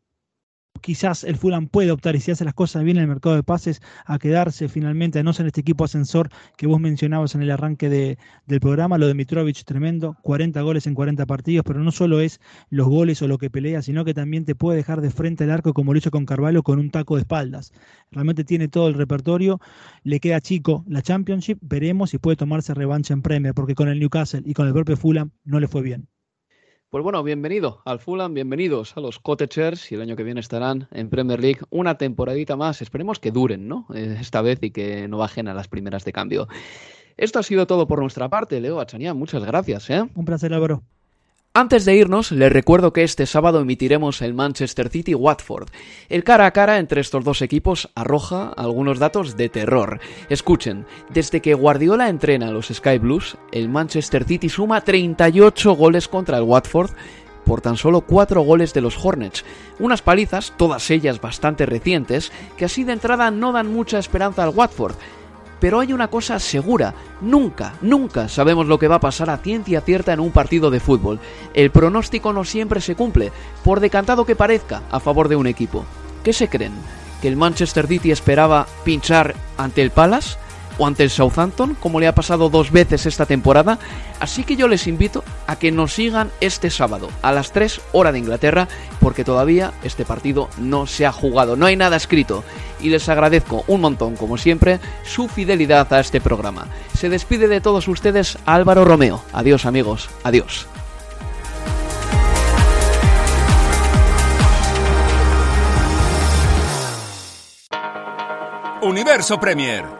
quizás 0.80 1.24
el 1.24 1.36
Fulham 1.36 1.68
puede 1.68 1.90
optar, 1.90 2.16
y 2.16 2.20
si 2.20 2.30
hace 2.30 2.44
las 2.44 2.54
cosas 2.54 2.82
bien 2.82 2.96
en 2.96 3.02
el 3.02 3.08
mercado 3.08 3.36
de 3.36 3.42
pases, 3.42 3.80
a 4.06 4.18
quedarse 4.18 4.68
finalmente, 4.68 5.18
a 5.18 5.22
no 5.22 5.32
ser 5.32 5.46
este 5.46 5.60
equipo 5.60 5.84
ascensor 5.84 6.30
que 6.56 6.66
vos 6.66 6.80
mencionabas 6.80 7.34
en 7.34 7.42
el 7.42 7.50
arranque 7.50 7.88
de, 7.88 8.18
del 8.46 8.60
programa. 8.60 8.98
Lo 8.98 9.06
de 9.06 9.14
Mitrovic, 9.14 9.64
tremendo, 9.64 10.16
40 10.22 10.60
goles 10.62 10.86
en 10.86 10.94
40 10.94 11.26
partidos, 11.26 11.64
pero 11.66 11.80
no 11.80 11.92
solo 11.92 12.20
es 12.20 12.40
los 12.70 12.88
goles 12.88 13.20
o 13.22 13.28
lo 13.28 13.38
que 13.38 13.50
pelea, 13.50 13.82
sino 13.82 14.04
que 14.04 14.14
también 14.14 14.44
te 14.44 14.54
puede 14.54 14.76
dejar 14.78 15.00
de 15.00 15.10
frente 15.10 15.44
al 15.44 15.50
arco, 15.50 15.74
como 15.74 15.92
lo 15.92 15.98
hizo 15.98 16.10
con 16.10 16.26
Carvalho, 16.26 16.62
con 16.62 16.78
un 16.78 16.90
taco 16.90 17.16
de 17.16 17.22
espaldas. 17.22 17.72
Realmente 18.10 18.44
tiene 18.44 18.68
todo 18.68 18.88
el 18.88 18.94
repertorio, 18.94 19.60
le 20.02 20.20
queda 20.20 20.40
chico 20.40 20.84
la 20.88 21.02
Championship, 21.02 21.58
veremos 21.60 22.10
si 22.10 22.18
puede 22.18 22.36
tomarse 22.36 22.74
revancha 22.74 23.14
en 23.14 23.22
Premier, 23.22 23.54
porque 23.54 23.74
con 23.74 23.88
el 23.88 23.98
Newcastle 23.98 24.42
y 24.44 24.54
con 24.54 24.66
el 24.66 24.72
propio 24.72 24.96
Fulham 24.96 25.30
no 25.44 25.60
le 25.60 25.68
fue 25.68 25.82
bien. 25.82 26.08
Pues 26.90 27.04
bueno, 27.04 27.22
bienvenido 27.22 27.82
al 27.84 28.00
Fulham, 28.00 28.34
bienvenidos 28.34 28.96
a 28.96 29.00
los 29.00 29.20
Cottagers 29.20 29.92
y 29.92 29.94
el 29.94 30.00
año 30.00 30.16
que 30.16 30.24
viene 30.24 30.40
estarán 30.40 30.88
en 30.90 31.08
Premier 31.08 31.38
League 31.38 31.60
una 31.70 31.96
temporadita 31.96 32.56
más. 32.56 32.82
Esperemos 32.82 33.20
que 33.20 33.30
duren, 33.30 33.68
¿no? 33.68 33.86
Eh, 33.94 34.16
esta 34.20 34.42
vez 34.42 34.58
y 34.60 34.72
que 34.72 35.06
no 35.06 35.16
bajen 35.16 35.46
a 35.46 35.54
las 35.54 35.68
primeras 35.68 36.04
de 36.04 36.12
cambio. 36.12 36.48
Esto 37.16 37.38
ha 37.38 37.44
sido 37.44 37.68
todo 37.68 37.86
por 37.86 38.00
nuestra 38.00 38.28
parte, 38.28 38.60
Leo 38.60 38.80
Achania. 38.80 39.14
Muchas 39.14 39.44
gracias, 39.44 39.88
¿eh? 39.88 40.02
Un 40.16 40.24
placer, 40.24 40.52
Álvaro. 40.52 40.82
Antes 41.52 41.84
de 41.84 41.96
irnos, 41.96 42.30
les 42.30 42.52
recuerdo 42.52 42.92
que 42.92 43.02
este 43.02 43.26
sábado 43.26 43.60
emitiremos 43.60 44.22
el 44.22 44.34
Manchester 44.34 44.88
City 44.88 45.16
Watford. 45.16 45.68
El 46.08 46.22
cara 46.22 46.46
a 46.46 46.52
cara 46.52 46.78
entre 46.78 47.00
estos 47.00 47.24
dos 47.24 47.42
equipos 47.42 47.90
arroja 47.96 48.52
algunos 48.56 49.00
datos 49.00 49.36
de 49.36 49.48
terror. 49.48 49.98
Escuchen, 50.28 50.86
desde 51.08 51.42
que 51.42 51.54
Guardiola 51.54 52.08
entrena 52.08 52.46
a 52.46 52.52
los 52.52 52.68
Sky 52.68 52.98
Blues, 52.98 53.36
el 53.50 53.68
Manchester 53.68 54.22
City 54.22 54.48
suma 54.48 54.82
38 54.82 55.72
goles 55.74 56.06
contra 56.06 56.38
el 56.38 56.44
Watford 56.44 56.92
por 57.44 57.60
tan 57.60 57.76
solo 57.76 58.02
4 58.02 58.42
goles 58.42 58.72
de 58.72 58.82
los 58.82 59.04
Hornets. 59.04 59.44
Unas 59.80 60.02
palizas, 60.02 60.54
todas 60.56 60.88
ellas 60.88 61.20
bastante 61.20 61.66
recientes, 61.66 62.30
que 62.56 62.66
así 62.66 62.84
de 62.84 62.92
entrada 62.92 63.32
no 63.32 63.50
dan 63.50 63.72
mucha 63.72 63.98
esperanza 63.98 64.44
al 64.44 64.50
Watford 64.50 64.94
pero 65.60 65.78
hay 65.78 65.92
una 65.92 66.08
cosa 66.08 66.38
segura, 66.38 66.94
nunca, 67.20 67.74
nunca 67.82 68.28
sabemos 68.28 68.66
lo 68.66 68.78
que 68.78 68.88
va 68.88 68.96
a 68.96 69.00
pasar 69.00 69.30
a 69.30 69.38
ciencia 69.38 69.82
cierta 69.82 70.12
en 70.12 70.20
un 70.20 70.32
partido 70.32 70.70
de 70.70 70.80
fútbol. 70.80 71.20
El 71.54 71.70
pronóstico 71.70 72.32
no 72.32 72.44
siempre 72.44 72.80
se 72.80 72.96
cumple, 72.96 73.30
por 73.62 73.80
decantado 73.80 74.24
que 74.24 74.36
parezca, 74.36 74.82
a 74.90 75.00
favor 75.00 75.28
de 75.28 75.36
un 75.36 75.46
equipo. 75.46 75.84
¿Qué 76.24 76.32
se 76.32 76.48
creen? 76.48 76.72
¿Que 77.22 77.28
el 77.28 77.36
Manchester 77.36 77.86
City 77.86 78.10
esperaba 78.10 78.66
pinchar 78.84 79.34
ante 79.58 79.82
el 79.82 79.90
Palace? 79.90 80.38
O 80.80 80.86
ante 80.86 81.02
el 81.02 81.10
Southampton, 81.10 81.76
como 81.78 82.00
le 82.00 82.08
ha 82.08 82.14
pasado 82.14 82.48
dos 82.48 82.72
veces 82.72 83.04
esta 83.04 83.26
temporada. 83.26 83.78
Así 84.18 84.44
que 84.44 84.56
yo 84.56 84.66
les 84.66 84.86
invito 84.86 85.22
a 85.46 85.56
que 85.56 85.70
nos 85.70 85.92
sigan 85.92 86.30
este 86.40 86.70
sábado 86.70 87.10
a 87.20 87.32
las 87.32 87.52
3 87.52 87.82
horas 87.92 88.14
de 88.14 88.20
Inglaterra, 88.20 88.66
porque 88.98 89.22
todavía 89.22 89.72
este 89.84 90.06
partido 90.06 90.48
no 90.56 90.86
se 90.86 91.04
ha 91.04 91.12
jugado, 91.12 91.54
no 91.54 91.66
hay 91.66 91.76
nada 91.76 91.98
escrito. 91.98 92.44
Y 92.80 92.88
les 92.88 93.10
agradezco 93.10 93.62
un 93.66 93.82
montón, 93.82 94.16
como 94.16 94.38
siempre, 94.38 94.80
su 95.04 95.28
fidelidad 95.28 95.92
a 95.92 96.00
este 96.00 96.18
programa. 96.18 96.66
Se 96.96 97.10
despide 97.10 97.46
de 97.46 97.60
todos 97.60 97.86
ustedes 97.86 98.38
Álvaro 98.46 98.86
Romeo. 98.86 99.22
Adiós 99.34 99.66
amigos, 99.66 100.08
adiós. 100.24 100.66
Universo 108.80 109.38
Premier 109.38 109.99